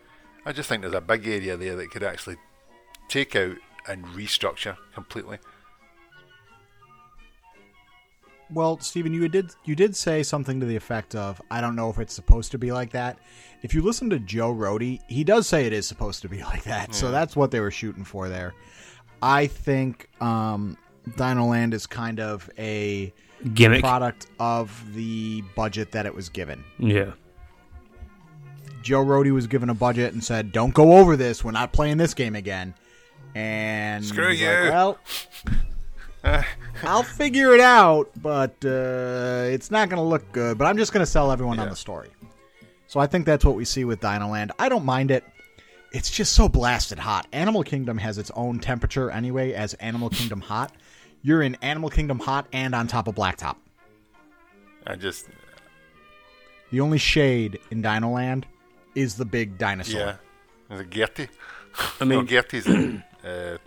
I 0.45 0.53
just 0.53 0.69
think 0.69 0.83
there's 0.83 0.95
a 0.95 1.01
big 1.01 1.27
area 1.27 1.57
there 1.57 1.77
that 1.77 1.91
could 1.91 2.03
actually 2.03 2.37
take 3.09 3.37
out 3.37 3.57
and 3.87 4.05
restructure 4.07 4.77
completely. 4.95 5.39
Well, 8.51 8.79
Steven, 8.81 9.13
you 9.13 9.29
did 9.29 9.51
you 9.65 9.75
did 9.75 9.95
say 9.95 10.23
something 10.23 10.59
to 10.61 10.67
the 10.67 10.77
effect 10.77 11.15
of, 11.15 11.41
"I 11.51 11.61
don't 11.61 11.77
know 11.77 11.91
if 11.91 11.99
it's 11.99 12.15
supposed 12.15 12.51
to 12.53 12.59
be 12.59 12.73
like 12.73 12.93
that." 12.93 13.19
If 13.63 13.75
you 13.75 13.83
listen 13.83 14.09
to 14.11 14.19
Joe 14.19 14.55
Rohde, 14.55 15.01
he 15.07 15.23
does 15.23 15.47
say 15.47 15.67
it 15.67 15.73
is 15.75 15.87
supposed 15.87 16.23
to 16.23 16.29
be 16.31 16.43
like 16.53 16.65
that. 16.65 16.95
So 16.95 17.11
that's 17.11 17.37
what 17.37 17.51
they 17.51 17.61
were 17.61 17.71
shooting 17.71 18.05
for 18.05 18.29
there. 18.29 18.55
I 19.21 19.49
think 19.49 20.09
um, 20.23 20.79
Dino 21.17 21.47
Land 21.47 21.75
is 21.75 21.87
kind 21.87 22.21
of 22.21 22.49
a 22.59 23.13
Gimmick. 23.55 23.81
product 23.81 24.27
of 24.39 24.95
the 24.95 25.43
budget 25.55 25.93
that 25.93 26.07
it 26.07 26.15
was 26.15 26.29
given. 26.29 26.65
Yeah. 26.79 27.13
Joe 28.83 29.05
Rohde 29.05 29.33
was 29.33 29.47
given 29.47 29.71
a 29.71 29.75
budget 29.75 30.13
and 30.15 30.23
said, 30.23 30.53
"Don't 30.53 30.73
go 30.73 30.97
over 30.99 31.17
this. 31.17 31.45
We're 31.45 31.51
not 31.51 31.73
playing 31.73 31.97
this 31.99 32.15
game 32.15 32.35
again." 32.37 32.75
And 33.35 34.05
Screw 34.05 34.31
you. 34.31 34.47
like, 34.49 34.71
well, 34.71 34.99
I'll 36.83 37.03
figure 37.03 37.55
it 37.55 37.61
out, 37.61 38.11
but 38.21 38.55
uh, 38.65 39.45
it's 39.51 39.71
not 39.71 39.89
going 39.89 39.99
to 40.01 40.09
look 40.09 40.31
good. 40.33 40.59
But 40.59 40.67
I'm 40.67 40.77
just 40.77 40.93
going 40.93 41.05
to 41.05 41.11
sell 41.11 41.31
everyone 41.31 41.59
on 41.59 41.69
the 41.69 41.77
story. 41.77 42.09
So 42.87 43.01
I 43.01 43.07
think 43.07 43.27
that's 43.27 43.45
what 43.45 43.55
we 43.55 43.65
see 43.65 43.85
with 43.85 44.01
Dino 44.01 44.29
Land. 44.29 44.53
I 44.59 44.69
don't 44.69 44.85
mind 44.85 45.11
it. 45.11 45.25
It's 45.93 46.11
just 46.11 46.33
so 46.35 46.49
blasted 46.49 46.99
hot. 46.99 47.27
Animal 47.33 47.63
Kingdom 47.63 47.99
has 47.99 48.19
its 48.19 48.31
own 48.35 48.59
temperature 48.61 49.11
anyway, 49.11 49.53
as 49.53 49.75
Animal 49.75 50.11
Kingdom 50.11 50.41
Hot. 50.41 50.73
You're 51.23 51.43
in 51.43 51.57
Animal 51.57 51.91
Kingdom 51.91 52.19
Hot 52.21 52.47
and 52.53 52.75
on 52.75 52.87
top 52.87 53.09
of 53.09 53.15
Blacktop. 53.15 53.57
I 54.87 54.97
just, 54.97 55.27
The 56.71 56.81
only 56.81 56.99
shade 56.99 57.59
in 57.71 57.83
Dino 57.83 58.11
Land 58.11 58.47
is 58.95 59.17
the 59.17 59.25
big 59.25 59.59
dinosaur. 59.59 60.01
yeah. 60.71 60.75
Is 60.75 60.81
it 60.81 60.91
Gertie? 60.91 61.29
I 62.01 62.05
no, 62.05 62.17
mean, 62.19 62.27
Gertie's 62.27 62.67
in 62.67 63.03
uh, 63.25 63.59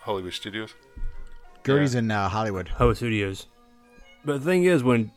Hollywood 0.00 0.32
Studios. 0.32 0.74
Gertie's 1.62 1.94
in 1.94 2.10
uh, 2.10 2.28
Hollywood. 2.28 2.68
Hollywood 2.68 2.96
Studios. 2.96 3.46
But 4.24 4.38
the 4.40 4.44
thing 4.44 4.64
is, 4.64 4.82
when 4.82 5.10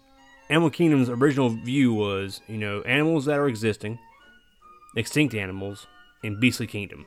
Animal 0.50 0.70
Kingdom's 0.70 1.10
original 1.10 1.50
view 1.50 1.94
was, 1.94 2.42
you 2.48 2.58
know, 2.58 2.82
animals 2.82 3.26
that 3.26 3.38
are 3.40 3.48
existing, 3.48 4.00
extinct 4.96 5.34
animals, 5.36 5.88
and 6.24 6.40
Beastly 6.40 6.68
Kingdom. 6.68 7.06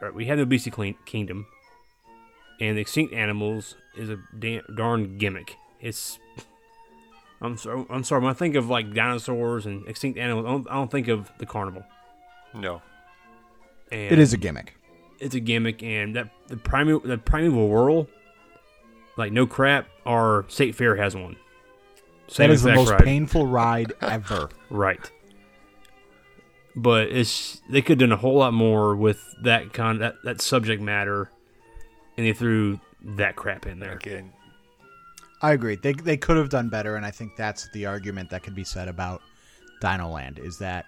All 0.00 0.08
right, 0.08 0.14
we 0.14 0.26
have 0.26 0.38
no 0.38 0.44
Beastly 0.44 0.72
Clean- 0.72 0.96
Kingdom, 1.06 1.46
and 2.62 2.76
the 2.76 2.80
extinct 2.80 3.12
animals 3.12 3.74
is 3.96 4.08
a 4.08 4.18
da- 4.38 4.62
darn 4.76 5.18
gimmick. 5.18 5.56
It's 5.80 6.18
I'm 7.40 7.56
sorry. 7.56 7.84
I'm 7.90 8.04
sorry. 8.04 8.22
When 8.22 8.30
I 8.30 8.34
think 8.34 8.54
of 8.54 8.68
like 8.70 8.94
dinosaurs 8.94 9.66
and 9.66 9.86
extinct 9.88 10.18
animals, 10.18 10.46
I 10.46 10.50
don't, 10.50 10.70
I 10.70 10.74
don't 10.74 10.90
think 10.90 11.08
of 11.08 11.30
the 11.38 11.46
carnival. 11.46 11.84
No. 12.54 12.80
And 13.90 14.12
It 14.12 14.18
is 14.18 14.32
a 14.32 14.36
gimmick. 14.36 14.76
it's 15.18 15.34
a 15.34 15.40
gimmick, 15.40 15.82
and 15.82 16.14
that 16.16 16.28
the 16.46 16.56
primeval 16.56 17.00
the 17.00 17.18
primeval 17.18 17.68
world, 17.68 18.06
like 19.16 19.32
no 19.32 19.46
crap, 19.46 19.88
our 20.06 20.44
state 20.48 20.74
fair 20.76 20.94
has 20.96 21.16
one. 21.16 21.36
Same 22.28 22.48
that 22.48 22.54
is 22.54 22.62
the 22.62 22.74
most 22.74 22.90
ride. 22.90 23.02
painful 23.04 23.46
ride 23.46 23.92
ever. 24.00 24.48
right? 24.70 25.10
But 26.74 27.08
it's 27.08 27.60
they 27.68 27.82
could 27.82 28.00
have 28.00 28.08
done 28.08 28.12
a 28.16 28.20
whole 28.20 28.36
lot 28.38 28.54
more 28.54 28.94
with 28.96 29.20
that 29.42 29.72
kind 29.72 30.00
that 30.00 30.14
that 30.24 30.40
subject 30.40 30.80
matter, 30.80 31.30
and 32.22 32.28
they 32.28 32.38
threw 32.38 32.78
that 33.16 33.34
crap 33.34 33.66
in 33.66 33.80
there. 33.80 33.92
Again, 33.94 34.32
I 35.40 35.52
agree. 35.52 35.74
They 35.76 35.92
they 35.92 36.16
could 36.16 36.36
have 36.36 36.48
done 36.50 36.68
better, 36.68 36.94
and 36.96 37.04
I 37.04 37.10
think 37.10 37.32
that's 37.36 37.68
the 37.72 37.86
argument 37.86 38.30
that 38.30 38.42
could 38.44 38.54
be 38.54 38.62
said 38.64 38.86
about 38.88 39.20
Dino 39.80 40.08
Land 40.08 40.38
is 40.38 40.58
that 40.58 40.86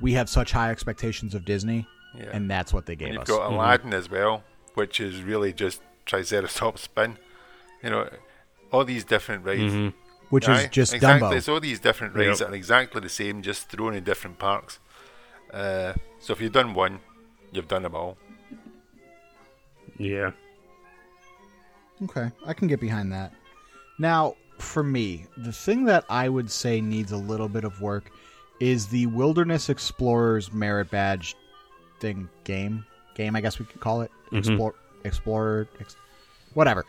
we 0.00 0.12
have 0.12 0.28
such 0.28 0.52
high 0.52 0.70
expectations 0.70 1.34
of 1.34 1.44
Disney, 1.44 1.86
Yeah. 2.16 2.30
and 2.32 2.48
that's 2.50 2.72
what 2.72 2.86
they 2.86 2.94
gave 2.94 3.08
and 3.08 3.14
you've 3.14 3.22
us. 3.22 3.28
got 3.28 3.50
Aladdin 3.52 3.92
as 3.92 4.08
well, 4.10 4.44
which 4.74 5.00
is 5.00 5.22
really 5.22 5.52
just 5.52 5.82
Triceratops 6.04 6.82
spin. 6.82 7.18
You 7.82 7.90
know, 7.90 8.08
all 8.72 8.84
these 8.84 9.04
different 9.04 9.44
rides. 9.44 9.72
hmm 9.72 9.88
which 10.28 10.48
Aye, 10.48 10.62
is 10.62 10.68
just 10.70 10.92
exactly. 10.92 11.28
Dumbo. 11.28 11.36
It's 11.36 11.48
all 11.48 11.60
these 11.60 11.78
different 11.78 12.14
rides 12.16 12.40
Yep. 12.40 12.48
that 12.48 12.52
are 12.52 12.56
exactly 12.56 13.00
the 13.00 13.08
same, 13.08 13.42
just 13.42 13.68
thrown 13.68 13.94
in 13.94 14.02
different 14.02 14.40
parks. 14.40 14.80
Uh, 15.52 15.92
so 16.18 16.32
if 16.32 16.40
you've 16.40 16.50
done 16.52 16.74
one, 16.74 16.98
you've 17.52 17.68
done 17.68 17.82
them 17.84 17.94
all. 17.94 18.18
Yeah. 19.98 20.32
Okay, 22.04 22.30
I 22.46 22.52
can 22.52 22.68
get 22.68 22.80
behind 22.80 23.12
that. 23.12 23.32
Now, 23.98 24.36
for 24.58 24.82
me, 24.82 25.26
the 25.38 25.52
thing 25.52 25.84
that 25.86 26.04
I 26.08 26.28
would 26.28 26.50
say 26.50 26.80
needs 26.80 27.12
a 27.12 27.16
little 27.16 27.48
bit 27.48 27.64
of 27.64 27.80
work 27.80 28.10
is 28.60 28.86
the 28.86 29.06
Wilderness 29.06 29.68
Explorers 29.68 30.52
Merit 30.52 30.90
Badge 30.90 31.34
thing 32.00 32.28
game. 32.44 32.84
Game, 33.14 33.34
I 33.36 33.40
guess 33.40 33.58
we 33.58 33.64
could 33.66 33.80
call 33.80 34.02
it. 34.02 34.10
Mhm. 34.30 34.38
Explore, 34.38 34.74
Explorer, 35.04 35.68
ex, 35.80 35.96
whatever. 36.54 36.84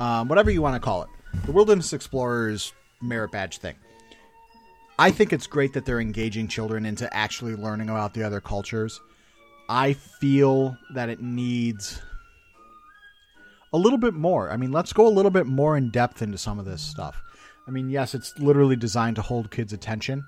Um, 0.00 0.28
whatever 0.28 0.50
you 0.50 0.62
want 0.62 0.74
to 0.74 0.80
call 0.80 1.02
it. 1.02 1.08
The 1.44 1.52
Wilderness 1.52 1.92
Explorers 1.92 2.72
Merit 3.02 3.30
Badge 3.32 3.58
thing. 3.58 3.74
I 4.98 5.10
think 5.10 5.32
it's 5.32 5.46
great 5.46 5.72
that 5.74 5.84
they're 5.84 6.00
engaging 6.00 6.48
children 6.48 6.84
into 6.86 7.12
actually 7.14 7.54
learning 7.54 7.88
about 7.88 8.14
the 8.14 8.22
other 8.22 8.40
cultures. 8.40 9.00
I 9.68 9.92
feel 9.92 10.76
that 10.94 11.08
it 11.08 11.20
needs 11.20 12.00
a 13.72 13.78
little 13.78 13.98
bit 13.98 14.14
more. 14.14 14.50
I 14.50 14.56
mean, 14.56 14.72
let's 14.72 14.92
go 14.92 15.06
a 15.06 15.10
little 15.10 15.30
bit 15.30 15.46
more 15.46 15.76
in 15.76 15.90
depth 15.90 16.22
into 16.22 16.38
some 16.38 16.58
of 16.58 16.64
this 16.64 16.82
stuff. 16.82 17.22
I 17.66 17.70
mean, 17.70 17.90
yes, 17.90 18.14
it's 18.14 18.38
literally 18.38 18.76
designed 18.76 19.16
to 19.16 19.22
hold 19.22 19.50
kids' 19.50 19.72
attention 19.72 20.24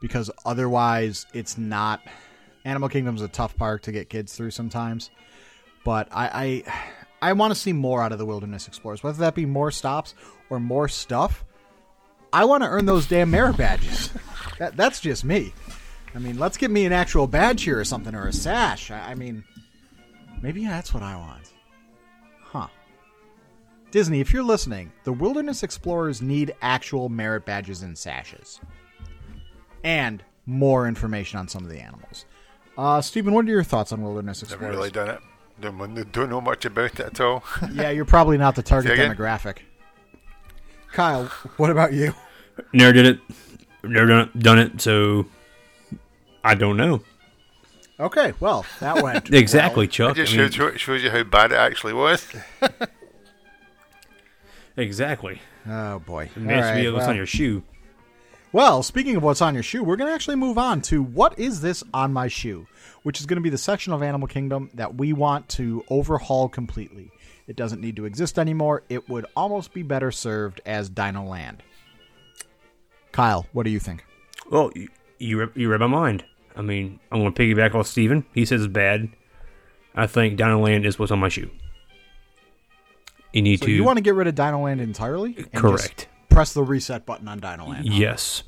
because 0.00 0.30
otherwise 0.44 1.26
it's 1.32 1.56
not. 1.56 2.00
Animal 2.64 2.88
Kingdom's 2.88 3.22
a 3.22 3.28
tough 3.28 3.56
park 3.56 3.82
to 3.82 3.92
get 3.92 4.08
kids 4.08 4.34
through 4.34 4.50
sometimes, 4.50 5.10
but 5.84 6.08
I 6.12 6.64
I, 7.22 7.30
I 7.30 7.32
want 7.34 7.52
to 7.52 7.58
see 7.58 7.72
more 7.72 8.02
out 8.02 8.12
of 8.12 8.18
the 8.18 8.26
Wilderness 8.26 8.68
Explorers, 8.68 9.02
whether 9.02 9.18
that 9.18 9.34
be 9.34 9.46
more 9.46 9.70
stops 9.70 10.14
or 10.50 10.60
more 10.60 10.88
stuff. 10.88 11.44
I 12.32 12.44
want 12.44 12.62
to 12.62 12.68
earn 12.68 12.86
those 12.86 13.06
damn 13.06 13.30
merit 13.30 13.56
badges. 13.56 14.10
that 14.58 14.76
that's 14.76 15.00
just 15.00 15.24
me. 15.24 15.54
I 16.14 16.18
mean, 16.18 16.38
let's 16.38 16.56
get 16.56 16.70
me 16.70 16.84
an 16.84 16.92
actual 16.92 17.26
badge 17.26 17.62
here 17.62 17.78
or 17.78 17.84
something 17.84 18.14
or 18.14 18.26
a 18.26 18.32
sash. 18.32 18.90
I, 18.90 19.12
I 19.12 19.14
mean, 19.14 19.44
maybe 20.42 20.66
that's 20.66 20.92
what 20.92 21.02
I 21.02 21.16
want. 21.16 21.51
Huh. 23.92 23.98
Disney, 23.98 24.20
if 24.20 24.32
you're 24.32 24.42
listening, 24.42 24.92
the 25.04 25.12
Wilderness 25.12 25.62
Explorers 25.62 26.22
need 26.22 26.54
actual 26.62 27.08
merit 27.08 27.44
badges 27.44 27.82
and 27.82 27.96
sashes. 27.96 28.60
And 29.84 30.22
more 30.46 30.88
information 30.88 31.38
on 31.38 31.48
some 31.48 31.62
of 31.62 31.70
the 31.70 31.78
animals. 31.78 32.24
Uh, 32.76 33.00
Steven, 33.00 33.34
what 33.34 33.44
are 33.44 33.48
your 33.48 33.62
thoughts 33.62 33.92
on 33.92 34.02
Wilderness 34.02 34.48
Never 34.50 34.70
really 34.70 34.90
done 34.90 35.10
it. 35.10 35.20
Don't, 35.60 36.12
don't 36.12 36.30
know 36.30 36.40
much 36.40 36.64
about 36.64 36.98
it 36.98 37.00
at 37.00 37.20
all. 37.20 37.44
yeah, 37.72 37.90
you're 37.90 38.04
probably 38.04 38.38
not 38.38 38.56
the 38.56 38.62
target 38.62 38.96
Say 38.96 39.06
demographic. 39.06 39.58
Kyle, 40.92 41.26
what 41.56 41.70
about 41.70 41.92
you? 41.92 42.14
Never 42.72 42.92
did 42.92 43.06
it. 43.06 43.20
Never 43.84 44.06
done 44.06 44.20
it, 44.20 44.38
done 44.38 44.58
it. 44.58 44.80
So 44.80 45.26
I 46.42 46.54
don't 46.54 46.76
know 46.76 47.02
Okay, 48.02 48.32
well, 48.40 48.66
that 48.80 49.00
went 49.00 49.30
exactly, 49.32 49.84
it 49.84 49.92
Chuck. 49.92 50.16
just 50.16 50.34
I 50.34 50.36
mean, 50.36 50.50
shows, 50.50 50.80
shows 50.80 51.04
you 51.04 51.10
how 51.10 51.22
bad 51.22 51.52
it 51.52 51.58
actually 51.58 51.92
was. 51.92 52.26
exactly. 54.76 55.40
Oh 55.66 55.98
boy. 56.00 56.30
It 56.34 56.42
has 56.42 56.76
to 56.76 56.82
be 56.82 56.88
what's 56.90 57.02
well. 57.02 57.10
on 57.10 57.16
your 57.16 57.26
shoe. 57.26 57.62
Well, 58.52 58.82
speaking 58.82 59.16
of 59.16 59.22
what's 59.22 59.40
on 59.40 59.54
your 59.54 59.62
shoe, 59.62 59.82
we're 59.82 59.96
going 59.96 60.08
to 60.10 60.14
actually 60.14 60.36
move 60.36 60.58
on 60.58 60.82
to 60.82 61.02
what 61.02 61.38
is 61.38 61.62
this 61.62 61.82
on 61.94 62.12
my 62.12 62.28
shoe, 62.28 62.66
which 63.02 63.18
is 63.18 63.24
going 63.24 63.38
to 63.38 63.42
be 63.42 63.48
the 63.48 63.56
section 63.56 63.94
of 63.94 64.02
Animal 64.02 64.28
Kingdom 64.28 64.68
that 64.74 64.94
we 64.94 65.14
want 65.14 65.48
to 65.50 65.82
overhaul 65.88 66.50
completely. 66.50 67.10
It 67.46 67.56
doesn't 67.56 67.80
need 67.80 67.96
to 67.96 68.04
exist 68.04 68.38
anymore. 68.38 68.82
It 68.90 69.08
would 69.08 69.24
almost 69.34 69.72
be 69.72 69.82
better 69.82 70.10
served 70.10 70.60
as 70.66 70.90
Dino 70.90 71.24
Land. 71.24 71.62
Kyle, 73.10 73.46
what 73.52 73.62
do 73.62 73.70
you 73.70 73.78
think? 73.78 74.04
Well, 74.50 74.70
you 74.74 74.88
you 75.18 75.40
read, 75.40 75.50
you 75.54 75.70
read 75.70 75.80
my 75.80 75.86
mind. 75.86 76.24
I 76.54 76.60
mean, 76.60 77.00
I'm 77.10 77.20
going 77.20 77.32
to 77.32 77.42
piggyback 77.42 77.74
off 77.74 77.86
Steven. 77.86 78.26
He 78.34 78.44
says 78.44 78.62
it's 78.62 78.72
bad. 78.72 79.08
I 79.94 80.06
think 80.06 80.36
Dino 80.36 80.60
Land 80.60 80.84
is 80.84 80.98
what's 80.98 81.12
on 81.12 81.20
my 81.20 81.28
shoe. 81.28 81.50
You 83.32 83.42
need 83.42 83.60
So 83.60 83.66
to. 83.66 83.72
you 83.72 83.84
want 83.84 83.96
to 83.98 84.02
get 84.02 84.14
rid 84.14 84.26
of 84.26 84.34
Dino 84.34 84.60
Land 84.64 84.80
entirely? 84.80 85.34
and 85.36 85.46
just 85.50 85.54
Correct. 85.62 86.08
press 86.28 86.52
the 86.52 86.62
reset 86.62 87.06
button 87.06 87.28
on 87.28 87.38
Dino 87.40 87.66
Land. 87.68 87.88
huh? 87.88 87.94
Yes. 87.96 88.42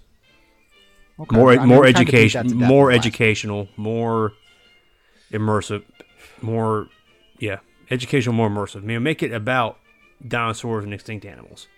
Okay. 1.19 1.37
More 1.37 1.53
I 1.53 1.65
more 1.65 1.83
we 1.83 1.93
kinda 1.93 2.11
beat 2.11 2.33
that 2.33 2.39
education, 2.47 2.57
more 2.59 2.91
educational, 2.93 3.69
more 3.77 4.33
immersive. 5.33 5.85
more, 6.43 6.89
yeah, 7.39 7.61
educational, 7.91 8.35
more 8.35 8.51
immersive. 8.51 8.79
I 8.83 8.87
mean, 8.87 9.03
make 9.03 9.23
it 9.23 9.33
about 9.33 9.79
dinosaurs 10.27 10.85
and 10.85 10.93
extinct 10.93 11.25
animals. 11.25 11.69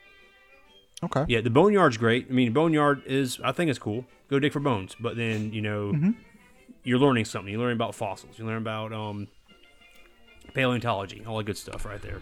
Okay. 1.04 1.26
Yeah, 1.28 1.42
the 1.42 1.50
boneyard's 1.50 1.98
great. 1.98 2.26
I 2.30 2.32
mean, 2.32 2.52
boneyard 2.54 3.02
is, 3.06 3.38
I 3.44 3.52
think 3.52 3.68
it's 3.68 3.78
cool. 3.78 4.06
Go 4.30 4.38
dig 4.38 4.52
for 4.54 4.60
bones, 4.60 4.96
but 4.98 5.16
then 5.16 5.52
you 5.52 5.60
know, 5.60 5.92
Mm-hmm. 5.92 6.10
you're 6.82 6.98
learning 6.98 7.26
something. 7.26 7.52
You 7.52 7.58
learn 7.60 7.74
about 7.74 7.94
fossils. 7.94 8.38
You 8.38 8.46
learn 8.46 8.56
about 8.56 8.92
um, 8.94 9.28
paleontology, 10.54 11.22
all 11.26 11.36
that 11.36 11.44
good 11.44 11.58
stuff 11.58 11.84
right 11.84 12.00
there. 12.00 12.20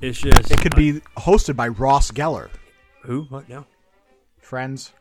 It's 0.00 0.18
just 0.20 0.50
It 0.50 0.60
could 0.60 0.76
be 0.76 1.00
hosted 1.16 1.56
by 1.56 1.68
Ross 1.68 2.10
Geller. 2.10 2.50
who? 3.02 3.22
What 3.24 3.48
now? 3.48 3.66
Friends. 4.40 4.92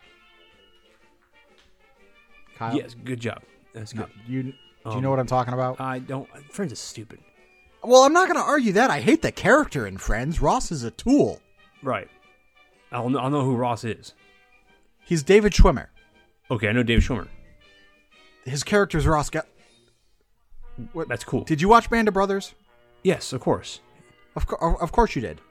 Kyle, 2.58 2.76
Yes, 2.76 2.96
good 3.04 3.20
job. 3.20 3.42
That's 3.74 3.94
no, 3.94 4.04
good. 4.04 4.12
you 4.28 4.44
do 4.44 4.54
you 4.86 4.92
Um, 4.92 5.02
know 5.02 5.10
what 5.10 5.20
I'm 5.20 5.28
talking 5.28 5.54
about? 5.54 5.80
I 5.82 6.00
don't. 6.00 6.28
Friends 6.52 6.72
is 6.72 6.80
stupid. 6.80 7.20
well, 7.84 8.04
I'm 8.04 8.14
not 8.14 8.28
going 8.28 8.40
to 8.40 8.46
argue 8.46 8.72
that. 8.74 8.90
I 8.90 9.02
hate 9.02 9.22
the 9.22 9.32
character 9.32 9.86
in 9.86 9.98
Friends. 9.98 10.42
Ross 10.42 10.72
is 10.72 10.84
a 10.84 10.92
tool. 10.92 11.42
Right. 11.84 12.08
I'll 12.92 13.10
know, 13.10 13.20
I'll 13.20 13.30
know 13.30 13.44
who 13.44 13.56
Ross 13.56 13.84
is. 13.84 14.14
He's 15.06 15.22
David 15.24 15.52
Schwimmer. 15.54 15.88
Okay, 16.50 16.70
I 16.70 16.72
know 16.72 16.84
David 16.84 17.04
Schwimmer. 17.04 17.28
His 18.46 18.64
character's 18.64 19.06
Ross 19.06 19.30
Geller. 19.30 19.44
What? 20.94 21.08
That's 21.10 21.24
cool. 21.24 21.44
Did 21.44 21.62
you 21.62 21.68
watch 21.68 21.90
Band 21.90 22.08
of 22.08 22.14
Brothers? 22.14 22.54
yes, 23.04 23.34
of 23.34 23.42
course. 23.42 23.82
Of, 24.36 24.48
co- 24.48 24.76
of 24.76 24.92
course 24.92 25.16
you 25.16 25.22
did. 25.22 25.42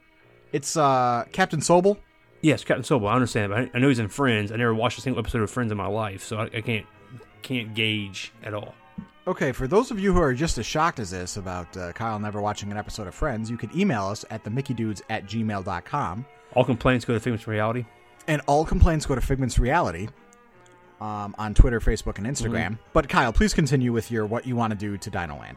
It's 0.52 0.76
uh, 0.76 1.24
Captain 1.32 1.60
Sobel. 1.60 1.98
Yes, 2.42 2.62
Captain 2.62 2.84
Sobel. 2.84 3.08
I 3.08 3.14
understand, 3.14 3.50
but 3.50 3.58
I, 3.58 3.70
I 3.74 3.78
know 3.78 3.88
he's 3.88 3.98
in 3.98 4.08
Friends. 4.08 4.52
I 4.52 4.56
never 4.56 4.74
watched 4.74 4.98
a 4.98 5.00
single 5.00 5.18
episode 5.20 5.42
of 5.42 5.50
Friends 5.50 5.72
in 5.72 5.78
my 5.78 5.86
life, 5.86 6.22
so 6.22 6.38
I, 6.38 6.44
I 6.44 6.60
can't 6.60 6.86
can't 7.42 7.74
gauge 7.74 8.32
at 8.42 8.54
all. 8.54 8.74
Okay, 9.26 9.52
for 9.52 9.66
those 9.66 9.90
of 9.90 9.98
you 9.98 10.12
who 10.12 10.20
are 10.20 10.34
just 10.34 10.58
as 10.58 10.66
shocked 10.66 10.98
as 10.98 11.10
this 11.10 11.38
about 11.38 11.74
uh, 11.76 11.92
Kyle 11.92 12.18
never 12.18 12.42
watching 12.42 12.70
an 12.70 12.76
episode 12.76 13.06
of 13.06 13.14
Friends, 13.14 13.50
you 13.50 13.56
can 13.56 13.70
email 13.78 14.04
us 14.06 14.24
at 14.30 14.44
themickeydudes 14.44 15.00
at 15.08 15.24
gmail.com. 15.26 16.26
All 16.54 16.64
complaints 16.64 17.04
go 17.06 17.14
to 17.14 17.20
Figments 17.20 17.46
Reality. 17.46 17.86
And 18.26 18.42
all 18.46 18.64
complaints 18.64 19.06
go 19.06 19.14
to 19.14 19.20
Figment's 19.20 19.58
Reality 19.58 20.08
um, 21.00 21.34
on 21.38 21.54
Twitter, 21.54 21.80
Facebook, 21.80 22.18
and 22.18 22.26
Instagram. 22.26 22.78
But 22.92 23.08
Kyle, 23.08 23.32
please 23.32 23.54
continue 23.54 23.92
with 23.92 24.10
your 24.10 24.26
what 24.26 24.46
you 24.46 24.56
want 24.56 24.72
to 24.72 24.78
do 24.78 24.98
to 24.98 25.10
Dinoland. 25.10 25.56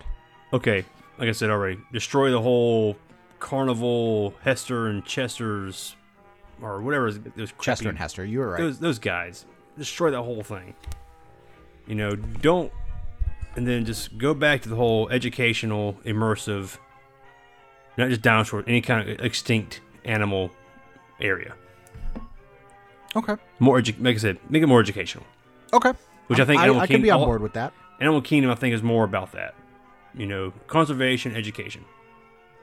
Okay, 0.54 0.86
like 1.18 1.28
I 1.28 1.34
said 1.34 1.50
already, 1.50 1.78
destroy 1.92 2.32
the 2.32 2.42
whole 2.42 2.96
Carnival, 3.40 4.34
Hester 4.44 4.88
and 4.88 5.06
Chester's, 5.06 5.96
or 6.62 6.82
whatever 6.82 7.12
those 7.12 7.54
Chester 7.62 7.90
and 7.90 7.98
Hester, 7.98 8.26
you 8.26 8.40
were 8.40 8.52
right. 8.52 8.60
Those 8.60 8.80
those 8.80 9.00
guys, 9.00 9.46
destroy 9.78 10.12
that 10.12 10.22
whole 10.24 10.44
thing. 10.44 10.74
You 11.86 11.96
know, 11.96 12.16
don't, 12.16 12.72
and 13.56 13.66
then 13.68 13.86
just 13.86 14.18
go 14.18 14.34
back 14.34 14.62
to 14.64 14.70
the 14.70 14.76
whole 14.76 15.08
educational, 15.10 15.94
immersive, 16.06 16.78
not 17.98 18.10
just 18.10 18.22
dinosaur, 18.22 18.64
any 18.68 18.82
kind 18.82 19.10
of 19.10 19.20
extinct 19.26 19.80
animal 20.04 20.52
area. 21.22 21.54
okay. 23.16 23.36
More, 23.60 23.80
edu- 23.82 24.04
like 24.04 24.16
I 24.16 24.18
said, 24.20 24.38
make 24.50 24.62
it 24.64 24.68
more 24.68 24.80
educational. 24.82 25.26
Okay. 25.74 25.94
Which 26.28 26.40
I 26.40 26.46
think 26.46 26.60
I, 26.60 26.66
Animal 26.66 26.82
I 26.82 26.88
can 26.88 27.02
be 27.02 27.10
on 27.10 27.24
board 27.24 27.42
with 27.42 27.54
that. 27.54 27.74
Animal 28.00 28.22
Kingdom, 28.22 28.52
I 28.52 28.56
think, 28.56 28.76
is 28.76 28.84
more 28.84 29.04
about 29.06 29.32
that. 29.32 29.56
You 30.14 30.26
know, 30.26 30.52
conservation, 30.68 31.36
education, 31.36 31.86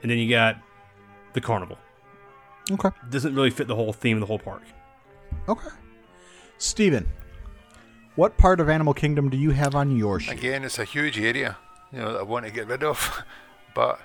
and 0.01 0.11
then 0.11 0.17
you 0.17 0.29
got 0.29 0.57
the 1.35 1.41
carnival. 1.41 1.77
Okay. 2.71 2.89
Doesn't 3.11 3.35
really 3.35 3.51
fit 3.51 3.67
the 3.67 3.75
whole 3.75 3.93
theme 3.93 4.17
of 4.17 4.21
the 4.21 4.25
whole 4.25 4.39
park. 4.39 4.63
Okay. 5.47 5.69
Steven, 6.57 7.07
what 8.15 8.37
part 8.37 8.59
of 8.59 8.69
Animal 8.69 8.93
Kingdom 8.93 9.29
do 9.29 9.37
you 9.37 9.51
have 9.51 9.75
on 9.75 9.95
your 9.95 10.19
sheet? 10.19 10.31
Again, 10.39 10.63
it's 10.63 10.79
a 10.79 10.85
huge 10.85 11.19
area, 11.19 11.57
you 11.91 11.99
know, 11.99 12.13
that 12.13 12.19
I 12.19 12.23
want 12.23 12.45
to 12.45 12.51
get 12.51 12.67
rid 12.67 12.83
of. 12.83 13.23
but 13.75 13.99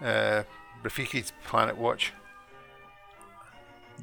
uh, 0.00 0.44
Rafiki's 0.82 1.32
Planet 1.44 1.76
Watch. 1.76 2.12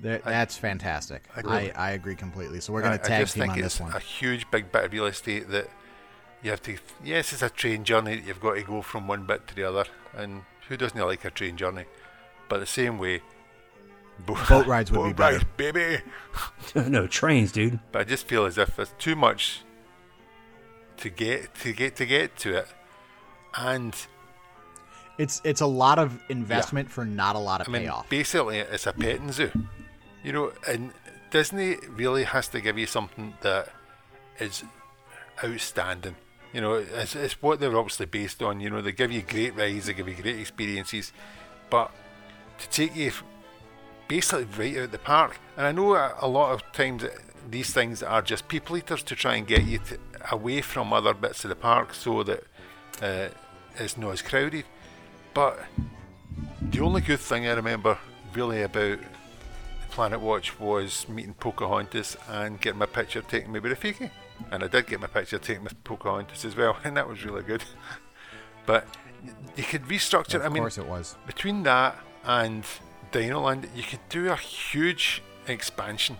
That- 0.01 0.23
that's 0.23 0.55
fantastic. 0.57 1.23
I 1.35 1.37
I, 1.37 1.39
agree. 1.39 1.71
I, 1.71 1.91
agree 1.91 2.15
completely. 2.15 2.59
So 2.61 2.73
we're 2.73 2.81
going 2.81 2.97
to 2.97 3.03
I 3.03 3.07
tag 3.07 3.21
just 3.21 3.33
team 3.33 3.41
think 3.43 3.53
on 3.53 3.59
it's 3.59 3.75
this 3.77 3.81
one. 3.81 3.93
a 3.93 3.99
huge 3.99 4.49
big 4.51 4.71
bit 4.71 4.85
of 4.85 4.93
real 4.93 5.07
estate 5.07 5.49
that 5.49 5.69
you 6.43 6.51
have 6.51 6.61
to. 6.63 6.77
Yes, 7.03 7.33
it's 7.33 7.41
a 7.41 7.49
train 7.49 7.83
journey. 7.83 8.17
that 8.17 8.25
You've 8.25 8.39
got 8.39 8.55
to 8.55 8.61
go 8.63 8.81
from 8.81 9.07
one 9.07 9.25
bit 9.25 9.47
to 9.47 9.55
the 9.55 9.63
other, 9.63 9.85
and 10.15 10.43
who 10.67 10.77
doesn't 10.77 10.99
like 10.99 11.25
a 11.25 11.31
train 11.31 11.57
journey? 11.57 11.85
But 12.49 12.59
the 12.59 12.65
same 12.65 12.97
way, 12.97 13.21
bo- 14.25 14.35
Boat 14.49 14.67
rides 14.67 14.91
would 14.91 14.97
be 14.97 15.03
boat 15.13 15.15
better. 15.15 15.35
rides, 15.37 15.45
baby. 15.55 15.97
no 16.89 17.07
trains, 17.07 17.51
dude. 17.51 17.79
But 17.91 18.01
I 18.01 18.03
just 18.03 18.27
feel 18.27 18.45
as 18.45 18.57
if 18.57 18.75
there's 18.75 18.93
too 18.99 19.15
much 19.15 19.61
to 20.97 21.09
get 21.09 21.53
to 21.55 21.71
get 21.73 21.95
to 21.97 22.05
get 22.05 22.35
to 22.39 22.57
it, 22.57 22.67
and 23.55 23.95
It's 25.17 25.41
it's 25.43 25.61
a 25.61 25.65
lot 25.67 25.99
of 25.99 26.19
investment 26.29 26.89
for 26.89 27.05
not 27.05 27.35
a 27.35 27.39
lot 27.39 27.61
of 27.61 27.69
I 27.69 27.71
mean, 27.71 27.81
payoff. 27.83 28.09
basically, 28.09 28.59
it's 28.59 28.87
a 28.87 28.93
petting 28.93 29.31
zoo. 29.31 29.51
You 30.23 30.33
know, 30.33 30.51
and 30.67 30.91
Disney 31.31 31.77
really 31.89 32.23
has 32.25 32.47
to 32.49 32.59
give 32.61 32.77
you 32.77 32.87
something 32.87 33.33
that 33.41 33.69
is 34.39 34.63
outstanding. 35.43 36.15
You 36.53 36.61
know, 36.61 36.73
it's, 36.73 37.15
it's 37.15 37.41
what 37.41 37.59
they're 37.59 37.77
obviously 37.77 38.07
based 38.07 38.41
on. 38.41 38.59
You 38.59 38.69
know, 38.71 38.81
they 38.81 38.91
give 38.91 39.11
you 39.11 39.21
great 39.21 39.55
rides, 39.55 39.85
they 39.85 39.93
give 39.93 40.07
you 40.09 40.15
great 40.15 40.39
experiences, 40.39 41.13
but 41.69 41.91
to 42.59 42.69
take 42.69 42.95
you 42.95 43.11
basically 44.07 44.45
right 44.57 44.77
out 44.77 44.91
the 44.91 44.99
park. 44.99 45.39
And 45.57 45.65
I 45.65 45.71
know 45.71 45.95
a, 45.95 46.15
a 46.19 46.27
lot 46.27 46.53
of 46.53 46.69
times 46.71 47.05
these 47.49 47.71
things 47.73 48.03
are 48.03 48.21
just 48.21 48.47
people 48.47 48.77
eaters 48.77 49.03
to 49.03 49.15
try 49.15 49.35
and 49.35 49.47
get 49.47 49.63
you 49.63 49.79
to, 49.79 49.99
away 50.31 50.61
from 50.61 50.91
other 50.93 51.13
bits 51.13 51.45
of 51.45 51.49
the 51.49 51.55
park 51.55 51.93
so 51.93 52.23
that 52.23 52.43
uh, 53.01 53.29
it's 53.77 53.97
not 53.97 54.11
as 54.11 54.21
crowded. 54.21 54.65
But 55.33 55.59
the 56.61 56.81
only 56.81 57.01
good 57.01 57.19
thing 57.19 57.47
I 57.47 57.53
remember 57.53 57.97
really 58.33 58.61
about 58.61 58.99
Planet 59.91 60.19
Watch 60.19 60.59
was 60.59 61.07
meeting 61.09 61.33
Pocahontas 61.33 62.17
and 62.29 62.59
getting 62.59 62.79
my 62.79 62.85
picture 62.85 63.21
taken 63.21 63.51
with 63.51 63.63
Rafiki. 63.63 64.11
And 64.51 64.63
I 64.63 64.67
did 64.67 64.87
get 64.87 64.99
my 64.99 65.07
picture 65.07 65.37
taken 65.37 65.63
with 65.63 65.83
Pocahontas 65.83 66.45
as 66.45 66.55
well, 66.55 66.77
and 66.83 66.95
that 66.97 67.07
was 67.07 67.23
really 67.25 67.43
good. 67.43 67.63
but 68.65 68.87
you 69.55 69.63
could 69.63 69.83
restructure. 69.83 70.35
of 70.35 70.45
I 70.45 70.49
mean, 70.49 70.63
course 70.63 70.77
it 70.77 70.87
was. 70.87 71.17
between 71.25 71.63
that 71.63 71.97
and 72.29 72.63
Dinoland, 73.11 73.67
you 73.75 73.81
could 73.81 74.07
do 74.07 74.29
a 74.29 74.35
huge 74.35 75.23
expansion 75.47 76.15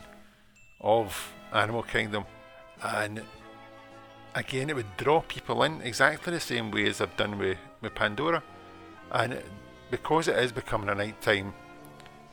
of 0.82 1.34
Animal 1.54 1.84
Kingdom, 1.84 2.26
and 2.82 3.22
again, 4.34 4.72
it 4.72 4.76
would 4.76 4.98
draw 4.98 5.22
people 5.22 5.62
in 5.62 5.84
exactly 5.84 6.34
the 6.34 6.40
same 6.40 6.72
way 6.72 6.88
as 6.88 7.00
I've 7.00 7.16
done 7.16 7.38
with, 7.38 7.60
with 7.82 7.94
Pandora. 7.94 8.42
And 9.12 9.40
because 9.92 10.28
it 10.28 10.36
is 10.38 10.52
becoming 10.52 10.90
a 10.90 10.96
nighttime 10.96 11.54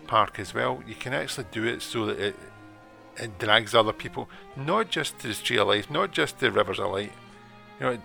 park 0.07 0.39
as 0.39 0.55
well, 0.55 0.83
you 0.87 0.95
can 0.95 1.13
actually 1.13 1.47
do 1.51 1.65
it 1.65 1.83
so 1.83 2.07
that 2.07 2.19
it 2.19 2.37
it 3.19 3.39
drags 3.39 3.75
other 3.75 3.93
people, 3.93 4.29
not 4.57 4.91
just 4.91 5.19
to 5.19 5.29
the 5.29 5.35
Tree 5.35 5.59
of 5.59 5.69
Life, 5.69 5.91
not 5.91 6.13
just 6.13 6.39
to 6.39 6.51
Rivers 6.51 6.79
of 6.79 6.93
Light. 6.93 7.13
You 7.79 7.87
know, 7.87 7.93
it 7.93 8.01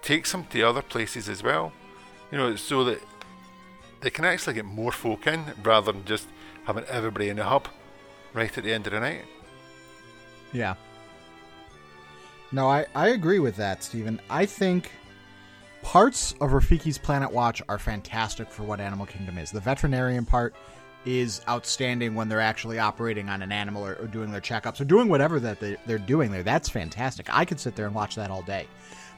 takes 0.00 0.32
them 0.32 0.44
to 0.50 0.62
other 0.62 0.82
places 0.82 1.28
as 1.28 1.42
well. 1.42 1.72
You 2.30 2.38
know, 2.38 2.56
so 2.56 2.84
that 2.84 3.00
they 4.00 4.10
can 4.10 4.24
actually 4.24 4.54
get 4.54 4.64
more 4.64 4.92
folk 4.92 5.26
in 5.26 5.44
rather 5.62 5.92
than 5.92 6.04
just 6.04 6.26
having 6.64 6.84
everybody 6.84 7.28
in 7.28 7.36
the 7.36 7.44
hub 7.44 7.68
right 8.32 8.56
at 8.56 8.64
the 8.64 8.72
end 8.72 8.86
of 8.86 8.92
the 8.92 9.00
night. 9.00 9.24
Yeah. 10.52 10.74
No, 12.52 12.68
I, 12.68 12.86
I 12.94 13.08
agree 13.08 13.38
with 13.38 13.56
that, 13.56 13.84
Steven. 13.84 14.20
I 14.28 14.46
think 14.46 14.90
parts 15.82 16.32
of 16.40 16.50
Rafiki's 16.50 16.98
Planet 16.98 17.32
Watch 17.32 17.62
are 17.68 17.78
fantastic 17.78 18.50
for 18.50 18.64
what 18.64 18.80
Animal 18.80 19.06
Kingdom 19.06 19.38
is. 19.38 19.50
The 19.50 19.60
veterinarian 19.60 20.24
part 20.24 20.54
is 21.06 21.40
outstanding 21.48 22.14
when 22.14 22.28
they're 22.28 22.40
actually 22.40 22.78
operating 22.78 23.28
on 23.28 23.40
an 23.40 23.52
animal 23.52 23.86
or, 23.86 23.94
or 23.94 24.06
doing 24.06 24.30
their 24.30 24.40
checkups 24.40 24.80
or 24.80 24.84
doing 24.84 25.08
whatever 25.08 25.40
that 25.40 25.60
they, 25.60 25.76
they're 25.86 25.98
doing 25.98 26.30
there. 26.30 26.42
That's 26.42 26.68
fantastic. 26.68 27.26
I 27.34 27.44
could 27.44 27.60
sit 27.60 27.76
there 27.76 27.86
and 27.86 27.94
watch 27.94 28.16
that 28.16 28.30
all 28.30 28.42
day. 28.42 28.66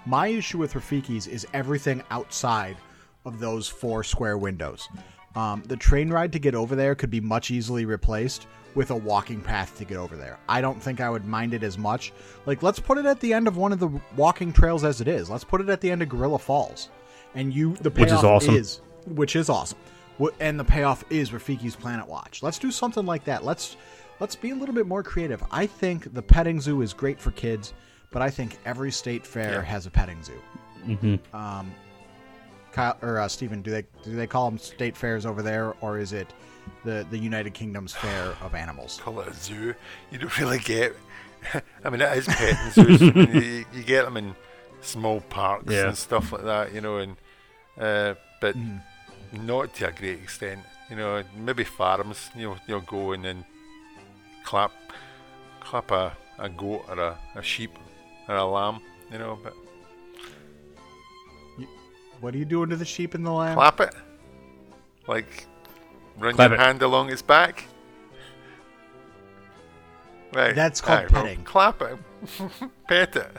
My 0.06 0.28
issue 0.28 0.58
with 0.58 0.74
Rafiki's 0.74 1.26
is 1.26 1.46
everything 1.54 2.02
outside 2.10 2.76
of 3.24 3.38
those 3.38 3.68
four 3.68 4.02
square 4.04 4.38
windows. 4.38 4.88
Um, 5.34 5.62
the 5.66 5.76
train 5.76 6.10
ride 6.10 6.32
to 6.32 6.38
get 6.38 6.54
over 6.54 6.76
there 6.76 6.94
could 6.94 7.10
be 7.10 7.20
much 7.20 7.50
easily 7.50 7.84
replaced 7.84 8.46
with 8.74 8.90
a 8.90 8.96
walking 8.96 9.40
path 9.40 9.76
to 9.78 9.84
get 9.84 9.96
over 9.96 10.16
there. 10.16 10.38
I 10.48 10.60
don't 10.60 10.82
think 10.82 11.00
I 11.00 11.08
would 11.10 11.26
mind 11.26 11.54
it 11.54 11.62
as 11.62 11.78
much. 11.78 12.12
Like, 12.46 12.62
let's 12.62 12.78
put 12.78 12.98
it 12.98 13.06
at 13.06 13.20
the 13.20 13.32
end 13.32 13.46
of 13.48 13.56
one 13.56 13.72
of 13.72 13.78
the 13.80 13.88
walking 14.16 14.52
trails 14.52 14.84
as 14.84 15.00
it 15.00 15.08
is. 15.08 15.30
Let's 15.30 15.44
put 15.44 15.60
it 15.60 15.68
at 15.68 15.80
the 15.80 15.90
end 15.90 16.02
of 16.02 16.08
Gorilla 16.08 16.38
Falls, 16.38 16.88
and 17.34 17.52
you 17.52 17.74
the 17.76 17.90
payoff 17.90 18.10
Which 18.10 18.18
is 18.18 18.24
awesome. 18.24 18.54
is 18.56 18.80
which 19.06 19.36
is 19.36 19.48
awesome. 19.48 19.78
And 20.38 20.60
the 20.60 20.64
payoff 20.64 21.02
is 21.10 21.30
Rafiki's 21.30 21.74
Planet 21.76 22.06
Watch. 22.06 22.42
Let's 22.42 22.58
do 22.58 22.70
something 22.70 23.04
like 23.06 23.24
that. 23.24 23.44
Let's 23.44 23.76
let's 24.20 24.36
be 24.36 24.50
a 24.50 24.54
little 24.54 24.74
bit 24.74 24.86
more 24.86 25.02
creative. 25.02 25.42
I 25.50 25.66
think 25.66 26.12
the 26.14 26.22
petting 26.22 26.60
zoo 26.60 26.82
is 26.82 26.92
great 26.92 27.18
for 27.18 27.30
kids, 27.32 27.72
but 28.10 28.22
I 28.22 28.30
think 28.30 28.58
every 28.64 28.92
state 28.92 29.26
fair 29.26 29.52
Yeah. 29.54 29.62
has 29.62 29.86
a 29.86 29.90
petting 29.90 30.22
zoo. 30.22 30.40
Mm-hmm. 30.86 31.36
Um, 31.36 31.72
Kyle 32.72 32.96
or 33.02 33.18
uh, 33.18 33.28
Steven, 33.28 33.62
do 33.62 33.70
they 33.70 33.84
do 34.02 34.14
they 34.16 34.26
call 34.26 34.48
them 34.50 34.58
state 34.58 34.96
fairs 34.96 35.26
over 35.26 35.42
there, 35.42 35.74
or 35.80 35.98
is 35.98 36.12
it 36.12 36.28
the 36.84 37.06
the 37.10 37.18
United 37.18 37.54
Kingdom's 37.54 37.92
fair 37.94 38.34
of 38.42 38.54
animals? 38.54 39.00
Call 39.02 39.20
it 39.20 39.28
a 39.28 39.34
zoo. 39.34 39.74
You 40.10 40.18
don't 40.18 40.38
really 40.38 40.58
get. 40.58 40.94
I 41.84 41.90
mean, 41.90 42.00
it 42.00 42.16
is 42.18 42.26
petting 42.26 42.70
zoos. 42.72 43.02
I 43.02 43.10
mean, 43.12 43.34
you, 43.34 43.64
you 43.74 43.82
get 43.82 44.04
them 44.04 44.16
in 44.16 44.34
small 44.80 45.20
parks 45.22 45.72
Yeah. 45.72 45.88
and 45.88 45.98
stuff 45.98 46.32
like 46.32 46.44
that, 46.44 46.72
you 46.72 46.80
know, 46.80 46.98
and 46.98 47.16
uh, 47.78 48.14
but 48.40 48.54
not 49.32 49.74
to 49.74 49.88
a 49.88 49.92
great 49.92 50.20
extent. 50.20 50.60
You 50.90 50.96
know, 50.96 51.22
maybe 51.36 51.64
farms. 51.64 52.30
You 52.36 52.50
know, 52.50 52.56
you'll 52.68 52.80
go 52.82 53.12
and 53.12 53.24
then 53.24 53.44
clap, 54.44 54.72
clap 55.60 55.90
a, 55.90 56.12
a 56.38 56.48
goat 56.48 56.84
or 56.88 56.98
a, 56.98 57.18
a 57.34 57.42
sheep 57.42 57.72
or 58.28 58.36
a 58.36 58.44
lamb. 58.44 58.80
You 59.10 59.18
know, 59.18 59.38
but 59.42 59.54
What 62.22 62.34
are 62.34 62.38
you 62.38 62.44
doing 62.46 62.70
to 62.70 62.76
the 62.76 62.84
sheep 62.84 63.14
and 63.14 63.26
the 63.26 63.30
lamb? 63.32 63.54
clap 63.56 63.80
it, 63.80 63.94
like 65.06 65.46
run 66.18 66.34
Clap 66.34 66.52
your 66.52 66.60
it. 66.60 66.64
hand 66.64 66.80
along 66.82 67.10
its 67.10 67.20
back. 67.20 67.64
Right. 70.32 70.54
That's 70.54 70.80
called 70.80 71.00
aye, 71.00 71.06
well, 71.12 71.22
petting. 71.24 71.44
clap 71.44 71.82
it, 71.82 71.98
pet 72.88 73.16
it. 73.16 73.30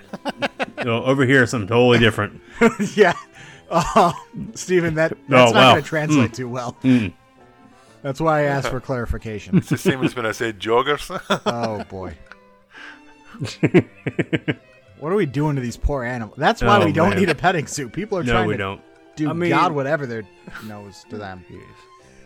You 0.78 0.84
know, 0.84 1.04
over 1.06 1.26
here, 1.26 1.48
something 1.48 1.68
totally 1.68 1.98
different. 1.98 2.40
yeah. 2.96 3.14
Oh, 3.72 4.14
Steven, 4.54 4.94
that, 4.96 5.14
Oh, 5.14 5.18
that's 5.30 5.54
not 5.54 5.60
wow. 5.60 5.72
going 5.72 5.84
to 5.84 5.90
translate 5.90 6.34
too 6.34 6.48
well. 6.50 6.78
Mm. 6.84 7.14
That's 8.04 8.20
why 8.22 8.42
I 8.42 8.44
asked 8.44 8.68
for 8.68 8.80
clarification. 8.82 9.58
It's 9.58 9.70
the 9.70 9.78
same 9.78 10.04
as 10.04 10.16
when 10.16 10.26
I 10.28 10.34
said 10.34 10.60
joggers. 10.60 11.10
oh, 11.48 11.84
boy. 11.86 12.16
What 15.04 15.12
are 15.12 15.18
we 15.18 15.26
doing 15.26 15.56
to 15.58 15.62
these 15.62 15.76
poor 15.76 16.04
animals? 16.06 16.38
That's 16.38 16.62
why 16.62 16.82
Oh, 16.82 16.86
we 16.86 16.93
don't 16.93 17.10
man. 17.10 17.20
need 17.20 17.30
a 17.30 17.36
petting 17.36 17.68
zoo. 17.68 17.89
People 17.89 18.18
are 18.18 18.24
no, 18.24 18.32
trying 18.32 18.47
we 18.47 18.54
to 18.54 18.58
don't. 18.58 18.82
do 19.18 19.30
I 19.30 19.34
mean- 19.34 19.49
God 19.49 19.74
whatever 19.74 20.06
their 20.06 20.24
nose 20.66 21.06
to 21.10 21.18
them. 21.18 21.43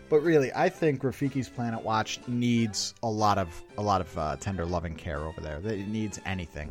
But 0.08 0.20
really, 0.22 0.50
I 0.54 0.70
think 0.70 1.02
Rafiki's 1.02 1.50
Planet 1.50 1.82
Watch 1.82 2.18
needs 2.26 2.94
a 3.02 3.10
lot 3.10 3.36
of 3.36 3.48
a 3.76 3.82
lot 3.82 4.00
of 4.00 4.16
uh, 4.16 4.36
tender 4.36 4.64
loving 4.64 4.94
care 4.94 5.18
over 5.18 5.40
there. 5.42 5.58
It 5.62 5.86
needs 5.86 6.18
anything. 6.24 6.70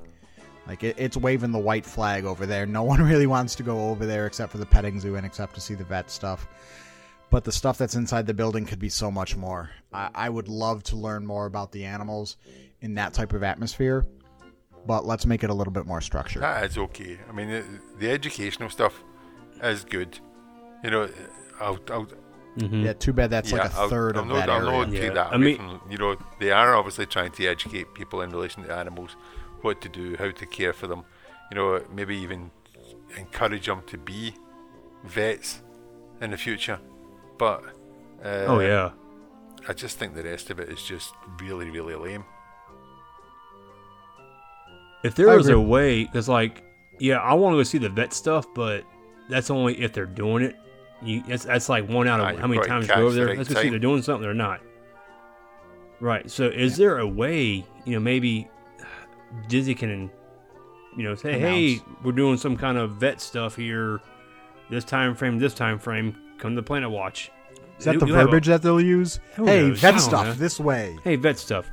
Like 0.66 0.84
it, 0.84 0.95
it's 0.97 1.16
waving 1.16 1.51
the 1.51 1.60
white 1.60 1.86
flag 1.86 2.26
over 2.26 2.47
there. 2.47 2.66
No 2.66 2.82
one 2.91 2.99
really 2.99 3.28
wants 3.28 3.53
to 3.55 3.62
go 3.64 3.89
over 3.91 4.08
there 4.08 4.26
except 4.26 4.51
for 4.51 4.58
the 4.58 4.66
petting 4.66 4.99
zoo 4.99 5.18
and 5.18 5.24
except 5.26 5.53
to 5.53 5.62
see 5.62 5.76
the 5.76 5.84
vet 5.84 6.10
stuff. 6.10 6.47
But 7.30 7.43
the 7.43 7.51
stuff 7.51 7.78
that's 7.78 7.93
inside 7.93 8.26
the 8.26 8.34
building 8.34 8.66
could 8.66 8.80
be 8.80 8.89
so 8.89 9.12
much 9.12 9.36
more. 9.36 9.70
I, 9.93 10.10
I 10.16 10.30
would 10.30 10.47
love 10.47 10.82
to 10.86 10.95
learn 10.95 11.24
more 11.24 11.45
about 11.45 11.72
the 11.72 11.86
animals 11.86 12.38
in 12.82 12.95
that 12.95 13.14
type 13.14 13.34
of 13.34 13.43
atmosphere. 13.43 14.03
But 14.88 15.06
let's 15.06 15.26
make 15.26 15.44
it 15.44 15.50
a 15.50 15.54
little 15.54 15.74
bit 15.74 15.86
more 15.86 16.02
structured. 16.02 16.42
That 16.44 16.64
is 16.64 16.78
okay. 16.78 17.20
I 17.30 17.34
mean, 17.34 17.50
the, 17.50 17.64
the 18.00 18.10
educational 18.10 18.70
stuff 18.70 19.04
is 19.62 19.84
good. 19.84 20.20
You 20.84 20.92
know, 20.92 21.10
I'll, 21.60 21.80
I'll 21.92 22.08
Yeah, 22.56 22.94
too 22.94 23.14
bad 23.14 23.30
that's 23.30 23.52
yeah, 23.52 23.58
like 23.64 23.74
a 23.74 23.78
I'll, 23.78 23.90
3rd 23.90 24.16
I'll 24.16 24.22
of 24.22 24.28
not, 24.28 24.36
that 24.36 24.50
I'll 24.50 24.68
area. 24.70 24.86
not 24.86 24.92
take 24.92 25.02
Yeah, 25.04 25.10
that 25.14 25.28
I 25.34 25.36
away 25.36 25.44
mean- 25.44 25.58
from 25.58 25.82
you 25.90 25.98
know 25.98 26.16
they 26.40 26.52
are 26.52 26.74
obviously 26.76 27.06
trying 27.06 27.32
to 27.32 27.46
educate 27.46 27.94
people 27.94 28.22
in 28.22 28.32
relation 28.32 28.64
to 28.64 28.74
animals, 28.74 29.16
what 29.62 29.82
to 29.82 29.90
do, 29.90 30.16
how 30.18 30.32
to 30.32 30.46
care 30.46 30.74
for 30.74 30.88
them. 30.88 31.04
You 31.52 31.56
know, 31.58 31.84
maybe 31.94 32.16
even 32.18 32.52
encourage 33.18 33.66
them 33.68 33.82
to 33.88 33.98
be 33.98 34.34
vets 35.04 35.62
in 36.22 36.32
the 36.32 36.38
future. 36.38 36.80
But 37.38 37.64
uh, 38.24 38.46
Oh 38.48 38.60
yeah. 38.60 38.92
I 39.68 39.74
just 39.74 39.98
think 40.00 40.16
the 40.16 40.24
rest 40.24 40.50
of 40.50 40.60
it 40.60 40.70
is 40.70 40.82
just 40.84 41.14
really, 41.42 41.70
really 41.70 41.96
lame. 41.96 42.24
If 45.04 45.16
there 45.16 45.30
I 45.30 45.36
was 45.36 45.50
a 45.50 45.60
way, 45.60 46.04
because 46.04 46.28
like, 46.28 46.64
yeah, 47.00 47.18
I 47.18 47.34
want 47.34 47.54
to 47.54 47.58
go 47.58 47.64
see 47.64 47.78
the 47.78 47.89
vet 47.89 48.14
stuff, 48.14 48.45
but 48.54 48.84
that's 49.30 49.50
only 49.50 49.80
if 49.80 49.93
they're 49.93 50.06
doing 50.06 50.43
it. 50.43 50.56
You, 51.02 51.22
that's, 51.28 51.45
that's 51.45 51.70
like 51.70 51.88
one 51.88 52.08
out 52.08 52.20
of 52.20 52.39
how 52.39 52.48
many 52.48 52.66
times 52.66 52.88
you 52.88 52.95
go 52.95 53.06
over 53.06 53.16
there. 53.16 53.36
Let's 53.36 53.50
go 53.50 53.62
see 53.62 53.68
if 53.68 53.72
they're 53.72 53.80
doing 53.80 54.02
something 54.02 54.28
or 54.28 54.34
not. 54.34 54.62
Right. 56.00 56.30
So, 56.30 56.45
is 56.45 56.78
there 56.78 57.00
a 57.00 57.08
way, 57.08 57.66
you 57.86 57.93
know, 57.93 58.00
maybe 58.00 58.50
Disney 59.48 59.76
can, 59.76 60.10
you 60.95 61.04
know, 61.04 61.16
say, 61.16 61.39
hey, 61.39 61.80
we're 62.04 62.12
doing 62.12 62.38
some 62.38 62.58
kind 62.58 62.78
of 62.78 62.91
vet 62.93 63.22
stuff 63.22 63.56
here, 63.56 64.02
this 64.70 64.84
time 64.84 65.16
frame, 65.16 65.38
this 65.38 65.54
time 65.54 65.78
frame. 65.80 66.16
Come 66.39 66.56
to 66.56 66.64
Planet 66.64 66.89
Watch. 66.89 67.32
Is 67.80 67.86
that 67.86 67.95
You- 67.95 68.00
the 68.00 68.06
you 68.08 68.14
have 68.14 68.28
a- 68.28 68.32
verbiage 68.32 68.48
that 68.48 68.62
they'll 68.62 68.82
use? 68.82 69.20
Hey, 69.36 69.70
knows? 69.70 69.80
Vet 69.80 70.00
stuff 70.00 70.26
know. 70.26 70.34
this 70.34 70.60
way. 70.60 70.98
Hey, 71.04 71.16
vet 71.16 71.38
stuff. 71.38 71.70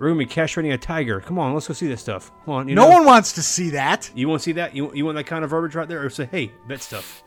We're 0.00 0.08
gonna 0.08 0.18
be 0.20 0.24
cash 0.24 0.56
castrating 0.56 0.72
a 0.72 0.78
tiger. 0.78 1.20
Come 1.20 1.38
on, 1.38 1.52
let's 1.52 1.68
go 1.68 1.74
see 1.74 1.86
this 1.86 2.00
stuff. 2.00 2.32
Come 2.46 2.54
on. 2.54 2.68
You 2.68 2.74
no 2.74 2.88
know? 2.88 2.94
one 2.96 3.04
wants 3.04 3.34
to 3.34 3.42
see 3.42 3.68
that. 3.70 4.10
You 4.14 4.28
want 4.28 4.40
to 4.40 4.44
see 4.44 4.52
that? 4.52 4.74
You, 4.74 4.94
you 4.94 5.04
want 5.04 5.16
that 5.16 5.26
kind 5.26 5.44
of 5.44 5.50
verbiage 5.50 5.74
right 5.74 5.86
there? 5.86 6.02
Or 6.02 6.08
say, 6.08 6.24
hey, 6.24 6.52
vet 6.66 6.80
stuff. 6.80 7.22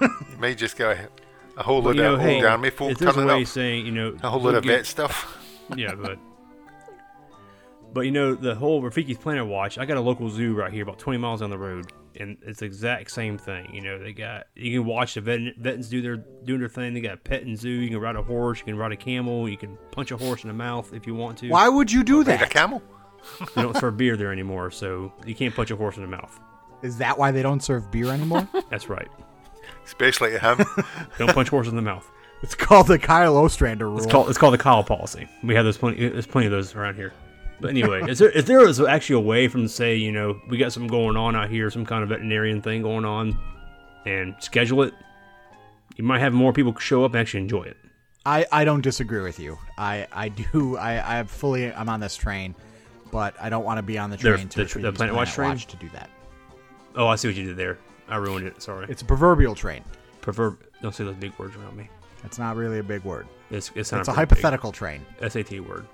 You 0.00 0.08
might 0.38 0.56
just 0.56 0.78
go 0.78 0.90
a, 0.92 1.60
a 1.60 1.62
whole 1.62 1.82
But, 1.82 1.88
load 1.88 1.96
you 1.96 2.02
know, 2.02 2.14
of 2.14 2.20
hey, 2.22 2.36
old 2.36 2.46
army 2.46 2.70
folk 2.70 2.92
if 2.92 2.98
there's 2.98 3.10
a 3.10 3.14
turning 3.16 3.28
way 3.36 3.42
up, 3.42 3.48
saying, 3.48 3.84
you 3.84 3.92
know, 3.92 4.16
a 4.22 4.30
whole 4.30 4.40
load 4.40 4.52
go 4.52 4.58
of 4.58 4.64
get- 4.64 4.76
vet 4.78 4.86
stuff. 4.86 5.36
Yeah, 5.76 5.94
but 5.94 6.18
but 7.92 8.00
you 8.00 8.10
know 8.10 8.34
the 8.34 8.54
whole 8.56 8.82
Rafiki's 8.82 9.18
Planet 9.18 9.46
Watch. 9.46 9.78
I 9.78 9.84
got 9.84 9.98
a 9.98 10.00
local 10.00 10.28
zoo 10.30 10.54
right 10.54 10.72
here, 10.72 10.82
about 10.82 10.98
20 10.98 11.18
miles 11.18 11.40
down 11.40 11.50
the 11.50 11.58
road, 11.58 11.92
and 12.20 12.36
it's 12.42 12.60
the 12.60 12.66
exact 12.66 13.10
same 13.10 13.38
thing. 13.38 13.72
You 13.74 13.80
know, 13.80 13.98
they 13.98 14.12
got 14.12 14.44
you 14.54 14.78
can 14.80 14.86
watch 14.88 15.14
the 15.14 15.20
vet, 15.20 15.56
vets 15.58 15.88
do 15.88 16.00
their 16.02 16.16
doing 16.16 16.60
their 16.60 16.68
thing. 16.68 16.94
They 16.94 17.00
got 17.00 17.14
a 17.14 17.16
petting 17.16 17.56
zoo. 17.56 17.68
You 17.68 17.88
can 17.88 17.98
ride 17.98 18.16
a 18.16 18.22
horse. 18.22 18.58
You 18.60 18.66
can 18.66 18.76
ride 18.76 18.92
a 18.92 18.96
camel. 18.96 19.48
You 19.48 19.56
can 19.56 19.76
punch 19.90 20.10
a 20.10 20.16
horse 20.16 20.42
in 20.44 20.48
the 20.48 20.54
mouth 20.54 20.92
if 20.94 21.06
you 21.06 21.14
want 21.14 21.38
to. 21.38 21.48
Why 21.48 21.68
would 21.68 21.90
you 21.90 22.04
do 22.04 22.18
Ride 22.22 22.36
a 22.36 22.38
that? 22.38 22.50
camel. 22.50 22.82
They 23.54 23.62
don't 23.62 23.76
serve 23.76 23.96
beer 23.98 24.16
there 24.16 24.32
anymore, 24.32 24.70
so 24.70 25.12
you 25.26 25.34
can't 25.34 25.54
punch 25.54 25.70
a 25.70 25.76
horse 25.76 25.96
in 25.96 26.02
the 26.02 26.08
mouth. 26.08 26.38
Is 26.82 26.96
that 26.98 27.18
why 27.18 27.30
they 27.32 27.42
don't 27.42 27.62
serve 27.62 27.90
beer 27.90 28.06
anymore? 28.10 28.48
That's 28.70 28.88
right. 28.88 29.08
Especially 29.84 30.38
him. 30.38 30.58
Don't 31.18 31.34
punch 31.34 31.48
horses 31.50 31.70
in 31.72 31.76
the 31.76 31.82
mouth. 31.82 32.08
it's 32.42 32.54
called 32.54 32.86
the 32.86 32.98
Kyle 32.98 33.36
Ostrander 33.36 33.88
rule. 33.88 33.98
It's 33.98 34.06
called 34.06 34.28
it's 34.30 34.38
called 34.38 34.54
the 34.54 34.58
Kyle 34.58 34.82
policy. 34.84 35.28
We 35.42 35.54
have 35.54 35.64
those 35.64 35.76
plenty. 35.76 36.08
There's 36.08 36.26
plenty 36.26 36.46
of 36.46 36.52
those 36.52 36.74
around 36.74 36.94
here. 36.94 37.12
But 37.60 37.70
anyway, 37.70 38.02
is 38.08 38.18
there 38.18 38.30
if 38.30 38.46
there 38.46 38.60
was 38.60 38.80
actually 38.80 39.16
a 39.16 39.26
way 39.26 39.48
from 39.48 39.68
say 39.68 39.96
you 39.96 40.12
know 40.12 40.40
we 40.48 40.56
got 40.56 40.72
something 40.72 40.90
going 40.90 41.16
on 41.16 41.36
out 41.36 41.50
here, 41.50 41.70
some 41.70 41.84
kind 41.84 42.02
of 42.02 42.08
veterinarian 42.08 42.62
thing 42.62 42.82
going 42.82 43.04
on, 43.04 43.38
and 44.06 44.34
schedule 44.40 44.82
it, 44.82 44.94
you 45.96 46.04
might 46.04 46.20
have 46.20 46.32
more 46.32 46.52
people 46.52 46.74
show 46.78 47.04
up 47.04 47.12
and 47.12 47.20
actually 47.20 47.40
enjoy 47.40 47.64
it. 47.64 47.76
I, 48.26 48.46
I 48.52 48.64
don't 48.64 48.82
disagree 48.82 49.22
with 49.22 49.38
you. 49.40 49.58
I, 49.78 50.06
I 50.12 50.28
do. 50.28 50.76
I, 50.80 51.20
I 51.20 51.24
fully. 51.24 51.72
I'm 51.72 51.88
on 51.88 52.00
this 52.00 52.16
train, 52.16 52.54
but 53.10 53.34
I 53.40 53.48
don't 53.48 53.64
want 53.64 53.78
to 53.78 53.82
be 53.82 53.98
on 53.98 54.10
the 54.10 54.16
The- 54.16 54.34
train 54.34 54.48
to 54.50 54.64
the- 54.64 54.78
the 54.80 54.92
Planet 54.92 55.14
Watch 55.14 55.32
train? 55.32 55.56
to 55.56 55.76
do 55.76 55.88
that. 55.90 56.10
Oh, 56.96 57.06
I 57.06 57.16
see 57.16 57.28
what 57.28 57.36
you 57.36 57.44
did 57.46 57.56
there. 57.56 57.78
I 58.08 58.16
ruined 58.16 58.46
it. 58.46 58.60
Sorry. 58.60 58.86
It's 58.88 59.02
a 59.02 59.04
proverbial 59.04 59.54
train. 59.54 59.84
Proverb. 60.20 60.58
don't 60.82 60.94
say 60.94 61.04
those 61.04 61.14
big 61.16 61.32
words 61.38 61.54
around 61.56 61.76
me. 61.76 61.88
It's 62.24 62.38
not 62.38 62.56
really 62.56 62.80
a 62.80 62.82
big 62.82 63.04
word. 63.04 63.26
It's 63.50 63.70
it's, 63.74 63.92
It's 63.92 64.08
a 64.08 64.12
hypothetical 64.12 64.72
train. 64.72 65.06
SAT 65.26 65.60
word. 65.60 65.86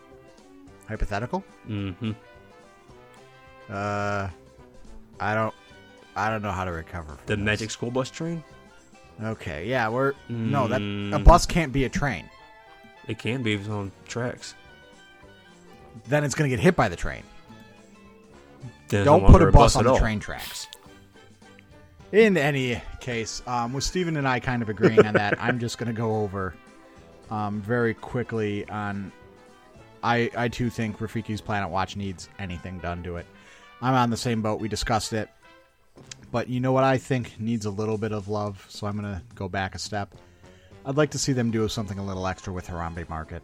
Hypothetical? 0.89 1.45
Mm-hmm. 1.69 2.13
Uh, 3.71 4.29
I 5.21 5.35
don't. 5.35 5.55
I 6.15 6.31
don't 6.31 6.43
know 6.43 6.53
how 6.53 6.65
to 6.65 6.73
recover. 6.73 7.09
From 7.15 7.27
The 7.27 7.37
this. 7.37 7.45
magic 7.45 7.71
school 7.71 7.91
bus 7.91 8.11
train. 8.11 8.43
Okay, 9.23 9.67
yeah, 9.67 9.89
we're 9.89 10.13
no 10.29 10.69
that 10.69 10.81
a 10.81 10.85
Mm. 10.85 11.25
bus 11.25 11.47
can't 11.47 11.73
be 11.73 11.85
a 11.85 11.89
train. 11.89 12.29
It 13.09 13.19
can 13.19 13.43
be 13.43 13.55
if 13.55 13.61
it's 13.61 13.69
on 13.69 13.91
tracks. 14.07 14.55
Then 16.09 16.23
it's 16.25 16.35
gonna 16.35 16.49
get 16.51 16.61
hit 16.61 16.77
by 16.77 16.89
the 16.89 16.97
train. 16.97 17.23
Then 18.89 19.05
Don't 19.05 19.23
no 19.23 19.29
put 19.29 19.43
a 19.43 19.51
bus 19.51 19.75
on 19.75 19.85
the 19.85 19.91
all. 19.91 19.99
train 19.99 20.21
tracks. 20.21 20.69
In 22.13 22.37
any 22.37 22.81
case, 23.01 23.43
um, 23.49 23.73
with 23.73 23.83
Steven 23.85 24.17
and 24.17 24.29
I 24.29 24.39
kind 24.39 24.63
of 24.63 24.69
agreeing 24.69 25.05
on 25.05 25.15
that, 25.15 25.43
I'm 25.43 25.59
just 25.59 25.77
going 25.77 25.89
to 25.89 25.93
go 25.93 26.23
over 26.23 26.55
um, 27.31 27.61
very 27.63 27.95
quickly 27.95 28.69
on. 28.69 29.11
I 30.07 30.31
I 30.37 30.49
too 30.49 30.71
think 30.71 30.99
Rafiki's 30.99 31.41
Planet 31.41 31.69
Watch 31.69 31.97
needs 31.97 32.29
anything 32.39 32.79
done 32.79 33.03
to 33.03 33.17
it. 33.17 33.27
I'm 33.83 33.95
on 33.95 34.11
the 34.11 34.17
same 34.17 34.41
boat. 34.41 34.61
We 34.61 34.69
discussed 34.69 35.13
it, 35.13 35.29
but 36.31 36.49
you 36.49 36.61
know 36.61 36.71
what 36.73 36.85
I 36.85 36.97
think 36.97 37.39
needs 37.41 37.67
a 37.67 37.71
little 37.71 37.99
bit 37.99 38.13
of 38.13 38.29
love. 38.29 38.65
So 38.69 38.87
I'm 38.87 38.99
going 38.99 39.13
to 39.13 39.21
go 39.35 39.49
back 39.49 39.75
a 39.75 39.79
step. 39.79 40.15
I'd 40.85 40.97
like 40.97 41.11
to 41.11 41.19
see 41.19 41.33
them 41.33 41.51
do 41.51 41.69
something 41.69 41.99
a 41.99 42.05
little 42.05 42.27
extra 42.29 42.53
with 42.53 42.69
Harambe 42.69 43.09
Market. 43.09 43.43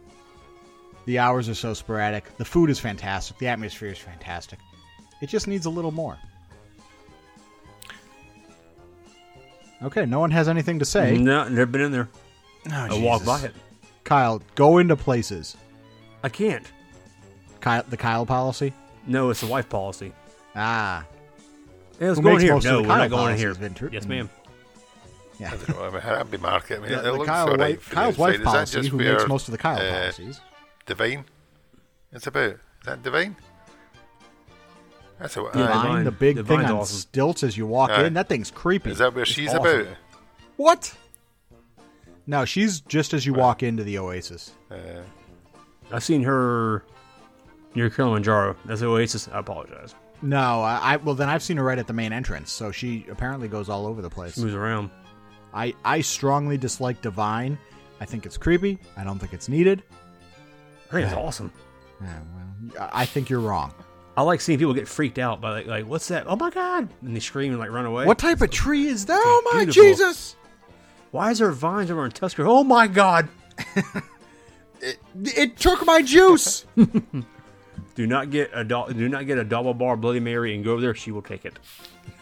The 1.05 1.19
hours 1.19 1.49
are 1.49 1.53
so 1.53 1.73
sporadic. 1.73 2.35
The 2.37 2.45
food 2.45 2.69
is 2.69 2.79
fantastic. 2.79 3.37
The 3.37 3.49
atmosphere 3.49 3.89
is 3.89 3.97
fantastic. 3.97 4.59
It 5.21 5.27
just 5.27 5.47
needs 5.47 5.65
a 5.65 5.69
little 5.69 5.91
more. 5.91 6.17
Okay, 9.81 10.05
no 10.05 10.21
one 10.21 10.31
has 10.31 10.47
anything 10.47 10.79
to 10.79 10.85
say. 10.85 11.17
No, 11.17 11.43
never 11.49 11.65
been 11.65 11.81
in 11.81 11.91
there. 11.91 12.07
Oh, 12.71 12.87
I 12.89 12.99
walk 12.99 13.25
by 13.25 13.41
it. 13.41 13.53
Kyle, 14.05 14.41
go 14.55 14.77
into 14.77 14.95
places. 14.95 15.57
I 16.23 16.29
can't. 16.29 16.65
Kyle, 17.59 17.83
the 17.89 17.97
Kyle 17.97 18.25
policy. 18.25 18.73
No, 19.05 19.29
it's 19.29 19.41
the 19.41 19.47
wife 19.47 19.69
policy. 19.69 20.13
Ah, 20.55 21.05
Yeah, 21.99 22.07
let's 22.07 22.17
Who 22.19 22.23
go 22.23 22.29
in 22.29 22.35
makes 22.35 22.43
here. 22.43 22.53
most 22.53 22.65
of 22.65 22.71
No, 22.71 22.77
the 22.77 22.81
we're 22.83 22.87
Kyle 22.87 22.97
not 22.97 23.09
going 23.09 23.21
in 23.35 23.41
policies, 23.41 23.57
here. 23.57 23.69
Vinter- 23.89 23.93
Yes, 23.93 24.05
ma'am. 24.05 24.29
yeah. 25.39 25.47
I 25.47 25.57
don't 25.57 25.69
know. 25.69 25.83
I 25.85 25.89
mean, 25.91 26.01
Happy 26.01 26.37
Market. 26.37 26.77
I 26.77 26.81
mean, 26.81 26.91
The, 26.91 26.99
it 26.99 27.01
the 27.03 27.11
looks 27.13 27.27
Kyle 27.27 27.49
alright 27.49 27.77
wife, 27.77 27.89
Kyle's 27.91 28.17
wife 28.17 28.35
outside. 28.35 28.39
Is 28.39 28.39
that 28.39 28.51
policy, 28.51 28.77
just 28.79 28.89
who 28.89 28.97
makes 28.97 29.17
where, 29.19 29.27
most 29.27 29.47
of 29.47 29.51
the 29.51 29.57
Kyle 29.57 29.77
uh, 29.77 29.91
policies. 30.01 30.41
Divine. 30.85 31.25
It's 32.11 32.27
about. 32.27 32.51
Is 32.51 32.57
that 32.85 33.03
Divine? 33.03 33.35
That's 35.19 35.37
a. 35.37 35.41
Divine, 35.41 35.61
aye. 35.61 35.83
Divine. 35.83 36.03
the 36.05 36.11
big 36.11 36.35
Divine's 36.37 36.61
thing 36.61 36.69
on 36.71 36.77
awesome. 36.81 36.97
stilts 36.97 37.43
as 37.43 37.57
you 37.57 37.65
walk 37.67 37.91
Aye. 37.91 38.05
in. 38.05 38.13
That 38.15 38.27
thing's 38.29 38.51
creepy. 38.51 38.91
Is 38.91 38.97
that 38.97 39.13
where 39.13 39.23
It's 39.23 39.31
she's 39.31 39.49
awesome. 39.53 39.61
about? 39.81 39.87
What? 40.57 40.95
No, 42.27 42.45
she's 42.45 42.81
just 42.81 43.13
as 43.13 43.25
you 43.25 43.33
walk 43.33 43.63
into 43.63 43.83
the 43.83 43.97
Oasis. 43.97 44.51
Uh, 44.71 44.75
I've 45.93 46.03
seen 46.03 46.23
her 46.23 46.83
near 47.75 47.89
Kilimanjaro. 47.89 48.55
That's 48.65 48.81
the 48.81 48.87
Oasis. 48.87 49.29
I 49.31 49.39
apologize. 49.39 49.95
No, 50.21 50.61
I, 50.61 50.93
I 50.93 50.95
well 50.97 51.15
then 51.15 51.29
I've 51.29 51.43
seen 51.43 51.57
her 51.57 51.63
right 51.63 51.77
at 51.77 51.85
the 51.87 51.93
main 51.93 52.11
entrance. 52.11 52.51
So 52.51 52.71
she 52.71 53.05
apparently 53.09 53.47
goes 53.47 53.69
all 53.69 53.85
over 53.85 54.01
the 54.01 54.09
place. 54.09 54.35
She 54.35 54.41
moves 54.41 54.55
around. 54.55 54.89
I 55.53 55.73
I 55.85 56.01
strongly 56.01 56.57
dislike 56.57 57.01
Divine. 57.01 57.57
I 58.01 58.05
think 58.05 58.25
it's 58.25 58.37
creepy. 58.37 58.79
I 58.97 59.03
don't 59.03 59.19
think 59.19 59.33
it's 59.33 59.47
needed. 59.47 59.83
I 60.89 60.93
think 60.93 61.05
it's 61.05 61.15
awesome. 61.15 61.51
Yeah, 62.01 62.19
well, 62.33 62.87
I 62.91 63.01
I 63.01 63.05
think 63.05 63.29
you're 63.29 63.39
wrong. 63.39 63.73
I 64.15 64.21
like 64.21 64.41
seeing 64.41 64.59
people 64.59 64.73
get 64.73 64.87
freaked 64.87 65.17
out 65.17 65.41
by 65.41 65.51
like, 65.51 65.67
like 65.67 65.85
what's 65.85 66.07
that? 66.07 66.25
Oh 66.27 66.35
my 66.35 66.49
god! 66.49 66.87
And 67.01 67.15
they 67.15 67.19
scream 67.19 67.51
and 67.51 67.59
like 67.59 67.71
run 67.71 67.85
away. 67.85 68.05
What 68.05 68.19
type 68.19 68.41
of 68.41 68.49
tree 68.51 68.87
is 68.87 69.05
that? 69.07 69.21
Oh 69.23 69.51
my 69.53 69.65
beautiful. 69.65 69.83
Jesus! 69.83 70.35
Why 71.11 71.31
is 71.31 71.39
there 71.39 71.51
vines 71.51 71.91
over 71.91 72.05
in 72.05 72.11
Tusker? 72.11 72.45
Oh 72.45 72.63
my 72.63 72.87
god! 72.87 73.27
It 75.23 75.57
took 75.57 75.85
my 75.85 76.01
juice. 76.01 76.65
Do 77.95 78.07
not 78.07 78.31
get 78.31 78.49
a 78.53 78.63
do, 78.63 78.85
do 78.91 79.07
not 79.07 79.27
get 79.27 79.37
a 79.37 79.43
double 79.43 79.73
bar 79.73 79.95
Bloody 79.95 80.19
Mary 80.19 80.55
and 80.55 80.63
go 80.63 80.73
over 80.73 80.81
there. 80.81 80.95
She 80.95 81.11
will 81.11 81.21
take 81.21 81.45
it. 81.45 81.59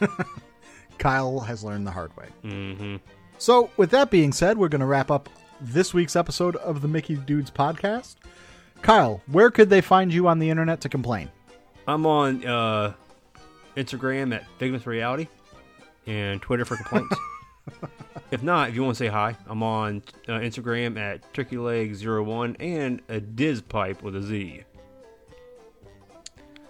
Kyle 0.98 1.40
has 1.40 1.64
learned 1.64 1.88
the 1.88 1.92
hard 1.92 2.16
way. 2.18 2.28
Mm-hmm. 2.44 2.98
So, 3.38 3.72
with 3.78 3.90
that 3.92 4.12
being 4.12 4.34
said, 4.34 4.58
we're 4.58 4.68
going 4.68 4.82
to 4.82 4.86
wrap 4.86 5.10
up 5.10 5.30
this 5.62 5.94
week's 5.94 6.16
episode 6.16 6.58
of 6.58 6.82
the 6.82 6.88
Mickey 6.88 7.16
Dudes 7.16 7.50
podcast. 7.50 8.16
Kyle, 8.82 9.22
where 9.28 9.50
could 9.50 9.70
they 9.70 9.82
find 9.82 10.14
you 10.14 10.28
on 10.28 10.40
the 10.40 10.50
internet 10.50 10.82
to 10.82 10.90
complain? 10.90 11.32
I'm 11.88 12.06
on 12.06 12.46
uh, 12.46 12.94
Instagram 13.78 14.36
at 14.36 14.46
Figment 14.58 14.86
Reality 14.86 15.28
and 16.06 16.42
Twitter 16.42 16.66
for 16.66 16.76
complaints. 16.76 17.16
if 18.32 18.44
not, 18.44 18.70
if 18.70 18.76
you 18.76 18.84
want 18.84 18.98
to 18.98 19.04
say 19.04 19.10
hi, 19.10 19.36
I'm 19.48 19.64
on 19.64 20.04
uh, 20.28 20.34
Instagram 20.34 20.98
at 21.00 21.34
TurkeyLeg01 21.34 22.56
and 22.60 23.02
a 23.10 23.20
Diz 23.20 23.62
Pipe 23.62 24.02
with 24.02 24.16
a 24.16 24.22
Z. 24.22 24.64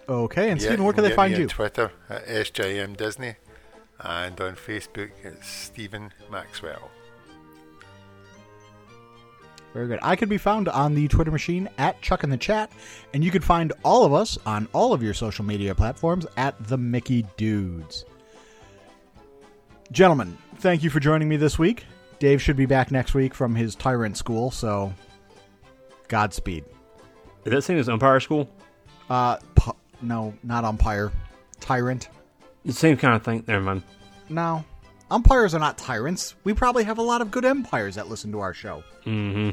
Okay, 0.08 0.50
and 0.50 0.60
Yeah, 0.60 0.68
Steven, 0.68 0.84
where 0.84 0.92
can 0.92 1.04
they 1.04 1.14
find 1.14 1.32
me 1.32 1.36
on 1.36 1.42
you? 1.42 1.48
Twitter 1.48 1.92
at 2.08 2.26
SJM 2.26 2.96
Disney, 2.96 3.36
and 4.00 4.40
on 4.40 4.56
Facebook 4.56 5.10
it's 5.22 5.48
Steven 5.48 6.12
Maxwell. 6.30 6.90
Very 9.72 9.86
good. 9.86 10.00
I 10.02 10.16
could 10.16 10.28
be 10.28 10.36
found 10.38 10.68
on 10.68 10.94
the 10.94 11.08
Twitter 11.08 11.30
machine 11.30 11.68
at 11.78 12.00
Chuck 12.02 12.24
in 12.24 12.30
the 12.30 12.36
Chat, 12.36 12.70
and 13.14 13.24
you 13.24 13.30
could 13.30 13.44
find 13.44 13.72
all 13.84 14.04
of 14.04 14.12
us 14.12 14.36
on 14.44 14.68
all 14.74 14.92
of 14.92 15.02
your 15.02 15.14
social 15.14 15.44
media 15.46 15.74
platforms 15.74 16.26
at 16.36 16.62
the 16.68 16.76
Mickey 16.76 17.24
Dudes. 17.38 18.04
Gentlemen, 19.92 20.38
thank 20.56 20.82
you 20.82 20.88
for 20.90 21.00
joining 21.00 21.28
me 21.28 21.36
this 21.36 21.58
week. 21.58 21.84
Dave 22.18 22.40
should 22.40 22.56
be 22.56 22.66
back 22.66 22.90
next 22.90 23.14
week 23.14 23.34
from 23.34 23.54
his 23.54 23.74
tyrant 23.74 24.16
school, 24.16 24.50
so 24.50 24.92
Godspeed. 26.08 26.64
Is 27.44 27.52
that 27.52 27.62
same 27.62 27.76
as 27.78 27.88
Umpire 27.88 28.20
School? 28.20 28.48
Uh, 29.10 29.36
pu- 29.54 29.76
no, 30.00 30.32
not 30.42 30.64
umpire. 30.64 31.12
Tyrant. 31.60 32.08
The 32.64 32.72
same 32.72 32.96
kind 32.96 33.14
of 33.14 33.22
thing. 33.22 33.44
Never 33.46 33.62
mind. 33.62 33.82
No, 34.28 34.64
umpires 35.10 35.54
are 35.54 35.58
not 35.58 35.76
tyrants. 35.76 36.36
We 36.44 36.54
probably 36.54 36.84
have 36.84 36.98
a 36.98 37.02
lot 37.02 37.20
of 37.20 37.30
good 37.30 37.44
umpires 37.44 37.96
that 37.96 38.08
listen 38.08 38.32
to 38.32 38.40
our 38.40 38.54
show. 38.54 38.82
Mm-hmm. 39.04 39.50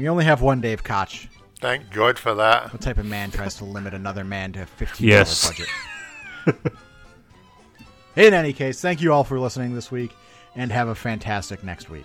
We 0.00 0.08
only 0.08 0.24
have 0.24 0.40
one 0.40 0.60
Dave 0.60 0.84
Koch. 0.84 1.26
Thank 1.60 1.90
God 1.90 2.18
for 2.18 2.34
that. 2.34 2.72
What 2.72 2.80
type 2.82 2.98
of 2.98 3.06
man 3.06 3.30
tries 3.30 3.56
to 3.56 3.64
limit 3.64 3.92
another 3.94 4.24
man 4.24 4.52
to 4.52 4.62
a 4.62 4.66
fifteen 4.66 5.08
Yes. 5.08 5.42
dollar 5.42 5.54
budget? 6.54 6.72
In 8.16 8.34
any 8.34 8.52
case, 8.52 8.80
thank 8.80 9.00
you 9.00 9.12
all 9.12 9.24
for 9.24 9.40
listening 9.40 9.74
this 9.74 9.90
week, 9.90 10.14
and 10.54 10.70
have 10.70 10.88
a 10.88 10.94
fantastic 10.94 11.64
next 11.64 11.88
week. 11.88 12.04